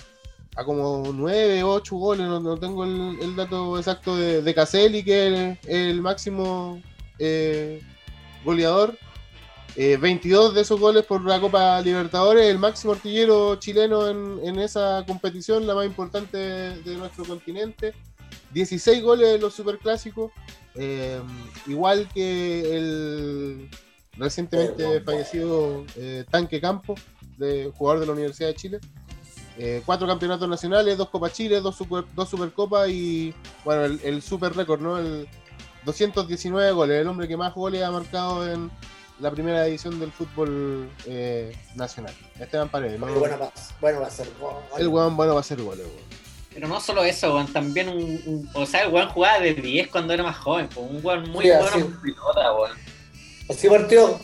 a 0.57 0.65
como 0.65 1.03
9, 1.13 1.63
8 1.63 1.97
goles, 1.97 2.27
no, 2.27 2.41
no 2.41 2.57
tengo 2.57 2.85
el, 2.85 3.19
el 3.21 3.37
dato 3.37 3.77
exacto 3.77 4.17
de, 4.17 4.41
de 4.41 4.55
Caselli, 4.55 5.05
que 5.05 5.27
es 5.27 5.59
el, 5.67 5.77
el 5.77 6.01
máximo 6.01 6.81
eh, 7.19 7.81
goleador. 8.45 8.97
Eh, 9.77 9.97
22 9.97 10.55
de 10.55 10.63
esos 10.63 10.81
goles 10.81 11.05
por 11.05 11.25
la 11.25 11.41
Copa 11.41 11.81
Libertadores, 11.83 12.47
el 12.47 12.59
máximo 12.59 12.95
artillero 12.95 13.57
chileno 13.57 14.09
en, 14.09 14.41
en 14.43 14.59
esa 14.59 15.05
competición, 15.07 15.67
la 15.67 15.75
más 15.75 15.87
importante 15.87 16.37
de, 16.37 16.83
de 16.83 16.97
nuestro 16.97 17.25
continente. 17.25 17.95
16 18.53 19.03
goles 19.03 19.35
en 19.37 19.41
los 19.41 19.55
superclásicos, 19.55 20.33
eh, 20.75 21.21
igual 21.67 22.09
que 22.13 22.77
el 22.77 23.69
recientemente 24.17 25.01
fallecido 25.03 25.85
eh, 25.97 26.25
Tanque 26.31 26.61
Campo, 26.61 26.95
de, 27.37 27.71
jugador 27.77 28.01
de 28.01 28.07
la 28.07 28.13
Universidad 28.13 28.49
de 28.49 28.55
Chile. 28.55 28.81
Eh, 29.59 29.83
cuatro 29.85 30.07
campeonatos 30.07 30.49
nacionales, 30.49 30.97
dos 30.97 31.09
Copas 31.09 31.33
Chile, 31.33 31.61
dos, 31.61 31.77
super, 31.77 32.05
dos 32.15 32.29
Supercopas 32.29 32.89
y 32.89 33.35
bueno, 33.65 33.85
el, 33.85 34.01
el 34.05 34.23
super 34.23 34.55
récord, 34.55 34.81
¿no? 34.81 34.99
El 34.99 35.29
219 35.85 36.73
goles, 36.73 37.01
el 37.01 37.07
hombre 37.09 37.29
que 37.29 37.37
más 37.37 37.55
goles 37.55 37.83
ha 37.83 37.91
marcado 37.91 38.51
en, 38.51 38.71
la 39.21 39.31
primera 39.31 39.67
edición 39.67 39.99
del 39.99 40.13
fútbol 40.13 40.89
eh, 41.07 41.57
nacional. 41.75 42.15
Esteban 42.39 42.69
Paredes, 42.69 43.01
paz. 43.01 43.75
Bueno, 43.81 44.01
va 44.01 44.07
a 44.07 44.11
ser. 44.11 44.29
gol. 44.39 44.55
El 44.79 44.89
weón 44.89 45.17
bueno 45.17 45.35
va 45.35 45.41
a 45.41 45.45
ser 45.45 45.61
goles, 45.61 45.85
weón. 45.87 46.09
Pero 46.55 46.69
no 46.69 46.81
solo 46.81 47.05
eso, 47.05 47.35
weón, 47.35 47.53
también 47.53 47.89
un, 47.89 47.99
un- 48.27 48.51
O 48.55 48.65
sea, 48.67 48.83
el 48.83 48.93
weón 48.93 49.09
jugaba 49.09 49.41
de 49.41 49.55
10 49.55 49.89
cuando 49.89 50.15
era 50.15 50.23
más 50.23 50.37
joven, 50.37 50.69
pues, 50.73 50.87
un 50.89 51.01
weón 51.05 51.31
muy 51.31 51.45
Sí, 51.45 51.51
bueno 51.51 51.67
así. 51.67 51.81
con 51.83 52.01
pelota, 52.01 52.53
weón. 52.55 52.79
Así 53.51 53.69
partió. 53.69 54.21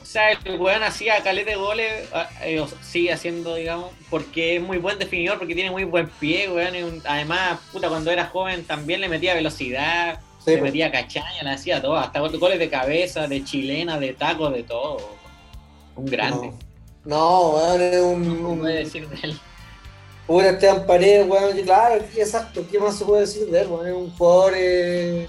O 0.00 0.04
sea, 0.04 0.32
el 0.32 0.60
weón 0.60 0.82
hacía 0.82 1.22
caleta 1.22 1.50
de 1.50 1.56
goles, 1.56 2.08
ah, 2.12 2.28
eh, 2.42 2.64
sigue 2.82 3.12
haciendo, 3.12 3.54
digamos, 3.54 3.92
porque 4.10 4.56
es 4.56 4.62
muy 4.62 4.78
buen 4.78 4.98
definidor, 4.98 5.38
porque 5.38 5.54
tiene 5.54 5.70
muy 5.70 5.84
buen 5.84 6.08
pie, 6.08 6.50
weón. 6.50 6.74
y 6.74 6.82
un- 6.82 7.02
además, 7.06 7.60
puta, 7.72 7.88
cuando 7.88 8.10
era 8.10 8.26
joven 8.26 8.64
también 8.64 9.00
le 9.00 9.08
metía 9.08 9.34
velocidad, 9.34 10.20
Sí, 10.44 10.50
le 10.52 10.58
po. 10.58 10.64
metía 10.64 10.90
cachaña, 10.90 11.42
le 11.42 11.50
hacía 11.50 11.80
todo, 11.80 11.96
hasta 11.96 12.20
goles 12.20 12.58
de 12.58 12.68
cabeza, 12.68 13.28
de 13.28 13.44
chilena, 13.44 13.98
de 13.98 14.12
taco, 14.14 14.50
de 14.50 14.62
todo. 14.64 14.98
Un 15.94 16.06
grande. 16.06 16.52
No, 17.04 17.16
no 17.16 17.50
weón, 17.50 17.80
es 17.80 18.00
un. 18.00 18.42
No 18.42 18.48
un 18.50 18.58
puede 18.60 18.78
decir 18.78 19.08
de 19.08 19.16
él. 19.22 19.40
Puta 20.26 20.50
Esteban 20.50 20.86
Paredes, 20.86 21.28
weón. 21.28 21.56
Claro, 21.58 21.96
exacto. 22.16 22.64
¿Qué 22.70 22.78
más 22.78 22.96
se 22.96 23.04
puede 23.04 23.22
decir 23.22 23.46
de 23.46 23.60
él, 23.60 23.68
weón? 23.68 23.86
Es 23.86 23.94
un 23.94 24.10
jugador 24.10 24.54
eh, 24.56 25.28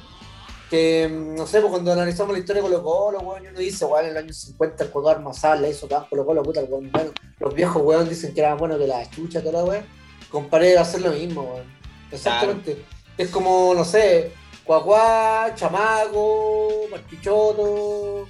que, 0.69 1.07
mm, 1.07 1.35
no 1.35 1.45
sé, 1.45 1.59
pues 1.59 1.71
cuando 1.71 1.91
analizamos 1.91 2.33
la 2.33 2.39
historia 2.39 2.61
de 2.61 2.69
Colo 2.69 2.83
Colo, 2.83 3.19
weón, 3.19 3.47
uno 3.47 3.59
dice, 3.59 3.85
weón, 3.85 4.05
en 4.05 4.11
el 4.11 4.17
año 4.17 4.33
50 4.33 4.83
el 4.83 4.89
jugador 4.91 5.17
Armazal 5.17 5.61
le 5.61 5.69
hizo 5.69 5.87
campo 5.87 6.09
Colo 6.09 6.25
Colo, 6.25 6.43
puta, 6.43 6.59
el 6.61 6.69
weón, 6.69 6.91
bueno, 6.91 7.11
los 7.39 7.53
viejos, 7.53 7.81
weón, 7.83 8.09
dicen 8.09 8.33
que 8.33 8.41
era 8.41 8.55
bueno 8.55 8.77
que 8.77 8.87
la 8.87 9.07
chucha, 9.09 9.41
toda 9.41 9.59
la 9.59 9.63
weón. 9.63 9.85
Con 10.31 10.49
Paredes 10.49 10.77
va 10.77 10.79
a 10.79 10.83
hacer 10.83 11.01
lo 11.01 11.11
mismo, 11.11 11.41
weón. 11.41 11.65
Exactamente. 12.11 12.83
Es 13.17 13.29
como, 13.29 13.73
no 13.75 13.85
sé, 13.85 14.31
Cuacuá, 14.65 15.53
Chamaco, 15.55 16.87
Marquichoto, 16.89 18.25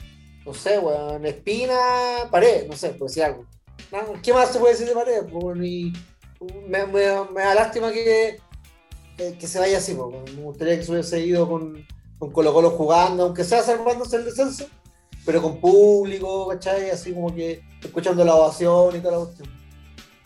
no 0.46 0.54
sé, 0.54 0.80
weón, 0.80 1.26
Espina, 1.26 2.28
Paredes, 2.32 2.68
no 2.68 2.76
sé, 2.76 2.90
por 2.90 3.08
decir 3.08 3.24
algo. 3.24 3.46
¿Qué 4.24 4.34
más 4.34 4.52
se 4.52 4.60
puede 4.60 4.74
decir 4.74 4.88
de 4.88 5.22
weón, 5.22 5.64
y 5.64 5.94
me, 6.68 7.02
da 7.02 7.56
lástima 7.56 7.92
que, 7.92 8.40
que, 9.18 9.48
se 9.48 9.60
vaya 9.60 9.78
así, 9.78 9.94
weón. 9.94 10.24
me 10.36 10.42
gustaría 10.44 10.78
que 10.78 10.84
se 10.84 10.92
hubiese 10.92 11.10
seguido 11.10 11.48
con, 11.48 11.86
con 12.18 12.32
Colo 12.32 12.52
Colo 12.52 12.72
jugando, 12.72 13.26
aunque 13.26 13.44
sea 13.44 13.62
salvándose 13.62 14.16
el 14.16 14.26
descenso, 14.26 14.66
pero 15.26 15.42
con 15.42 15.60
público, 15.60 16.48
¿cachai? 16.48 16.90
Así 16.90 17.14
como 17.14 17.34
que 17.34 17.62
escuchando 17.82 18.26
la 18.26 18.36
ovación 18.36 18.96
y 18.96 19.00
toda 19.00 19.20
la 19.20 19.26
cuestión. 19.26 19.50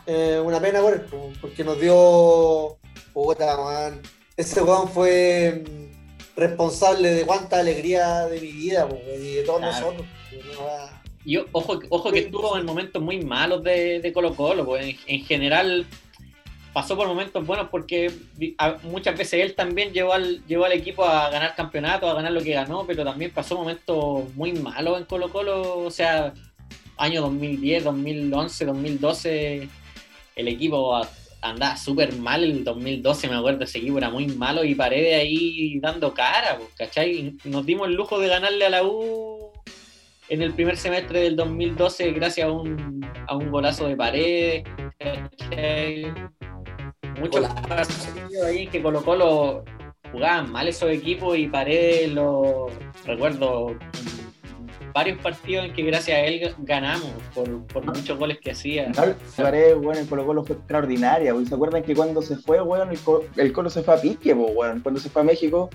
Eh, 0.05 0.41
una 0.43 0.61
pena 0.61 0.79
pues, 0.81 1.01
porque 1.41 1.65
nos 1.65 1.79
dio. 1.81 2.77
Puta, 3.13 3.57
man. 3.57 4.01
Ese 4.37 4.61
weón 4.61 4.87
fue 4.87 5.63
responsable 6.38 7.09
de 7.09 7.25
cuánta 7.25 7.59
alegría 7.59 8.27
de 8.27 8.39
mi 8.39 8.51
vida, 8.51 8.88
pues, 8.88 9.01
y 9.19 9.33
de 9.33 9.43
todos 9.43 9.59
Claro. 9.59 9.73
nosotros. 9.88 10.07
Y 11.25 11.38
ojo, 11.51 11.79
ojo 11.89 12.11
que 12.11 12.19
estuvo 12.19 12.57
en 12.57 12.65
momentos 12.65 13.01
muy 13.01 13.19
malos 13.25 13.61
de, 13.63 13.99
de 13.99 14.13
Colo 14.13 14.33
Colo, 14.35 14.63
pues 14.65 14.85
en, 14.85 14.97
en 15.07 15.25
general 15.25 15.85
pasó 16.71 16.95
por 16.95 17.07
momentos 17.07 17.45
buenos 17.45 17.67
porque 17.69 18.11
a- 18.59 18.77
muchas 18.83 19.17
veces 19.17 19.41
él 19.43 19.55
también 19.55 19.91
llevó 19.91 20.13
al, 20.13 20.45
llevó 20.45 20.65
al 20.65 20.71
equipo 20.73 21.03
a 21.03 21.29
ganar 21.29 21.55
campeonatos, 21.55 22.09
a 22.09 22.13
ganar 22.13 22.31
lo 22.31 22.41
que 22.41 22.53
ganó, 22.53 22.85
pero 22.85 23.03
también 23.03 23.31
pasó 23.31 23.55
momentos 23.57 24.33
muy 24.35 24.53
malos 24.53 24.99
en 24.99 25.05
Colo 25.05 25.29
Colo, 25.29 25.79
o 25.79 25.91
sea, 25.91 26.33
año 26.97 27.21
2010, 27.23 27.83
2011, 27.83 28.65
2012, 28.65 29.69
el 30.35 30.47
equipo 30.47 30.95
andaba 31.41 31.77
súper 31.77 32.15
mal, 32.15 32.43
el 32.43 32.63
2012 32.63 33.29
me 33.29 33.35
acuerdo, 33.35 33.63
ese 33.63 33.79
equipo 33.79 33.97
era 33.97 34.09
muy 34.09 34.27
malo 34.27 34.63
y 34.63 34.75
Paredes 34.75 35.19
ahí 35.19 35.79
dando 35.79 36.13
cara, 36.13 36.57
pues, 36.57 36.69
¿cachai? 36.77 37.35
Nos 37.45 37.65
dimos 37.65 37.88
el 37.88 37.95
lujo 37.95 38.19
de 38.19 38.27
ganarle 38.27 38.65
a 38.65 38.69
la 38.69 38.83
U 38.83 39.51
en 40.29 40.41
el 40.41 40.53
primer 40.53 40.77
semestre 40.77 41.21
del 41.21 41.35
2012 41.35 42.11
gracias 42.11 42.47
a 42.47 42.51
un, 42.51 43.05
a 43.27 43.35
un 43.35 43.49
golazo 43.49 43.88
de 43.88 43.95
paredes. 43.95 44.63
¿cachai? 44.99 46.13
Muchos 47.19 47.47
partidos 47.67 48.45
ahí 48.45 48.67
que 48.67 48.81
Colo 48.81 49.03
Colo 49.03 49.63
jugaban 50.11 50.51
mal 50.51 50.67
esos 50.67 50.89
equipos 50.89 51.38
y 51.38 51.47
Paredes 51.47 52.11
lo 52.11 52.67
recuerdo 53.05 53.77
varios 54.97 55.19
partidos 55.19 55.65
en 55.65 55.73
que 55.73 55.83
gracias 55.83 56.17
a 56.17 56.21
él 56.21 56.53
ganamos 56.59 57.07
por, 57.35 57.61
por 57.67 57.85
muchos 57.85 58.17
goles 58.17 58.39
que 58.39 58.51
hacía. 58.51 58.89
No, 58.89 59.03
Paredes, 59.35 59.77
weón, 59.77 59.97
en 59.97 60.07
Colo 60.07 60.25
Colo 60.25 60.43
fue 60.43 60.55
extraordinaria. 60.55 61.33
¿Se 61.47 61.53
acuerdan 61.55 61.83
que 61.83 61.95
cuando 61.95 62.21
se 62.21 62.35
fue, 62.37 62.61
weón, 62.61 62.89
el, 62.89 62.99
Co- 62.99 63.23
el 63.35 63.53
Colo 63.53 63.69
se 63.69 63.83
fue 63.83 63.93
a 63.95 64.01
pique, 64.01 64.35
po, 64.35 64.45
weón? 64.47 64.81
Cuando 64.81 64.99
se 64.99 65.09
fue 65.09 65.21
a 65.21 65.25
México 65.25 65.69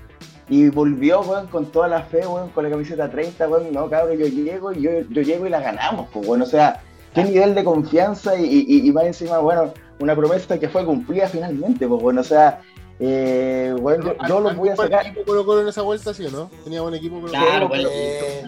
y 0.49 0.69
volvió, 0.69 1.21
weón, 1.21 1.47
con 1.47 1.67
toda 1.67 1.87
la 1.89 2.03
fe, 2.03 2.27
weón, 2.27 2.49
con 2.51 2.65
la 2.65 2.71
camiseta 2.71 3.09
30, 3.11 3.49
weón. 3.49 3.73
No, 3.73 3.89
cabrón, 3.89 4.19
yo 4.19 4.27
llego 4.27 4.73
y 4.73 4.83
yo, 4.83 4.91
yo 5.09 5.23
llego 5.23 5.47
y 5.47 5.51
la 5.51 5.61
ganamos, 5.61 6.09
pues, 6.13 6.27
weón. 6.27 6.43
O 6.43 6.47
sea, 6.47 6.81
qué 7.15 7.23
nivel 7.25 7.55
de 7.55 7.63
confianza 7.65 8.37
y, 8.37 8.45
y, 8.69 8.89
y 8.89 8.93
más 8.93 9.05
encima, 9.05 9.39
bueno, 9.39 9.73
una 10.01 10.17
promesa 10.17 10.59
que 10.59 10.69
fue 10.69 10.85
cumplida 10.85 11.29
finalmente, 11.29 11.87
pues, 11.87 12.03
bueno. 12.03 12.21
O 12.23 12.25
sea, 12.25 12.61
eh, 13.01 13.75
bueno, 13.81 14.05
yo, 14.05 14.29
yo 14.29 14.41
los 14.41 14.55
voy 14.57 14.69
a 14.69 14.75
¿Buen 14.75 14.91
sacar. 14.91 15.07
equipo 15.07 15.25
Colo 15.25 15.45
Colo 15.45 15.61
en 15.63 15.69
esa 15.69 15.83
vuelta, 15.83 16.13
sí 16.15 16.25
o 16.27 16.31
no? 16.31 16.51
Tenía 16.65 16.83
buen 16.83 16.95
equipo 16.95 17.17
Colo 17.21 17.33
Colo. 17.33 17.45
Claro, 17.47 17.69
bueno, 17.69 17.89
Eh, 17.91 18.43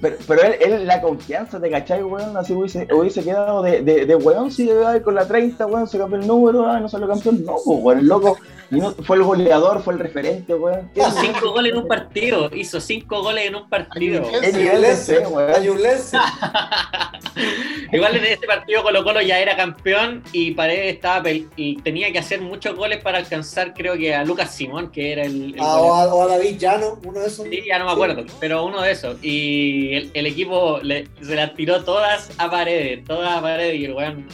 Pero, 0.00 0.16
pero 0.26 0.42
él, 0.42 0.54
él, 0.60 0.86
la 0.86 1.00
confianza, 1.00 1.60
¿te 1.60 1.70
cachai, 1.70 2.02
weón? 2.02 2.36
Así 2.36 2.52
hubiese, 2.52 2.86
hubiese 2.92 3.22
quedado 3.24 3.62
de, 3.62 3.82
de, 3.82 4.04
de 4.06 4.14
weón, 4.16 4.50
si 4.50 4.68
ay, 4.70 5.00
con 5.00 5.14
la 5.14 5.26
30, 5.26 5.66
weón, 5.66 5.88
se 5.88 5.98
cambió 5.98 6.18
el 6.18 6.26
número, 6.26 6.66
ah, 6.66 6.78
no 6.80 6.88
salió 6.88 7.08
campeón. 7.08 7.44
No, 7.44 7.56
pues, 7.64 7.78
weón, 7.80 7.98
el 8.00 8.06
loco 8.06 8.36
y 8.70 8.76
no- 8.80 8.92
fue 8.92 9.16
el 9.16 9.22
goleador, 9.22 9.82
fue 9.82 9.94
el 9.94 10.00
referente, 10.00 10.54
weón. 10.54 10.90
¿Qué 10.94 11.00
Hizo 11.00 11.10
cinco 11.20 11.52
goles 11.52 11.72
en 11.72 11.78
un 11.78 11.88
partido, 11.88 12.50
hizo 12.54 12.80
cinco 12.80 13.22
goles 13.22 13.46
en 13.46 13.54
un 13.54 13.68
partido. 13.68 14.22
Ay, 14.26 14.50
El 14.50 14.56
nivel 14.58 14.82
de 14.82 14.96
fe, 14.96 15.18
weón. 15.26 15.50
Ayulense. 15.54 16.16
Igual 17.92 18.16
en 18.16 18.24
este 18.24 18.46
partido 18.46 18.82
Colo 18.82 19.04
Colo 19.04 19.20
ya 19.20 19.38
era 19.38 19.56
campeón 19.56 20.22
y 20.32 20.52
Paredes 20.52 20.94
estaba 20.94 21.30
y 21.30 21.76
tenía 21.82 22.10
que 22.12 22.18
hacer 22.18 22.40
muchos 22.40 22.74
goles 22.76 23.02
para 23.02 23.18
alcanzar 23.18 23.72
creo 23.74 23.96
que 23.96 24.14
a 24.14 24.24
Lucas 24.24 24.52
Simón, 24.54 24.90
que 24.90 25.12
era 25.12 25.24
el, 25.24 25.54
el 25.54 25.60
Ah, 25.60 25.78
o, 25.80 25.94
a, 25.94 26.14
o 26.14 26.22
a 26.22 26.26
David 26.28 26.58
Llano, 26.58 26.98
uno 27.04 27.20
de 27.20 27.26
esos. 27.26 27.46
Sí, 27.48 27.62
ya 27.66 27.78
no 27.78 27.86
me 27.86 27.92
acuerdo, 27.92 28.24
pero 28.40 28.64
uno 28.64 28.80
de 28.82 28.92
esos. 28.92 29.16
Y 29.22 29.93
el, 29.96 30.10
el 30.14 30.26
equipo 30.26 30.78
le- 30.82 31.08
se 31.22 31.34
las 31.34 31.54
tiró 31.54 31.84
todas 31.84 32.30
a 32.38 32.50
Paredes, 32.50 33.04
todas 33.04 33.36
a 33.36 33.40
Paredes 33.42 33.74
y 33.76 33.84
el 33.86 33.92
weón 33.94 34.26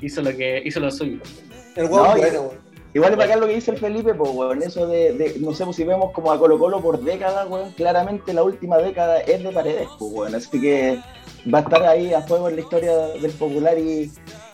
hizo 0.00 0.22
lo 0.22 0.36
que 0.36 0.62
hizo 0.64 0.80
lo 0.80 0.90
suyo. 0.90 1.18
El 1.76 1.86
weón 1.86 2.04
No, 2.10 2.16
y- 2.16 2.20
bueno, 2.20 2.40
weón. 2.42 2.68
Igual 2.94 3.12
es 3.12 3.18
bacán 3.18 3.40
lo 3.40 3.46
que 3.46 3.54
dice 3.54 3.70
el 3.70 3.76
Felipe, 3.76 4.14
pues, 4.14 4.30
weón, 4.32 4.62
eso 4.62 4.86
de, 4.88 5.12
de- 5.12 5.34
no 5.40 5.52
sé, 5.52 5.64
pues 5.64 5.76
si 5.76 5.84
vemos 5.84 6.10
como 6.12 6.32
a 6.32 6.38
Colo 6.38 6.58
Colo 6.58 6.80
por 6.80 6.98
décadas, 7.00 7.46
weón, 7.48 7.70
claramente 7.72 8.32
la 8.32 8.42
última 8.42 8.78
década 8.78 9.20
es 9.20 9.42
de 9.44 9.50
Paredes, 9.52 9.86
pues, 9.98 10.10
weón, 10.12 10.34
así 10.34 10.58
que 10.60 10.98
va 11.52 11.58
a 11.58 11.62
estar 11.62 11.82
ahí 11.84 12.14
a 12.14 12.22
fuego 12.22 12.48
en 12.48 12.56
la 12.56 12.62
historia 12.62 12.96
del 13.20 13.30
popular 13.32 13.78
y, 13.78 14.10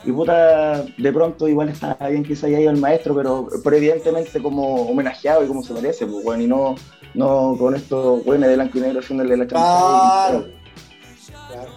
y 0.06 0.12
puta, 0.12 0.82
de 0.96 1.12
pronto 1.12 1.48
igual 1.48 1.68
está 1.70 1.96
bien 2.08 2.22
que 2.24 2.36
se 2.36 2.46
haya 2.46 2.60
ido 2.60 2.70
el 2.70 2.76
maestro, 2.78 3.14
pero, 3.14 3.48
pero 3.62 3.76
evidentemente 3.76 4.40
como 4.42 4.74
homenajeado 4.88 5.44
y 5.44 5.48
como 5.48 5.62
se 5.62 5.72
merece, 5.74 6.06
pues, 6.06 6.24
weón, 6.24 6.42
y 6.42 6.46
no, 6.46 6.74
no 7.14 7.56
con 7.58 7.74
estos 7.74 8.24
weones 8.26 8.48
de 8.50 8.54
blanco 8.56 8.78
y 8.78 8.80
negro 8.82 9.00
haciéndole 9.00 9.36
la 9.36 9.46
Claro. 9.46 10.46
champán. 10.46 10.54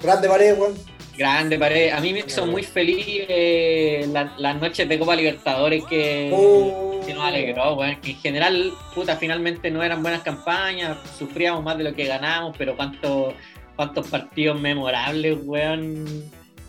Grande 0.02 0.28
pared, 0.28 0.58
weón. 0.60 0.74
Grande 1.18 1.58
pared. 1.58 1.92
A 1.92 2.00
mí 2.00 2.14
me 2.14 2.20
hizo 2.20 2.46
muy 2.46 2.62
feliz 2.64 3.06
eh, 3.28 4.08
la- 4.12 4.34
las 4.38 4.60
noches 4.62 4.88
de 4.88 5.00
Copa 5.00 5.16
Libertadores 5.16 5.84
que, 5.86 6.30
Oh. 6.34 7.00
que 7.06 7.14
nos 7.14 7.24
alegró, 7.24 7.74
weón. 7.76 8.00
Que 8.02 8.12
en 8.12 8.18
general, 8.18 8.72
puta, 8.94 9.16
finalmente 9.18 9.72
no 9.72 9.82
eran 9.82 10.02
buenas 10.04 10.22
campañas, 10.22 10.98
sufríamos 11.18 11.64
más 11.64 11.78
de 11.78 11.86
lo 11.86 11.94
que 11.96 12.06
ganamos, 12.06 12.56
pero 12.58 12.76
cuántos 12.76 13.34
cuántos 13.76 14.08
partidos 14.08 14.60
memorables, 14.60 15.38
weón. 15.44 16.06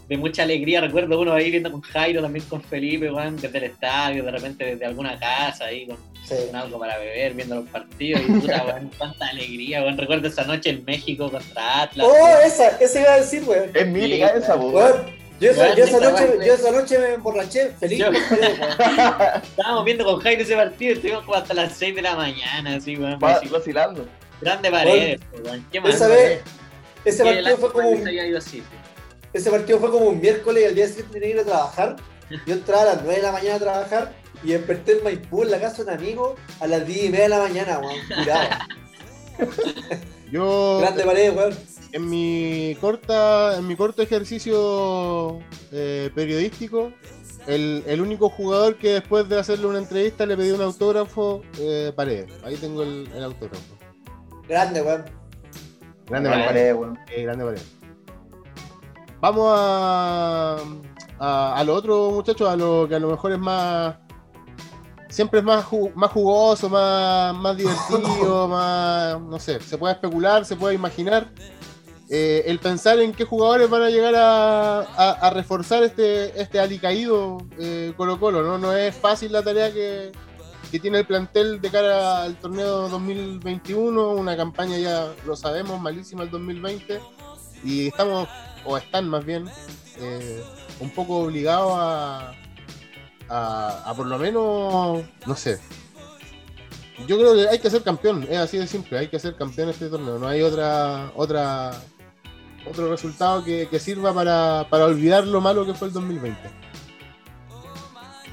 De 0.08 0.16
mucha 0.16 0.42
alegría, 0.42 0.80
recuerdo 0.80 1.20
uno 1.20 1.34
ahí 1.34 1.50
viendo 1.50 1.70
con 1.70 1.82
Jairo, 1.82 2.22
también 2.22 2.44
con 2.46 2.62
Felipe, 2.62 3.10
weón, 3.10 3.36
desde 3.36 3.58
el 3.58 3.64
estadio, 3.64 4.24
de 4.24 4.30
repente 4.30 4.64
desde 4.64 4.86
alguna 4.86 5.18
casa 5.18 5.66
ahí 5.66 5.86
con, 5.86 5.96
Sí. 6.26 6.34
con 6.46 6.56
algo 6.56 6.78
para 6.78 6.98
beber, 6.98 7.34
viendo 7.34 7.56
los 7.56 7.68
partidos, 7.68 8.22
y 8.22 8.32
puta, 8.32 8.64
weón, 8.66 8.90
cuánta 8.96 9.28
alegría, 9.28 9.82
weón. 9.82 9.98
Recuerdo 9.98 10.28
esa 10.28 10.44
noche 10.44 10.70
en 10.70 10.84
México 10.84 11.30
contra 11.30 11.82
Atlas. 11.82 12.06
Oh, 12.08 12.12
weón. 12.12 12.38
esa, 12.44 12.68
esa 12.78 13.00
iba 13.00 13.12
a 13.12 13.16
decir, 13.20 13.42
weón. 13.44 13.70
Es 13.74 13.86
mítica 13.86 14.28
esa. 14.28 14.56
Weón, 14.56 15.18
yo 15.40 15.50
esa, 15.50 15.62
Weón, 15.62 15.76
yo 15.76 15.84
esa 15.84 16.00
noche, 16.00 16.46
yo 16.46 16.54
esa 16.54 16.70
noche 16.72 16.98
me 16.98 17.14
emborraché 17.14 17.68
feliz. 17.78 17.98
Yo-. 17.98 18.10
Estábamos 19.42 19.84
viendo 19.84 20.04
con 20.04 20.20
Jairo 20.20 20.42
ese 20.42 20.56
partido, 20.56 20.94
estuvimos 20.94 21.24
como 21.24 21.36
hasta 21.36 21.54
las 21.54 21.74
6 21.74 21.94
de 21.94 22.02
la 22.02 22.16
mañana, 22.16 22.76
así, 22.76 22.96
weón. 22.96 23.18
Va 23.22 23.32
así, 23.34 23.48
vacilando. 23.48 24.06
grande 24.40 24.70
pared, 24.70 25.20
weón. 25.44 25.66
Qué 25.70 25.80
más. 25.80 25.94
Esa 25.94 26.08
vez, 26.08 26.40
ese 27.04 27.24
partido 27.24 27.56
fue 27.58 27.72
como 27.72 27.88
un, 27.90 28.06
había 28.08 28.26
ido 28.26 28.38
así. 28.38 28.62
Ese 29.32 29.50
partido 29.50 29.78
fue 29.78 29.90
como 29.90 30.06
un 30.06 30.20
miércoles 30.20 30.62
y 30.62 30.66
al 30.66 30.74
día 30.74 30.86
siguiente 30.88 31.12
tenía 31.14 31.28
que 31.28 31.34
ir 31.34 31.40
a 31.40 31.44
trabajar. 31.44 31.96
Yo 32.46 32.54
entraba 32.54 32.82
a 32.82 32.86
las 32.86 33.02
9 33.02 33.16
de 33.16 33.22
la 33.22 33.32
mañana 33.32 33.54
a 33.54 33.58
trabajar 33.58 34.12
y 34.42 34.52
desperté 34.52 34.98
en 34.98 35.04
Maipú 35.04 35.42
en 35.42 35.50
la 35.50 35.60
casa 35.60 35.82
de 35.82 35.90
un 35.90 35.98
amigo 35.98 36.34
a 36.60 36.66
las 36.66 36.86
10 36.86 37.04
y 37.04 37.08
media 37.10 37.22
de 37.24 37.28
la 37.30 37.38
mañana, 37.38 37.78
weón. 37.80 37.96
Curado. 38.18 38.48
Yo, 40.30 40.78
Grande 40.80 41.04
pared, 41.04 41.34
weón. 41.34 41.54
en 41.92 42.10
mi 42.10 42.76
corta, 42.80 43.56
en 43.56 43.66
mi 43.66 43.76
corto 43.76 44.02
ejercicio 44.02 45.38
eh, 45.72 46.10
periodístico, 46.14 46.92
el, 47.46 47.82
el 47.86 48.00
único 48.02 48.28
jugador 48.28 48.76
que 48.76 48.90
después 48.94 49.26
de 49.28 49.38
hacerle 49.38 49.66
una 49.66 49.78
entrevista 49.78 50.26
le 50.26 50.36
pedí 50.36 50.50
un 50.50 50.60
autógrafo, 50.60 51.42
eh, 51.58 51.92
Paredes. 51.96 52.30
Ahí 52.44 52.56
tengo 52.56 52.82
el, 52.82 53.08
el 53.14 53.24
autógrafo. 53.24 53.62
Grande, 54.46 54.82
weón. 54.82 55.04
Grande 56.06 56.28
Grande. 56.28 56.28
Paredes. 56.30 56.46
Pared, 56.46 56.74
weón. 56.74 56.98
Eh, 57.10 57.22
grande 57.22 57.44
Paredes. 57.44 57.77
Vamos 59.20 59.52
a, 59.52 60.56
a, 61.18 61.54
a 61.56 61.64
lo 61.64 61.74
otro, 61.74 62.10
muchachos, 62.10 62.48
a 62.48 62.56
lo 62.56 62.86
que 62.88 62.94
a 62.94 62.98
lo 63.00 63.10
mejor 63.10 63.32
es 63.32 63.38
más. 63.38 63.96
Siempre 65.08 65.40
es 65.40 65.44
más, 65.44 65.64
ju- 65.64 65.92
más 65.94 66.10
jugoso, 66.12 66.68
más, 66.68 67.34
más 67.34 67.56
divertido, 67.56 68.46
más. 68.48 69.20
No 69.20 69.38
sé, 69.40 69.58
se 69.60 69.78
puede 69.78 69.94
especular, 69.94 70.44
se 70.44 70.54
puede 70.56 70.74
imaginar. 70.74 71.28
Eh, 72.10 72.44
el 72.46 72.58
pensar 72.58 72.98
en 73.00 73.12
qué 73.12 73.24
jugadores 73.24 73.68
van 73.68 73.82
a 73.82 73.90
llegar 73.90 74.14
a, 74.14 74.80
a- 74.80 75.12
a 75.20 75.30
reforzar 75.30 75.82
este, 75.82 76.40
este 76.40 76.60
alicaído 76.60 77.38
eh, 77.58 77.92
Colo 77.96 78.18
Colo, 78.20 78.42
¿no? 78.42 78.56
No 78.56 78.72
es 78.72 78.94
fácil 78.94 79.32
la 79.32 79.42
tarea 79.42 79.72
que, 79.72 80.12
que 80.70 80.78
tiene 80.78 80.98
el 81.00 81.06
plantel 81.06 81.60
de 81.60 81.70
cara 81.70 82.22
al 82.22 82.36
torneo 82.36 82.88
2021, 82.88 84.10
una 84.12 84.36
campaña 84.36 84.78
ya 84.78 85.12
lo 85.26 85.36
sabemos, 85.36 85.80
malísima 85.80 86.22
el 86.22 86.30
2020, 86.30 86.98
y 87.64 87.88
estamos, 87.88 88.26
o 88.64 88.76
están 88.76 89.08
más 89.08 89.24
bien, 89.24 89.48
eh, 89.98 90.42
un 90.80 90.90
poco 90.90 91.18
obligados 91.18 91.72
a, 91.74 92.32
a, 93.28 93.94
por 93.96 94.06
lo 94.06 94.18
menos, 94.18 95.04
no 95.26 95.36
sé. 95.36 95.58
Yo 97.06 97.16
creo 97.16 97.34
que 97.34 97.48
hay 97.48 97.58
que 97.58 97.70
ser 97.70 97.82
campeón, 97.82 98.26
es 98.28 98.38
así 98.38 98.58
de 98.58 98.66
simple, 98.66 98.98
hay 98.98 99.08
que 99.08 99.20
ser 99.20 99.36
campeón 99.36 99.68
este 99.68 99.88
torneo, 99.88 100.18
no 100.18 100.26
hay 100.26 100.42
otra 100.42 101.12
otra 101.14 101.70
otro 102.68 102.90
resultado 102.90 103.44
que, 103.44 103.68
que 103.68 103.78
sirva 103.78 104.12
para, 104.12 104.66
para 104.68 104.86
olvidar 104.86 105.26
lo 105.26 105.40
malo 105.40 105.64
que 105.64 105.74
fue 105.74 105.88
el 105.88 105.94
2020. 105.94 106.36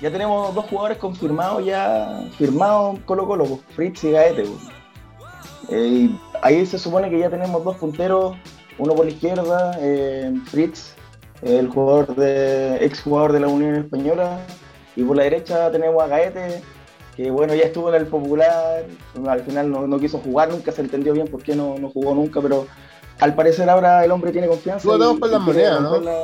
Ya 0.01 0.11
tenemos 0.11 0.53
dos 0.53 0.65
jugadores 0.65 0.97
confirmados 0.97 1.63
ya, 1.63 2.27
firmados 2.37 2.99
Colo 3.05 3.25
Colo, 3.27 3.45
pues, 3.45 3.61
Fritz 3.75 4.03
y 4.03 4.11
Gaete. 4.11 4.43
pues. 4.43 6.11
Ahí 6.41 6.65
se 6.65 6.77
supone 6.77 7.09
que 7.09 7.19
ya 7.19 7.29
tenemos 7.29 7.63
dos 7.63 7.77
punteros, 7.77 8.35
uno 8.77 8.93
por 8.95 9.05
la 9.05 9.11
izquierda, 9.11 9.77
eh, 9.79 10.33
Fritz, 10.45 10.93
el 11.41 11.67
jugador 11.69 12.15
de, 12.15 12.77
ex 12.85 13.01
jugador 13.01 13.31
de 13.33 13.39
la 13.39 13.47
Unión 13.47 13.75
Española, 13.75 14.39
y 14.95 15.03
por 15.03 15.15
la 15.17 15.23
derecha 15.23 15.71
tenemos 15.71 16.01
a 16.03 16.07
Gaete, 16.07 16.61
que 17.15 17.31
bueno, 17.31 17.53
ya 17.55 17.63
estuvo 17.63 17.89
en 17.89 17.95
el 17.95 18.07
Popular, 18.07 18.85
al 19.27 19.41
final 19.43 19.71
no, 19.71 19.87
no 19.87 19.99
quiso 19.99 20.19
jugar, 20.19 20.49
nunca 20.49 20.71
se 20.71 20.81
entendió 20.81 21.13
bien 21.13 21.27
por 21.27 21.41
qué 21.43 21.55
no, 21.55 21.77
no 21.77 21.89
jugó 21.89 22.13
nunca, 22.13 22.41
pero 22.41 22.67
al 23.19 23.33
parecer 23.35 23.69
ahora 23.69 24.03
el 24.03 24.11
hombre 24.11 24.31
tiene 24.31 24.47
confianza. 24.47 24.85
Y- 24.87 25.17
por 25.19 25.29
las 25.29 25.41
monedas, 25.41 25.81
¿no? 25.81 25.99
la- 26.01 26.23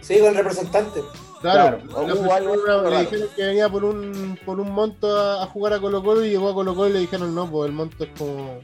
Sí, 0.00 0.18
con 0.20 0.28
el 0.28 0.34
representante. 0.36 1.00
Claro, 1.42 1.78
Claro, 1.88 2.32
algo 2.32 2.54
le 2.90 3.00
dijeron 3.00 3.28
que 3.36 3.44
venía 3.44 3.68
por 3.68 3.84
un, 3.84 4.38
por 4.46 4.58
un 4.60 4.70
monto 4.72 5.14
a, 5.14 5.42
a 5.42 5.46
jugar 5.46 5.74
a 5.74 5.80
Colo 5.80 6.02
Colo 6.02 6.24
y 6.24 6.30
llegó 6.30 6.48
a 6.48 6.54
Colo 6.54 6.74
Colo 6.74 6.88
y 6.88 6.92
le 6.94 6.98
dijeron 7.00 7.34
no, 7.34 7.50
pues 7.50 7.68
el 7.68 7.74
monto 7.74 8.04
es 8.04 8.10
como 8.18 8.60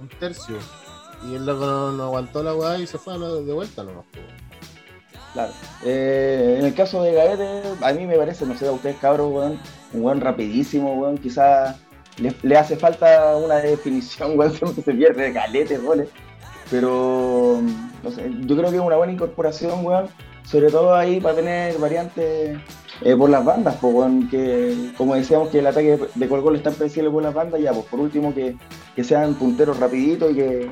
un 0.00 0.08
tercio. 0.18 0.56
Y 1.28 1.34
él 1.34 1.46
loco 1.46 1.92
no, 1.92 2.04
aguantó 2.04 2.42
la 2.42 2.54
weá 2.54 2.78
y 2.78 2.86
se 2.86 2.98
fue 2.98 3.18
de 3.18 3.52
vuelta 3.52 3.82
nomás. 3.82 4.04
Claro. 5.32 5.52
Eh, 5.84 6.56
en 6.58 6.66
el 6.66 6.74
caso 6.74 7.02
de 7.02 7.12
Gaete, 7.12 7.62
a 7.82 7.92
mí 7.92 8.06
me 8.06 8.16
parece, 8.16 8.46
no 8.46 8.56
sé, 8.56 8.66
a 8.66 8.72
ustedes 8.72 8.96
cabros, 8.96 9.30
weón, 9.32 9.60
un 9.92 10.02
weón 10.02 10.20
rapidísimo, 10.20 10.94
weón, 10.94 11.18
quizás 11.18 11.76
le, 12.18 12.34
le 12.42 12.56
hace 12.56 12.76
falta 12.76 13.36
una 13.36 13.56
definición, 13.56 14.32
weón, 14.38 14.52
siempre 14.52 14.82
se 14.82 14.92
pierde 14.92 15.32
calete, 15.32 15.78
goles. 15.78 16.08
Pero, 16.70 17.60
no 18.02 18.10
sé, 18.10 18.30
yo 18.40 18.56
creo 18.56 18.70
que 18.70 18.76
es 18.76 18.82
una 18.82 18.96
buena 18.96 19.12
incorporación, 19.12 19.84
weón, 19.84 20.08
sobre 20.44 20.70
todo 20.70 20.94
ahí 20.94 21.20
para 21.20 21.36
tener 21.36 21.78
variantes 21.78 22.58
eh, 23.02 23.16
por 23.16 23.30
las 23.30 23.44
bandas, 23.44 23.76
pues, 23.80 24.10
que 24.30 24.92
como 24.96 25.14
decíamos 25.14 25.48
que 25.48 25.60
el 25.60 25.66
ataque 25.66 25.98
de 26.14 26.28
Colo 26.28 26.56
está 26.56 26.70
especial 26.70 27.10
por 27.10 27.22
las 27.22 27.34
bandas, 27.34 27.60
ya, 27.60 27.72
pues 27.72 27.86
por 27.86 28.00
último 28.00 28.34
que, 28.34 28.56
que 28.94 29.04
sean 29.04 29.34
punteros 29.34 29.78
rapiditos 29.78 30.32
y 30.32 30.34
que, 30.34 30.68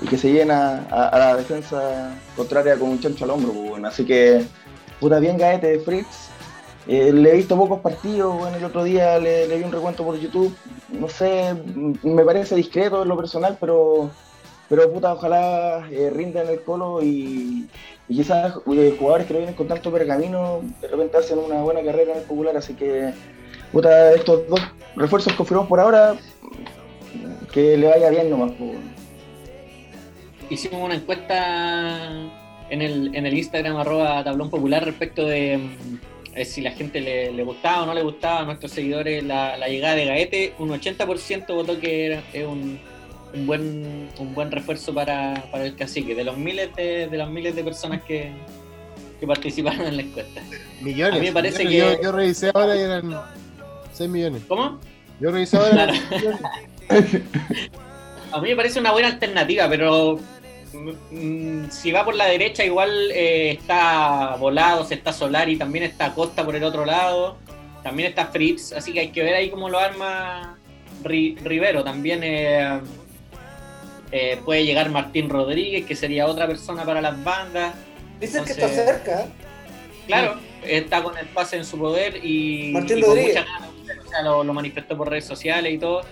y 0.00 0.06
que 0.06 0.18
se 0.18 0.32
llena 0.32 0.86
a, 0.90 1.18
la 1.18 1.36
defensa 1.36 2.14
contraria 2.36 2.78
con 2.78 2.90
un 2.90 3.00
chancho 3.00 3.24
al 3.24 3.30
hombro, 3.30 3.52
pues, 3.52 3.84
así 3.84 4.04
que 4.04 4.44
puta 5.00 5.18
bien 5.18 5.38
Gaete 5.38 5.66
de 5.66 5.80
Fritz. 5.80 6.30
Eh, 6.88 7.12
le 7.12 7.30
he 7.32 7.36
visto 7.36 7.56
pocos 7.56 7.80
partidos, 7.80 8.38
bueno, 8.38 8.56
el 8.56 8.64
otro 8.64 8.84
día 8.84 9.18
le, 9.18 9.48
le 9.48 9.58
vi 9.58 9.64
un 9.64 9.72
recuento 9.72 10.04
por 10.04 10.16
YouTube, 10.16 10.54
no 10.90 11.08
sé, 11.08 11.52
me 12.04 12.24
parece 12.24 12.54
discreto 12.54 13.02
en 13.02 13.08
lo 13.08 13.16
personal, 13.16 13.56
pero 13.58 14.10
pero 14.68 14.92
puta, 14.92 15.12
ojalá 15.12 15.86
eh, 15.90 16.10
rinda 16.12 16.42
en 16.42 16.48
el 16.48 16.60
colo 16.62 17.00
y, 17.02 17.68
quizás 18.08 18.54
eh, 18.72 18.96
jugadores 18.98 19.26
que 19.26 19.32
no 19.32 19.38
vienen 19.40 19.56
con 19.56 19.68
tanto 19.68 19.92
pergamino 19.92 20.60
de 20.80 20.88
repente 20.88 21.16
hacen 21.16 21.38
una 21.38 21.62
buena 21.62 21.82
carrera 21.82 22.12
en 22.12 22.18
el 22.18 22.24
popular, 22.24 22.56
así 22.56 22.74
que 22.74 23.12
puta, 23.72 24.12
estos 24.12 24.48
dos 24.48 24.60
refuerzos 24.96 25.32
confirmados 25.34 25.68
por 25.68 25.80
ahora, 25.80 26.16
que 27.52 27.76
le 27.76 27.88
vaya 27.88 28.10
bien 28.10 28.30
nomás. 28.30 28.52
pues. 28.58 28.76
Hicimos 30.50 30.80
una 30.82 30.94
encuesta 30.94 32.08
en 32.70 32.82
el, 32.82 33.14
en 33.14 33.26
el 33.26 33.34
Instagram 33.36 33.76
arroba 33.76 34.22
tablón 34.24 34.50
popular 34.50 34.84
respecto 34.84 35.24
de 35.26 35.58
mm, 35.58 35.98
eh, 36.34 36.44
si 36.44 36.60
la 36.60 36.70
gente 36.72 37.00
le, 37.00 37.32
le 37.32 37.42
gustaba 37.42 37.82
o 37.82 37.86
no 37.86 37.94
le 37.94 38.02
gustaba 38.02 38.40
a 38.40 38.44
nuestros 38.44 38.70
seguidores 38.72 39.24
la, 39.24 39.56
la 39.56 39.68
llegada 39.68 39.94
de 39.96 40.04
Gaete. 40.04 40.54
Un 40.58 40.68
80% 40.70 41.46
votó 41.54 41.78
que 41.80 42.06
era 42.06 42.22
es 42.32 42.46
un, 42.46 42.78
un 43.34 43.46
buen 43.46 44.08
un 44.18 44.34
buen 44.34 44.50
refuerzo 44.52 44.94
para, 44.94 45.48
para 45.50 45.64
el 45.66 45.74
cacique, 45.74 46.14
de 46.14 46.24
los 46.24 46.36
miles 46.36 46.74
de, 46.76 47.08
de 47.08 47.16
las 47.16 47.28
miles 47.28 47.56
de 47.56 47.64
personas 47.64 48.02
que, 48.02 48.30
que 49.18 49.26
participaron 49.26 49.86
en 49.86 49.96
la 49.96 50.02
encuesta. 50.02 50.42
Millones. 50.80 51.14
A 51.16 51.18
mí 51.18 51.26
me 51.26 51.32
parece 51.32 51.64
millones. 51.64 51.96
que- 51.96 52.02
Yo, 52.04 52.10
yo 52.10 52.16
revisé 52.16 52.50
ahora 52.54 52.76
y 52.76 52.80
eran 52.80 53.14
6 53.92 54.10
millones. 54.10 54.42
¿Cómo? 54.46 54.78
Yo 55.18 55.30
revisé 55.32 55.56
ahora 55.56 55.70
y 55.72 55.78
eran 55.78 55.94
6 56.08 56.10
millones. 56.22 57.22
A 58.32 58.40
mí 58.40 58.48
me 58.50 58.56
parece 58.56 58.78
una 58.80 58.92
buena 58.92 59.08
alternativa, 59.08 59.66
pero 59.68 60.18
si 61.70 61.92
va 61.92 62.04
por 62.04 62.14
la 62.14 62.26
derecha, 62.26 62.64
igual 62.64 63.10
eh, 63.12 63.52
está 63.52 64.36
Volados, 64.38 64.90
está 64.92 65.12
Solari, 65.12 65.56
también 65.56 65.84
está 65.84 66.14
Costa 66.14 66.44
por 66.44 66.56
el 66.56 66.64
otro 66.64 66.84
lado, 66.84 67.36
también 67.82 68.08
está 68.08 68.26
Fritz, 68.26 68.72
así 68.72 68.92
que 68.92 69.00
hay 69.00 69.08
que 69.08 69.22
ver 69.22 69.34
ahí 69.34 69.50
cómo 69.50 69.68
lo 69.68 69.78
arma 69.78 70.58
Ri- 71.02 71.36
Rivero. 71.42 71.84
También 71.84 72.20
eh, 72.22 72.80
eh, 74.12 74.38
puede 74.44 74.64
llegar 74.64 74.90
Martín 74.90 75.28
Rodríguez, 75.28 75.84
que 75.86 75.94
sería 75.96 76.26
otra 76.26 76.46
persona 76.46 76.84
para 76.84 77.00
las 77.00 77.22
bandas. 77.22 77.74
Dicen 78.20 78.44
que 78.44 78.52
está 78.52 78.68
cerca. 78.68 79.26
Claro, 80.06 80.36
está 80.64 81.02
con 81.02 81.16
el 81.18 81.26
pase 81.26 81.56
en 81.56 81.64
su 81.64 81.78
poder 81.78 82.24
y, 82.24 82.70
Martín 82.72 82.98
y 82.98 83.00
con 83.02 83.10
Rodríguez. 83.10 83.36
muchas 83.36 83.46
ganas, 83.46 83.70
o 84.06 84.08
sea, 84.08 84.22
lo, 84.22 84.44
lo 84.44 84.54
manifestó 84.54 84.96
por 84.96 85.10
redes 85.10 85.24
sociales 85.24 85.72
y 85.72 85.78
todo. 85.78 86.02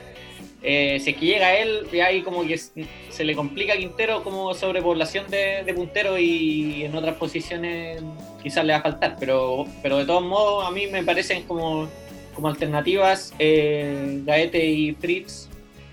Eh, 0.66 0.98
si 0.98 1.10
es 1.10 1.16
que 1.18 1.26
llega 1.26 1.54
él, 1.56 1.86
ya 1.92 2.06
ahí 2.06 2.22
como 2.22 2.42
que 2.46 2.56
se 2.56 3.24
le 3.24 3.34
complica 3.34 3.74
a 3.74 3.76
Quintero 3.76 4.24
como 4.24 4.54
sobrepoblación 4.54 5.30
de, 5.30 5.62
de 5.62 5.74
punteros 5.74 6.18
y 6.18 6.84
en 6.84 6.94
otras 6.94 7.16
posiciones 7.16 8.02
quizás 8.42 8.64
le 8.64 8.72
va 8.72 8.78
a 8.78 8.82
faltar, 8.82 9.16
pero, 9.20 9.66
pero 9.82 9.98
de 9.98 10.06
todos 10.06 10.22
modos 10.22 10.66
a 10.66 10.70
mí 10.70 10.86
me 10.86 11.02
parecen 11.02 11.42
como, 11.42 11.86
como 12.34 12.48
alternativas 12.48 13.34
eh, 13.38 14.22
Gaete 14.24 14.64
y 14.64 14.92
Fritz 14.94 15.48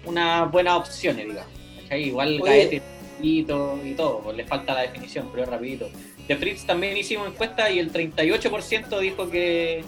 unas 0.05 0.49
buenas 0.49 0.75
opciones, 0.75 1.27
digamos. 1.27 1.51
¿cachai? 1.81 2.03
Igual 2.03 2.39
Oye. 2.41 2.51
Gaete 2.51 2.81
y 3.21 3.43
todo, 3.43 4.21
pues 4.23 4.37
le 4.37 4.45
falta 4.45 4.73
la 4.73 4.81
definición, 4.81 5.27
pero 5.31 5.43
es 5.43 5.49
rapidito. 5.49 5.89
De 6.27 6.35
Fritz 6.37 6.65
también 6.65 6.95
hicimos 6.95 7.27
encuesta 7.27 7.69
y 7.69 7.79
el 7.79 7.91
38% 7.91 8.99
dijo 8.99 9.29
que 9.29 9.83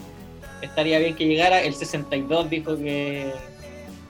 estaría 0.60 0.98
bien 0.98 1.16
que 1.16 1.26
llegara, 1.26 1.62
el 1.62 1.74
62% 1.74 2.48
dijo 2.48 2.76
que, 2.76 3.32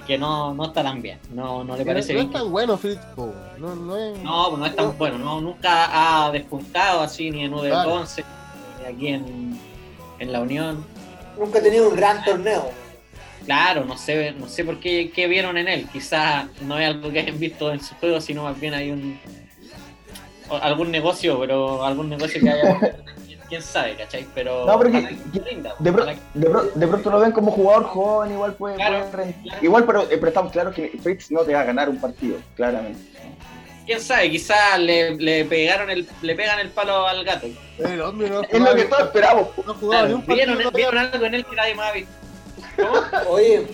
que 0.07 0.19
no, 0.19 0.53
no 0.55 0.67
está 0.67 0.83
tan 0.83 1.01
bien, 1.03 1.19
no, 1.33 1.65
no 1.65 1.77
le 1.77 1.85
parece 1.85 2.13
no, 2.13 2.19
bien. 2.21 2.27
es 2.31 2.33
que- 2.33 2.39
tan 2.43 2.51
bueno, 2.53 2.77
Fritz. 2.77 3.01
po. 3.17 3.33
No, 3.59 3.75
no 3.75 3.97
es. 3.97 4.19
No, 4.23 4.47
pues 4.51 4.59
no 4.61 4.67
es 4.67 4.77
tan 4.77 4.99
bueno, 4.99 5.19
no, 5.19 5.41
nunca 5.41 6.27
ha 6.27 6.31
despuntado 6.31 7.01
así 7.01 7.31
ni 7.31 7.45
en 7.45 7.53
Claro. 7.53 8.01
U11, 8.05 8.25
ni 8.81 8.87
aquí 8.95 9.09
en, 9.09 9.59
en 10.19 10.33
la 10.33 10.41
Unión. 10.41 10.85
Nunca 11.39 11.59
he 11.59 11.63
tenido 11.63 11.89
un 11.89 11.97
gran 11.97 12.23
torneo. 12.25 12.71
Claro, 13.45 13.85
no 13.85 13.99
sé, 13.99 14.33
no 14.33 14.49
sé 14.49 14.65
por 14.65 14.81
qué, 14.81 15.11
qué 15.15 15.27
vieron 15.27 15.59
en 15.59 15.69
él. 15.69 15.87
Quizás 15.93 16.47
no 16.63 16.79
es 16.79 16.87
algo 16.89 17.11
que 17.11 17.21
hayan 17.21 17.39
visto 17.39 17.71
en 17.73 17.81
su 17.81 17.95
juego, 17.97 18.21
sino 18.21 18.45
más 18.45 18.59
bien 18.59 18.73
hay 18.75 18.91
un 18.91 19.19
algún 20.63 20.91
negocio, 20.91 21.39
pero 21.41 21.85
algún 21.85 22.09
negocio 22.09 22.41
que 22.41 22.51
haya. 22.51 22.79
quién 23.55 23.63
sabe, 23.63 23.95
¿cachai? 23.95 24.27
Pero. 24.35 24.67
No, 24.67 24.77
porque- 24.77 25.17
que 25.33 25.39
rinda, 25.41 25.75
De, 25.79 25.93
pro- 25.93 26.07
de, 26.07 26.47
pro- 26.51 26.71
de 26.75 26.87
pronto 26.89 27.11
lo 27.11 27.21
ven 27.21 27.31
como 27.33 27.51
jugador 27.53 27.85
joven, 27.85 28.33
igual 28.33 28.55
puede, 28.55 28.77
Claro, 28.77 29.07
puede 29.13 29.35
claro. 29.45 29.59
Igual, 29.65 29.85
pero, 29.85 30.03
eh, 30.03 30.07
pero 30.11 30.27
estamos 30.29 30.51
claros 30.53 30.75
que 30.75 30.89
Fritz 31.03 31.31
no 31.31 31.43
te 31.43 31.55
va 31.55 31.61
a 31.61 31.65
ganar 31.65 31.89
un 31.89 32.01
partido, 32.01 32.39
claramente. 32.57 32.99
quién 33.87 34.01
sabe, 34.01 34.31
quizás 34.31 34.79
le, 34.81 35.15
le 35.17 35.45
pegaron 35.45 35.89
el, 35.91 36.09
le 36.23 36.35
pegan 36.35 36.59
el 36.59 36.71
palo 36.71 37.07
al 37.07 37.23
gato. 37.25 37.47
El 37.79 38.01
hombre 38.01 38.29
no 38.31 38.43
Es 38.51 38.61
lo 38.61 38.75
que 38.75 38.85
todos 38.87 39.03
esperamos. 39.05 39.49
no 39.65 39.73
ha 39.73 39.75
jugado 39.77 40.09
ni 40.09 40.15
un 40.15 40.21
partido. 40.23 40.37
vieron, 40.37 40.59
todavía 40.59 40.91
vieron 40.91 40.99
algo 41.15 41.27
en 41.27 41.35
él 41.35 41.45
que 41.45 41.57
nadie 41.57 41.75
más 41.75 41.91
ha 41.91 41.93
visto. 41.93 42.13
¿Cómo? 42.77 43.31
Oye, 43.31 43.67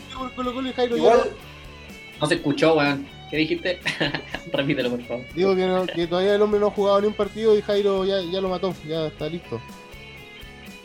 igual, 0.94 1.30
No 2.20 2.26
se 2.26 2.34
escuchó, 2.34 2.74
weón. 2.74 3.08
¿Qué 3.30 3.36
dijiste? 3.36 3.78
Repítelo, 4.52 4.90
por 4.90 5.02
favor. 5.04 5.24
Digo 5.34 5.54
que, 5.54 5.66
no- 5.66 5.86
que 5.86 6.06
todavía 6.06 6.34
el 6.34 6.42
hombre 6.42 6.58
no 6.60 6.66
ha 6.68 6.70
jugado 6.72 7.00
ni 7.00 7.06
un 7.06 7.14
partido 7.14 7.56
y 7.56 7.62
Jairo 7.62 8.04
ya, 8.04 8.20
ya 8.22 8.40
lo 8.40 8.48
mató, 8.48 8.74
ya 8.86 9.06
está 9.06 9.28
listo. 9.28 9.60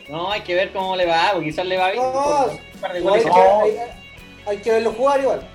No, 0.08 0.30
hay 0.30 0.42
que 0.42 0.54
ver 0.54 0.72
cómo 0.72 0.94
le 0.94 1.04
va, 1.06 1.30
porque 1.32 1.48
quizás 1.48 1.66
le 1.66 1.76
va 1.76 1.90
bien. 1.90 2.02
No, 2.04 2.46
un 2.46 2.80
par 2.80 2.92
de 2.92 3.00
igual 3.00 3.14
hay, 3.18 3.22
que, 3.24 3.28
No. 3.30 3.60
hay, 3.62 3.72
hay 4.46 4.56
que 4.58 4.70
verlo 4.70 4.92
jugar 4.92 5.20
igual. 5.20 5.48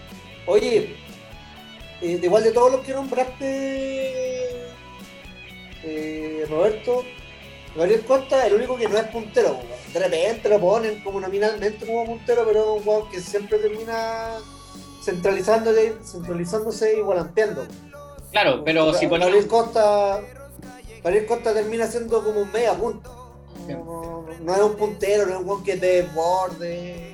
Oye, 0.45 0.95
eh, 2.01 2.17
de 2.17 2.25
igual 2.27 2.43
de 2.43 2.51
todos 2.51 2.71
los 2.73 2.81
que 2.81 2.93
nombraste, 2.93 4.41
eh, 5.83 6.45
Roberto, 6.49 7.03
Gabriel 7.75 8.01
Costa, 8.01 8.45
el 8.47 8.55
único 8.55 8.75
que 8.75 8.89
no 8.89 8.97
es 8.97 9.05
puntero. 9.05 9.59
De 9.93 9.99
repente 9.99 10.49
lo 10.49 10.59
ponen 10.59 11.01
como 11.03 11.21
nominalmente 11.21 11.85
como 11.85 12.05
puntero, 12.05 12.43
pero 12.45 12.59
es 12.61 12.67
un 12.79 12.83
jugador 12.83 13.09
que 13.09 13.19
siempre 13.21 13.57
termina 13.59 14.33
centralizándose, 15.03 15.93
centralizándose 16.03 16.97
y 16.97 17.01
volanteando. 17.01 17.65
Claro, 18.31 18.63
pero 18.63 18.93
si 18.93 19.07
Gabriel 19.07 19.31
ponemos. 19.31 19.45
Costa, 19.45 20.21
Gabriel 21.03 21.25
Costa 21.25 21.53
termina 21.53 21.87
siendo 21.87 22.23
como 22.23 22.41
un 22.41 22.51
media 22.51 22.73
punta. 22.73 23.09
No, 23.67 23.77
no- 23.85 24.25
no 24.41 24.55
es 24.55 24.61
un 24.61 24.75
puntero, 24.75 25.25
no 25.25 25.31
es 25.33 25.37
un 25.37 25.43
jugador 25.43 25.63
que 25.65 25.77
te 25.77 25.85
desborde. 26.03 27.13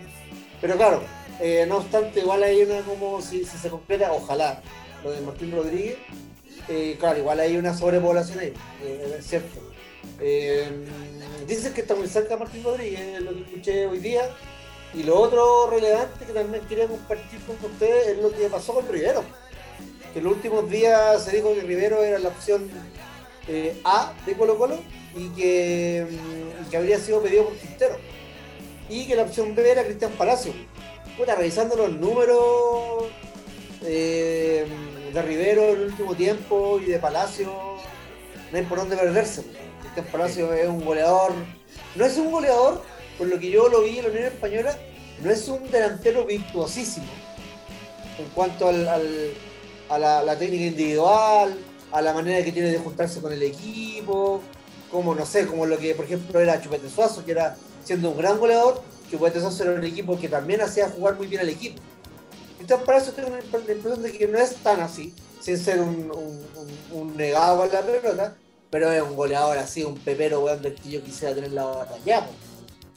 Pero 0.62 0.76
claro, 0.78 1.02
eh, 1.40 1.66
no 1.68 1.78
obstante, 1.78 2.20
igual 2.22 2.44
hay 2.44 2.62
una 2.64 2.82
como 2.82 3.22
si, 3.22 3.44
si 3.46 3.58
se 3.58 3.70
concreta, 3.70 4.12
ojalá, 4.12 4.62
lo 5.04 5.12
de 5.12 5.22
Martín 5.22 5.52
Rodríguez, 5.52 5.98
eh, 6.70 6.96
claro, 7.00 7.20
igual 7.20 7.40
hay 7.40 7.58
una 7.58 7.76
sobrepoblación 7.78 8.40
ahí, 8.40 8.54
eh, 8.84 9.16
es 9.20 9.28
cierto. 9.28 9.60
Eh, 10.20 10.86
dicen 11.48 11.74
que 11.74 11.82
está 11.82 11.94
muy 11.96 12.08
cerca 12.08 12.38
Martín 12.38 12.64
Rodríguez, 12.64 13.22
lo 13.22 13.34
que 13.34 13.42
escuché 13.42 13.86
hoy 13.88 14.00
día. 14.00 14.22
Y 14.94 15.04
lo 15.04 15.20
otro 15.20 15.70
relevante 15.70 16.26
que 16.26 16.34
también 16.34 16.64
quería 16.66 16.88
compartir 16.88 17.40
con 17.42 17.72
ustedes 17.72 18.08
es 18.08 18.18
lo 18.18 18.32
que 18.32 18.48
pasó 18.48 18.74
con 18.74 18.88
Rivero. 18.88 19.24
Que 20.14 20.20
en 20.20 20.26
los 20.26 20.34
últimos 20.34 20.70
días 20.70 21.24
se 21.24 21.36
dijo 21.36 21.54
que 21.54 21.62
Rivero 21.62 22.04
era 22.04 22.20
la 22.20 22.30
opción 22.30 22.70
eh, 23.48 23.80
A 23.84 24.14
de 24.26 24.34
Colo 24.36 24.58
Colo 24.58 24.78
y 25.16 25.30
que, 25.30 26.08
mm, 26.10 26.70
que 26.70 26.78
habría 26.78 27.00
sido 27.00 27.22
pedido 27.22 27.46
por 27.46 27.58
Quintero. 27.58 27.98
Y 28.90 29.06
que 29.06 29.16
la 29.16 29.24
opción 29.24 29.54
B 29.54 29.70
era 29.70 29.84
Cristian 29.84 30.12
Palacio. 30.12 30.54
Puta, 31.18 31.36
revisando 31.36 31.76
los 31.76 31.92
números 31.92 33.06
eh, 33.84 34.66
de 35.14 35.22
Rivero 35.22 35.64
en 35.64 35.76
el 35.76 35.86
último 35.88 36.16
tiempo 36.16 36.80
y 36.80 36.86
de 36.86 37.00
Palacio, 37.00 37.52
no 38.52 38.58
hay 38.58 38.64
por 38.64 38.78
dónde 38.78 38.96
perderse. 38.96 39.44
Cristian 39.82 40.06
Palacio 40.12 40.54
es 40.54 40.68
un 40.68 40.84
goleador, 40.86 41.34
no 41.96 42.06
es 42.06 42.18
un 42.18 42.32
goleador, 42.32 42.82
por 43.18 43.28
lo 43.28 43.40
que 43.40 43.50
yo 43.50 43.68
lo 43.70 43.82
vi 43.84 43.98
en 44.00 44.06
la 44.06 44.10
Unión 44.12 44.26
Española, 44.26 44.78
no 45.24 45.32
es 45.32 45.48
un 45.48 45.70
delantero 45.72 46.26
virtuosísimo 46.26 47.08
en 48.20 48.26
cuanto 48.30 48.68
al, 48.68 48.88
a 49.90 49.98
la, 49.98 50.38
técnica 50.38 50.66
individual, 50.66 51.56
a 51.92 52.02
la 52.02 52.14
manera 52.14 52.44
que 52.44 52.52
tiene 52.52 52.72
de 52.72 52.78
juntarse 52.80 53.22
con 53.22 53.32
el 53.32 53.42
equipo, 53.44 54.42
como 54.92 55.14
no 55.16 55.26
sé, 55.26 55.46
como 55.48 55.66
lo 55.66 55.78
que 55.78 55.94
por 55.96 56.06
ejemplo 56.06 56.40
era 56.40 56.62
Chupete 56.62 56.90
Suazo, 56.90 57.24
que 57.26 57.32
era 57.32 57.56
siendo 57.84 58.10
un 58.12 58.18
gran 58.18 58.40
goleador, 58.40 58.82
Chupete 59.10 59.40
Suazo 59.40 59.64
era 59.64 59.74
un 59.74 59.84
equipo 59.84 60.20
que 60.20 60.30
también 60.30 60.62
hacía 60.62 60.90
jugar 60.90 61.16
muy 61.16 61.28
bien 61.28 61.42
al 61.42 61.50
equipo. 61.50 61.82
Entonces 62.60 62.86
para 62.86 62.98
eso 62.98 63.12
tengo 63.12 63.30
la 63.30 63.40
imp- 63.40 63.66
la 63.66 63.74
impresión 63.74 64.02
de 64.04 64.12
que 64.12 64.28
no 64.28 64.38
es 64.40 64.56
tan 64.58 64.82
así, 64.82 65.14
sin 65.40 65.58
ser 65.58 65.80
un- 65.80 66.12
un 66.92 67.16
negado 67.18 67.62
a 67.62 67.68
la 67.68 67.82
pelota, 67.82 68.36
pero 68.70 68.92
es 68.92 69.02
un 69.02 69.16
goleador 69.16 69.58
así, 69.58 69.84
un 69.84 69.96
pepero 69.96 70.42
weón 70.42 70.62
del 70.62 70.76
que 70.76 70.90
yo 70.90 71.04
quisiera 71.04 71.34
tener 71.36 71.52
la 71.52 71.66
batalla. 71.66 72.28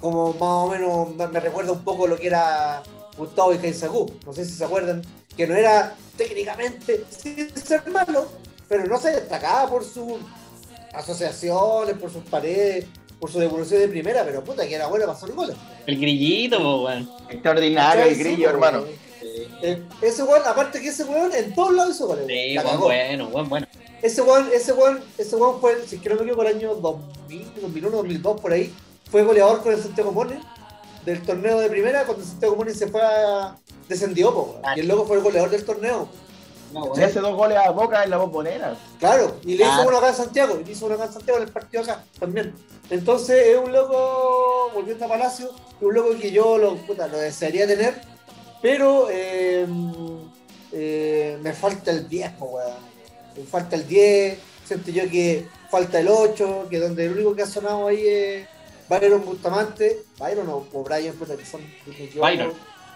Como 0.01 0.33
más 0.33 0.41
o 0.43 0.69
menos 0.69 1.15
me- 1.31 1.41
recuerda 1.41 1.73
un 1.73 1.85
poco 1.85 2.07
lo 2.07 2.17
que 2.17 2.27
era 2.29 2.83
Gustavo 3.17 3.53
Icaizagú, 3.55 4.11
no 4.25 4.33
sé 4.33 4.45
si 4.45 4.53
se 4.53 4.65
acuerdan, 4.65 5.03
que 5.37 5.47
no 5.47 5.55
era 5.55 5.95
técnicamente 6.17 7.05
sin 7.11 7.55
ser 7.57 7.87
malo, 7.91 8.27
pero 8.69 8.87
no 8.87 8.99
se 8.99 9.11
destacaba 9.11 9.69
por 9.69 9.85
sus 9.85 10.15
asociaciones, 10.93 11.97
por 11.99 12.11
sus 12.13 12.23
paredes, 12.25 12.87
por 13.19 13.31
su 13.31 13.39
devolución 13.39 13.81
de 13.81 13.89
primera, 13.89 14.25
pero 14.25 14.43
puta 14.43 14.67
que 14.67 14.75
era 14.75 14.87
bueno 14.87 15.07
para 15.07 15.17
hacer 15.19 15.33
goles. 15.33 15.57
El 15.87 15.99
grillito, 16.01 16.85
weón. 16.85 17.11
Extraordinario 17.29 18.05
el 18.05 18.17
grillo, 18.17 18.37
Sí, 18.37 18.45
hermano. 18.45 18.85
Eh, 19.63 19.83
ese 20.01 20.23
weón, 20.23 20.43
aparte 20.47 20.81
que 20.81 20.89
ese 20.89 21.05
weón 21.05 21.33
en 21.35 21.55
todos 21.55 21.75
lados 21.75 21.95
hizo 21.97 22.07
goles. 22.07 22.25
Sí, 22.27 22.55
cagó. 22.57 22.87
bueno, 22.87 23.29
weón, 23.29 23.49
bueno. 23.49 23.67
Ese 24.03 24.23
weón, 24.23 24.49
ese 24.55 24.73
weón, 24.73 25.01
ese 25.19 25.37
weón 25.37 25.61
fue, 25.61 25.77
si 25.87 25.97
es 25.97 26.03
que 26.03 26.09
no 26.09 26.15
me 26.17 26.23
equivoco, 26.23 26.43
el 26.43 26.57
año 26.57 26.75
2000, 26.77 27.53
2001, 27.61 27.97
2002, 27.99 28.41
por 28.41 28.53
ahí. 28.53 28.73
Fue 29.11 29.23
goleador 29.23 29.63
con 29.63 29.73
el 29.73 29.83
Santiago 29.83 30.13
Mone 30.13 30.41
del 31.05 31.23
torneo 31.23 31.59
de 31.61 31.69
primera 31.71 32.05
cuando 32.05 32.25
Santiago 32.25 32.57
Mone 32.57 32.75
se 32.75 32.87
fue 32.89 33.01
a... 33.03 33.57
descendió, 33.89 34.33
po, 34.33 34.59
weón. 34.63 34.77
Y 34.77 34.81
el 34.81 34.89
loco 34.89 35.07
fue 35.07 35.17
el 35.17 35.23
goleador 35.23 35.51
del 35.51 35.65
torneo. 35.65 36.09
No, 36.73 36.93
Le 36.95 37.05
hace 37.05 37.19
dos 37.19 37.35
goles 37.35 37.59
a 37.59 37.71
Boca 37.71 38.05
en 38.05 38.11
la 38.11 38.19
bombonera. 38.19 38.77
Claro, 39.01 39.37
y 39.43 39.57
le 39.57 39.65
hizo 39.65 39.73
Claro. 39.75 39.89
uno 39.89 39.99
acá 39.99 40.09
en 40.11 40.15
Santiago, 40.15 40.59
y 40.61 40.65
le 40.65 40.71
hizo 40.73 40.87
uno 40.87 40.95
acá 40.95 41.07
en 41.07 41.13
Santiago 41.13 41.39
en 41.41 41.47
el 41.49 41.53
partido 41.53 41.83
acá 41.83 42.05
también. 42.21 42.55
Entonces 42.91 43.45
es 43.49 43.59
un 43.59 43.73
loco, 43.73 44.71
volviendo 44.73 45.05
a 45.05 45.09
Palacio, 45.09 45.49
es 45.49 45.83
un 45.83 45.95
loco 45.95 46.11
que 46.21 46.31
yo 46.31 46.59
lo, 46.59 46.77
puta, 46.77 47.09
lo 47.09 47.19
desearía 47.19 47.67
tener, 47.67 48.01
pero 48.63 49.09
eh, 49.11 49.67
eh, 50.71 51.39
me 51.43 51.53
falta 51.55 51.91
el 51.91 52.09
10, 52.09 52.33
po, 52.35 52.45
weón. 52.47 52.75
Me 53.37 53.43
falta 53.45 53.75
el 53.75 53.89
10, 53.89 54.39
siento 54.65 54.91
yo 54.93 55.11
que 55.11 55.49
falta 55.71 55.99
el 55.99 56.09
8, 56.09 56.67
que 56.71 56.79
donde 56.79 57.07
el 57.07 57.13
único 57.15 57.35
que 57.35 57.43
ha 57.43 57.47
sonado 57.47 57.89
ahí 57.89 58.07
es 58.07 58.47
Byron 58.91 59.25
Bustamante, 59.25 60.03
Byron 60.19 60.49
o, 60.49 60.67
o 60.73 60.83
Brian, 60.83 61.15
puta, 61.15 61.37
que 61.37 61.47
son... 61.47 61.61
Byron. 62.17 62.53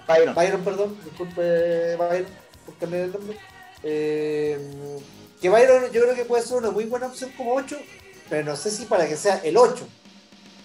Byron. 0.08 0.34
Byron, 0.34 0.64
perdón, 0.64 0.98
disculpe 1.04 1.94
Byron 1.96 2.26
por 2.66 2.76
cambiar 2.78 3.04
el 3.04 3.12
nombre. 3.12 3.38
Eh, 3.84 4.58
que 5.40 5.48
Byron 5.48 5.84
yo 5.92 6.02
creo 6.02 6.14
que 6.16 6.24
puede 6.24 6.42
ser 6.42 6.58
una 6.58 6.72
muy 6.72 6.84
buena 6.84 7.06
opción 7.06 7.30
como 7.36 7.54
8, 7.54 7.78
pero 8.28 8.44
no 8.44 8.56
sé 8.56 8.72
si 8.72 8.86
para 8.86 9.06
que 9.06 9.16
sea 9.16 9.40
el 9.44 9.56
8. 9.56 9.86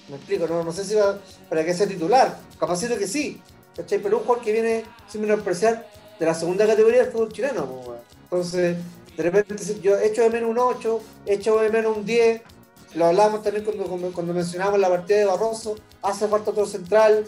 Me 0.10 0.16
explico, 0.16 0.48
no, 0.48 0.64
no 0.64 0.72
sé 0.72 0.84
si 0.84 0.96
va 0.96 1.20
para 1.48 1.64
que 1.64 1.76
sea 1.76 1.88
titular. 1.88 2.40
Capacito 2.60 2.98
que 2.98 3.08
sí, 3.08 3.40
¿cachai? 3.76 4.00
Pero 4.00 4.18
un 4.18 4.24
jugador 4.24 4.44
que 4.44 4.52
viene 4.52 4.84
sin 5.08 5.22
menospreciar 5.22 5.88
de 6.20 6.26
la 6.26 6.34
segunda 6.34 6.66
categoría 6.66 7.04
del 7.04 7.12
fútbol 7.12 7.32
chileno. 7.32 7.68
pues. 7.68 8.00
Entonces, 8.24 8.78
de 9.16 9.24
repente 9.24 9.56
yo 9.80 9.96
echo 10.00 10.24
de 10.24 10.32
menos 10.32 10.50
un 10.50 10.58
8, 10.58 11.02
echo 11.28 11.60
de 11.60 11.70
menos 11.70 11.96
un 11.96 12.04
10. 12.04 12.42
Lo 12.96 13.06
hablábamos 13.06 13.44
también 13.44 13.64
cuando, 13.66 13.86
cuando, 14.12 14.34
mencionábamos 14.34 14.80
la 14.80 14.90
partida 14.90 15.20
de 15.20 15.26
Barroso. 15.26 15.76
Hace 16.02 16.28
falta 16.28 16.52
otro 16.52 16.66
central. 16.66 17.26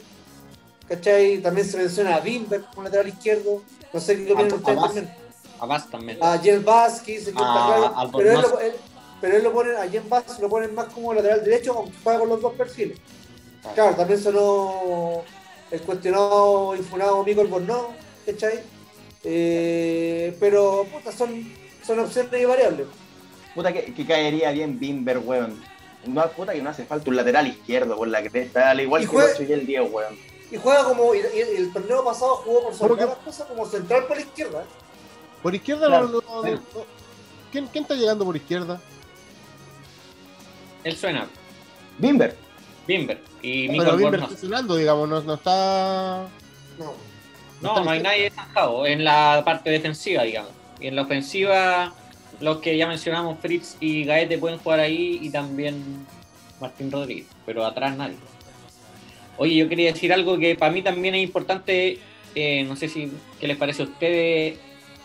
¿Cachai? 0.87 1.37
También 1.41 1.67
se 1.67 1.77
menciona 1.77 2.15
a 2.15 2.19
Bimber 2.19 2.63
como 2.65 2.83
lateral 2.83 3.07
izquierdo. 3.07 3.61
No 3.93 3.99
sé 3.99 4.17
qué 4.25 4.33
opinan 4.33 4.53
ustedes 4.53 4.79
también. 4.79 5.13
A 5.59 5.65
Vaz 5.65 5.89
también. 5.89 6.17
A 6.21 6.37
Jen 6.39 6.65
Vázquez, 6.65 7.25
que 7.25 7.31
claro. 7.33 8.11
Pero 8.17 8.31
él, 8.31 8.41
lo, 8.41 8.59
él- 8.59 8.75
pero 9.21 9.37
él 9.37 9.43
lo 9.43 9.53
pone, 9.53 9.75
a 9.77 9.87
Jen 9.87 10.09
Vázquez 10.09 10.39
lo 10.39 10.49
ponen 10.49 10.73
más 10.73 10.87
como 10.87 11.13
lateral 11.13 11.43
derecho, 11.43 11.73
aunque 11.77 11.93
juega 12.03 12.19
con 12.19 12.29
los 12.29 12.41
dos 12.41 12.53
perfiles. 12.53 12.97
Claro, 13.75 13.95
también 13.95 14.19
sonó 14.19 15.21
el 15.69 15.81
cuestionado 15.83 16.75
y 16.75 16.79
funado 16.79 17.23
Mico 17.23 17.41
Albornoz, 17.41 17.87
¿cachai? 18.25 18.59
Eh, 19.23 20.35
pero, 20.39 20.85
puta, 20.91 21.11
son, 21.11 21.53
son 21.85 21.99
opciones 21.99 22.41
y 22.41 22.45
variables. 22.45 22.87
Puta 23.55 23.73
que, 23.73 23.93
que 23.93 24.05
caería 24.05 24.51
bien 24.51 24.79
Bimber, 24.79 25.17
weón. 25.19 25.61
No, 26.05 26.27
puta 26.31 26.53
que 26.53 26.61
no 26.61 26.69
hace 26.69 26.85
falta 26.85 27.09
un 27.09 27.15
lateral 27.15 27.47
izquierdo 27.47 27.95
por 27.95 28.07
la 28.07 28.23
cresta, 28.23 28.71
al 28.71 28.79
igual 28.81 29.03
Y 29.03 29.05
que 29.05 29.11
juega- 29.11 29.29
el 29.29 29.35
8 29.35 29.43
y 29.43 29.53
el 29.53 29.65
10, 29.67 29.91
weón. 29.91 30.15
Y 30.51 30.57
juega 30.57 30.83
como, 30.83 31.13
y, 31.15 31.19
y 31.19 31.57
el 31.57 31.71
torneo 31.71 32.03
pasado 32.03 32.35
jugó 32.37 32.63
por 32.63 32.73
sobre 32.73 32.89
¿Cómo 32.89 32.95
que- 32.95 33.03
todas 33.03 33.17
las 33.17 33.25
cosas 33.25 33.47
como 33.47 33.65
central 33.65 34.05
por 34.05 34.17
la 34.17 34.21
izquierda. 34.23 34.61
¿eh? 34.61 34.65
Por 35.43 35.55
izquierda 35.55 35.87
Claro, 35.87 36.07
no, 36.07 36.21
no- 36.21 36.43
sí. 36.43 36.51
no- 36.73 36.85
¿quién, 37.51 37.67
quién 37.67 37.83
está 37.83 37.95
llegando 37.95 38.25
por 38.25 38.35
izquierda? 38.35 38.81
Él 40.83 40.95
suena. 40.97 41.27
Bimber. 41.97 42.35
Bimber. 42.87 43.21
Y 43.41 43.67
Pero 43.77 43.95
Bimber 43.97 44.21
está 44.21 44.37
sonando, 44.37 44.75
digamos, 44.75 45.07
no, 45.07 45.21
no 45.21 45.33
está. 45.35 46.27
No. 46.79 46.93
No, 47.61 47.83
no 47.83 47.91
hay 47.91 48.01
nadie 48.01 48.23
destacado 48.23 48.87
en 48.87 49.03
la 49.03 49.43
parte 49.45 49.69
defensiva, 49.69 50.23
digamos. 50.23 50.51
Y 50.79 50.87
en 50.87 50.95
la 50.95 51.03
ofensiva, 51.03 51.93
los 52.39 52.57
que 52.57 52.77
ya 52.77 52.87
mencionamos, 52.87 53.39
Fritz 53.39 53.77
y 53.79 54.03
Gaete 54.03 54.37
pueden 54.37 54.59
jugar 54.59 54.79
ahí 54.79 55.19
y 55.21 55.29
también 55.29 56.05
Martín 56.59 56.91
Rodríguez, 56.91 57.27
pero 57.45 57.65
atrás 57.65 57.95
nadie. 57.95 58.15
Oye, 59.37 59.55
yo 59.55 59.67
quería 59.67 59.91
decir 59.91 60.13
algo 60.13 60.37
que 60.37 60.55
para 60.55 60.71
mí 60.71 60.81
también 60.81 61.15
es 61.15 61.23
importante, 61.23 61.99
eh, 62.35 62.63
no 62.63 62.75
sé 62.75 62.87
si 62.87 63.11
qué 63.39 63.47
les 63.47 63.57
parece 63.57 63.81
a 63.83 63.85
ustedes, 63.85 64.59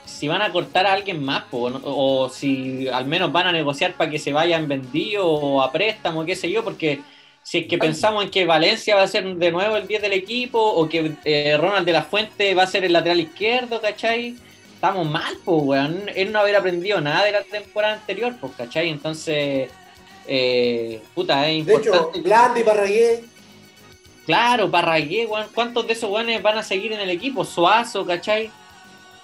si 0.04 0.28
van 0.28 0.42
a 0.42 0.52
cortar 0.52 0.86
a 0.86 0.92
alguien 0.92 1.22
más, 1.24 1.44
po, 1.44 1.70
o 1.84 2.28
si 2.28 2.88
al 2.88 3.06
menos 3.06 3.32
van 3.32 3.48
a 3.48 3.52
negociar 3.52 3.94
para 3.94 4.10
que 4.10 4.18
se 4.18 4.32
vayan 4.32 4.68
vendidos 4.68 5.26
o 5.26 5.62
a 5.62 5.72
préstamo, 5.72 6.24
qué 6.24 6.36
sé 6.36 6.50
yo, 6.50 6.62
porque 6.62 7.00
si 7.42 7.58
es 7.58 7.66
que 7.66 7.78
pensamos 7.78 8.24
en 8.24 8.30
que 8.30 8.44
Valencia 8.44 8.96
va 8.96 9.02
a 9.02 9.08
ser 9.08 9.24
de 9.24 9.50
nuevo 9.52 9.76
el 9.76 9.86
10 9.86 10.02
del 10.02 10.12
equipo 10.12 10.60
o 10.60 10.88
que 10.88 11.12
eh, 11.24 11.56
Ronald 11.56 11.86
de 11.86 11.92
la 11.92 12.02
Fuente 12.02 12.54
va 12.54 12.64
a 12.64 12.66
ser 12.66 12.84
el 12.84 12.92
lateral 12.92 13.20
izquierdo, 13.20 13.80
¿cachai? 13.80 14.36
Estamos 14.76 15.08
mal, 15.08 15.34
pues, 15.42 15.62
weón. 15.62 16.02
Él 16.14 16.30
no 16.32 16.38
haber 16.40 16.54
aprendido 16.54 17.00
nada 17.00 17.24
de 17.24 17.32
la 17.32 17.42
temporada 17.42 17.94
anterior, 17.94 18.36
pues, 18.38 18.52
¿cachai? 18.58 18.90
Entonces, 18.90 19.70
eh, 20.26 21.00
puta, 21.14 21.48
es 21.48 21.64
De 21.64 21.72
hecho, 21.76 21.94
importante. 21.94 22.20
Blandi, 22.20 22.62
Parragué, 22.62 23.24
Claro, 24.26 24.70
Parragué, 24.70 25.24
weón. 25.24 25.46
¿Cuántos 25.54 25.86
de 25.86 25.94
esos 25.94 26.10
weones 26.10 26.42
van 26.42 26.58
a 26.58 26.62
seguir 26.62 26.92
en 26.92 27.00
el 27.00 27.08
equipo? 27.08 27.42
Suazo, 27.42 28.04
¿cachai? 28.04 28.50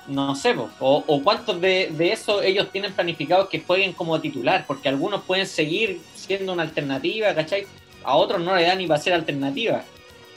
No 0.06 0.34
sé, 0.34 0.54
po. 0.54 0.70
o, 0.80 1.04
o 1.06 1.22
cuántos 1.22 1.60
de, 1.60 1.88
de 1.92 2.12
esos 2.12 2.42
ellos 2.42 2.70
tienen 2.72 2.92
planificados 2.94 3.48
que 3.50 3.60
jueguen 3.60 3.92
como 3.92 4.20
titular, 4.20 4.64
porque 4.66 4.88
algunos 4.88 5.22
pueden 5.24 5.46
seguir 5.46 6.00
siendo 6.14 6.54
una 6.54 6.62
alternativa, 6.62 7.34
¿cachai? 7.34 7.66
A 8.04 8.16
otros 8.16 8.40
no 8.40 8.56
le 8.56 8.62
dan 8.62 8.78
ni 8.78 8.86
para 8.86 9.00
ser 9.00 9.12
alternativa. 9.12 9.84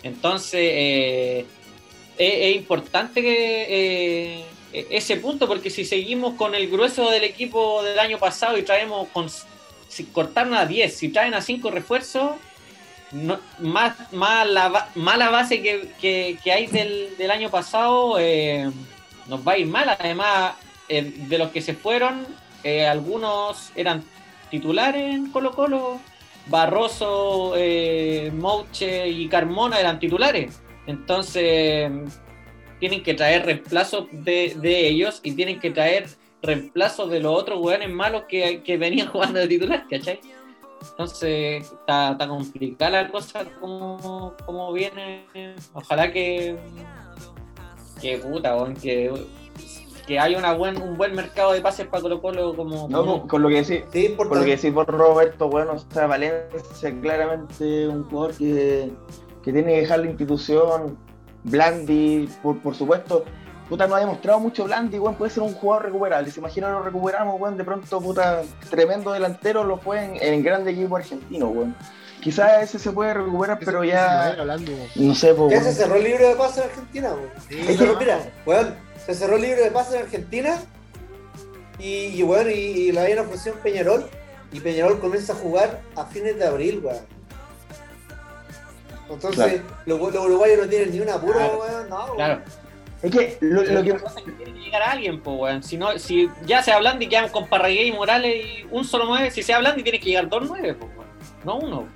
Entonces, 0.03 0.59
eh, 0.61 1.45
es, 2.17 2.33
es 2.33 2.55
importante 2.57 3.21
que 3.21 3.65
eh, 3.69 4.45
ese 4.89 5.17
punto, 5.17 5.47
porque 5.47 5.69
si 5.69 5.85
seguimos 5.85 6.33
con 6.35 6.55
el 6.55 6.69
grueso 6.69 7.09
del 7.09 7.23
equipo 7.23 7.83
del 7.83 7.99
año 7.99 8.17
pasado 8.17 8.57
y 8.57 8.63
traemos 8.63 9.07
con 9.09 9.27
si 9.87 10.05
cortaron 10.05 10.53
a 10.55 10.65
10, 10.65 10.95
si 10.95 11.09
traen 11.09 11.33
a 11.33 11.41
5 11.41 11.71
refuerzos, 11.71 12.31
más, 13.59 13.93
más, 14.11 14.47
la, 14.47 15.29
base 15.29 15.61
que, 15.61 15.89
que- 16.43 16.51
hay 16.51 16.67
del, 16.67 17.15
del 17.17 17.31
año 17.31 17.49
pasado 17.49 18.17
eh, 18.19 18.69
nos 19.27 19.47
va 19.47 19.53
a 19.53 19.57
ir 19.57 19.67
mal. 19.67 19.89
Además, 19.97 20.55
eh, 20.89 21.13
de 21.15 21.37
los 21.37 21.51
que 21.51 21.61
se 21.61 21.73
fueron, 21.73 22.25
eh, 22.63 22.85
algunos 22.85 23.71
eran 23.75 24.03
titulares 24.49 25.15
en 25.15 25.31
Colo 25.31 25.51
Colo. 25.51 25.99
Barroso, 26.47 27.55
Mouche 28.33 29.07
y 29.09 29.27
Carmona 29.27 29.79
eran 29.79 29.99
titulares. 29.99 30.61
Entonces, 30.85 31.89
tienen 32.79 33.03
que 33.03 33.13
traer 33.13 33.45
reemplazos 33.45 34.07
de, 34.11 34.55
de 34.59 34.87
ellos 34.87 35.19
y 35.23 35.31
tienen 35.33 35.59
que 35.59 35.71
traer 35.71 36.07
reemplazos 36.41 37.09
de 37.09 37.19
los 37.19 37.35
otros 37.39 37.59
hueones 37.59 37.89
malos 37.89 38.23
que, 38.27 38.61
que 38.63 38.77
venían 38.77 39.07
jugando 39.11 39.39
de 39.39 39.47
titular, 39.47 39.85
¿cachai? 39.89 40.19
Entonces, 40.91 41.63
está, 41.71 42.11
está 42.11 42.27
complicada 42.27 43.03
la 43.03 43.07
cosa 43.09 43.45
como, 43.59 44.33
como 44.45 44.71
viene. 44.71 45.25
Ojalá 45.73 46.11
que. 46.11 46.57
Que 48.01 48.17
puta, 48.19 48.55
weón, 48.55 48.75
que, 48.75 49.11
que 50.05 50.19
haya 50.19 50.37
una 50.37 50.53
buen, 50.53 50.79
un 50.81 50.95
buen 50.97 51.15
mercado 51.15 51.53
de 51.53 51.61
pases 51.61 51.87
para 51.87 52.01
Colo 52.03 52.21
Colo 52.21 52.55
como. 52.55 52.87
No, 52.89 52.99
como- 52.99 53.27
con 53.27 53.41
lo 53.41 53.49
que 53.49 53.63
decís, 53.63 53.83
sí, 53.91 54.09
Por 54.15 54.27
lo 54.27 54.43
que 54.43 54.57
decís 54.57 54.71
vos, 54.73 54.85
Roberto, 54.85 55.49
bueno, 55.49 55.73
o 55.73 55.79
sea, 55.93 56.05
Valencia 56.05 56.93
claramente 57.01 57.87
un 57.87 58.03
jugador 58.03 58.35
que, 58.37 58.91
que 59.43 59.53
tiene 59.53 59.73
que 59.73 59.81
dejar 59.81 59.99
la 59.99 60.07
institución. 60.07 60.97
Blandi, 61.45 62.27
por, 62.41 62.59
por 62.59 62.75
supuesto, 62.75 63.23
puta, 63.69 63.87
no 63.87 63.95
ha 63.95 63.99
demostrado 63.99 64.39
mucho 64.39 64.63
Blandi, 64.65 64.97
weón, 64.99 65.15
puede 65.15 65.31
ser 65.31 65.43
un 65.43 65.53
jugador 65.53 65.85
recuperable. 65.85 66.31
Se 66.31 66.39
imagina 66.39 66.69
lo 66.69 66.81
recuperamos, 66.81 67.39
weón, 67.39 67.55
de 67.55 67.63
pronto, 67.63 68.01
puta, 68.01 68.41
tremendo 68.69 69.11
delantero 69.13 69.63
lo 69.63 69.77
fue 69.77 70.03
en, 70.03 70.17
en 70.21 70.43
grande 70.43 70.71
equipo 70.71 70.95
argentino, 70.97 71.47
weón. 71.47 71.75
Quizás 72.21 72.63
ese 72.63 72.79
se 72.79 72.91
puede 72.91 73.13
recuperar, 73.13 73.59
pero 73.63 73.83
ya, 73.83 74.35
no 74.95 75.13
sé, 75.13 75.35
pues, 75.35 75.53
Ya 75.53 75.61
se 75.61 75.73
cerró 75.73 75.95
el 75.95 76.03
libro 76.03 76.27
de 76.27 76.35
pase 76.35 76.61
en 76.61 76.69
Argentina, 76.69 77.09
weón. 77.09 77.29
Sí, 77.47 77.63
Se 77.63 77.77
cerró, 77.77 77.99
mira, 77.99 78.19
weón, 78.45 78.75
se 79.05 79.13
cerró 79.13 79.35
el 79.35 79.41
libro 79.43 79.63
de 79.63 79.71
pase 79.71 79.97
en 79.97 80.03
Argentina 80.03 80.57
y, 81.77 81.87
y 81.87 82.23
bueno, 82.23 82.49
y, 82.49 82.53
y 82.53 82.91
le 82.91 83.01
habían 83.01 83.19
ofrecido 83.19 83.55
en 83.55 83.61
Peñarol 83.61 84.05
y 84.51 84.59
Peñarol 84.59 84.99
comienza 84.99 85.33
a 85.33 85.35
jugar 85.35 85.81
a 85.95 86.05
fines 86.05 86.37
de 86.39 86.45
abril, 86.45 86.81
weón. 86.83 87.14
Entonces, 89.09 89.61
los, 89.85 89.99
los 89.99 90.25
uruguayos 90.25 90.59
no 90.63 90.67
tienen 90.69 90.91
ni 90.91 90.99
un 90.99 91.09
apuro, 91.09 91.33
Claro. 91.33 91.59
weón, 91.59 91.89
no, 91.89 92.03
weón. 92.05 92.15
Claro. 92.15 92.41
Es 93.03 93.11
que 93.11 93.37
lo, 93.41 93.61
lo 93.63 93.83
que 93.83 93.89
La 93.93 93.99
cosa 93.99 94.19
es 94.19 94.25
que 94.25 94.31
tiene 94.31 94.53
que 94.53 94.59
llegar 94.59 94.81
a 94.81 94.91
alguien, 94.91 95.21
pues, 95.21 95.37
weón. 95.39 95.61
Si, 95.63 95.77
no, 95.77 95.97
si 95.99 96.27
ya 96.45 96.63
se 96.63 96.71
hablan 96.71 96.99
y 97.01 97.07
quedan 97.07 97.29
con 97.29 97.47
Parragué 97.47 97.85
y 97.85 97.91
Morales 97.91 98.35
y 98.35 98.65
un 98.71 98.83
solo 98.83 99.05
9, 99.05 99.29
si 99.31 99.43
se 99.43 99.53
hablan 99.53 99.79
y 99.79 99.83
tiene 99.83 99.99
que 99.99 100.07
llegar 100.09 100.27
dos 100.29 100.43
9, 100.47 100.73
pues, 100.73 100.91
weón. 100.95 101.05
No 101.43 101.57
uno. 101.57 101.87